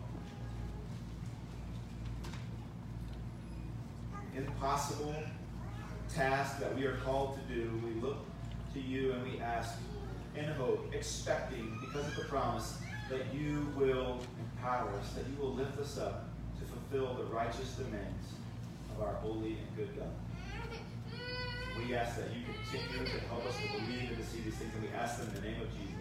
impossible 4.39 5.14
task 6.14 6.59
that 6.61 6.74
we 6.74 6.84
are 6.86 6.97
called 6.99 7.39
to 7.39 7.55
do, 7.55 7.70
we 7.84 8.01
look 8.01 8.18
to 8.74 8.80
you 8.80 9.12
and 9.12 9.22
we 9.30 9.41
ask 9.41 9.78
in 10.36 10.45
hope, 10.45 10.93
expecting, 10.95 11.78
because 11.80 12.07
of 12.07 12.16
the 12.16 12.24
promise, 12.24 12.78
that 13.11 13.34
you 13.34 13.66
will 13.76 14.20
empower 14.41 14.91
us, 14.99 15.12
that 15.14 15.24
you 15.28 15.36
will 15.41 15.55
lift 15.55 15.78
us 15.78 15.99
up 15.99 16.28
to 16.59 16.64
fulfill 16.64 17.14
the 17.14 17.24
righteous 17.24 17.74
demands 17.74 18.28
of 18.95 19.03
our 19.03 19.14
holy 19.14 19.59
and 19.59 19.76
good 19.76 19.89
God. 19.97 20.09
We 21.76 21.95
ask 21.95 22.16
that 22.16 22.26
you 22.34 22.43
continue 22.70 23.07
to 23.07 23.20
help 23.26 23.45
us 23.47 23.55
to 23.57 23.80
believe 23.80 24.11
and 24.11 24.18
to 24.18 24.24
see 24.24 24.41
these 24.41 24.55
things, 24.55 24.72
and 24.74 24.82
we 24.82 24.91
ask 24.91 25.18
them 25.18 25.28
in 25.28 25.34
the 25.34 25.49
name 25.49 25.62
of 25.62 25.68
Jesus. 25.72 25.97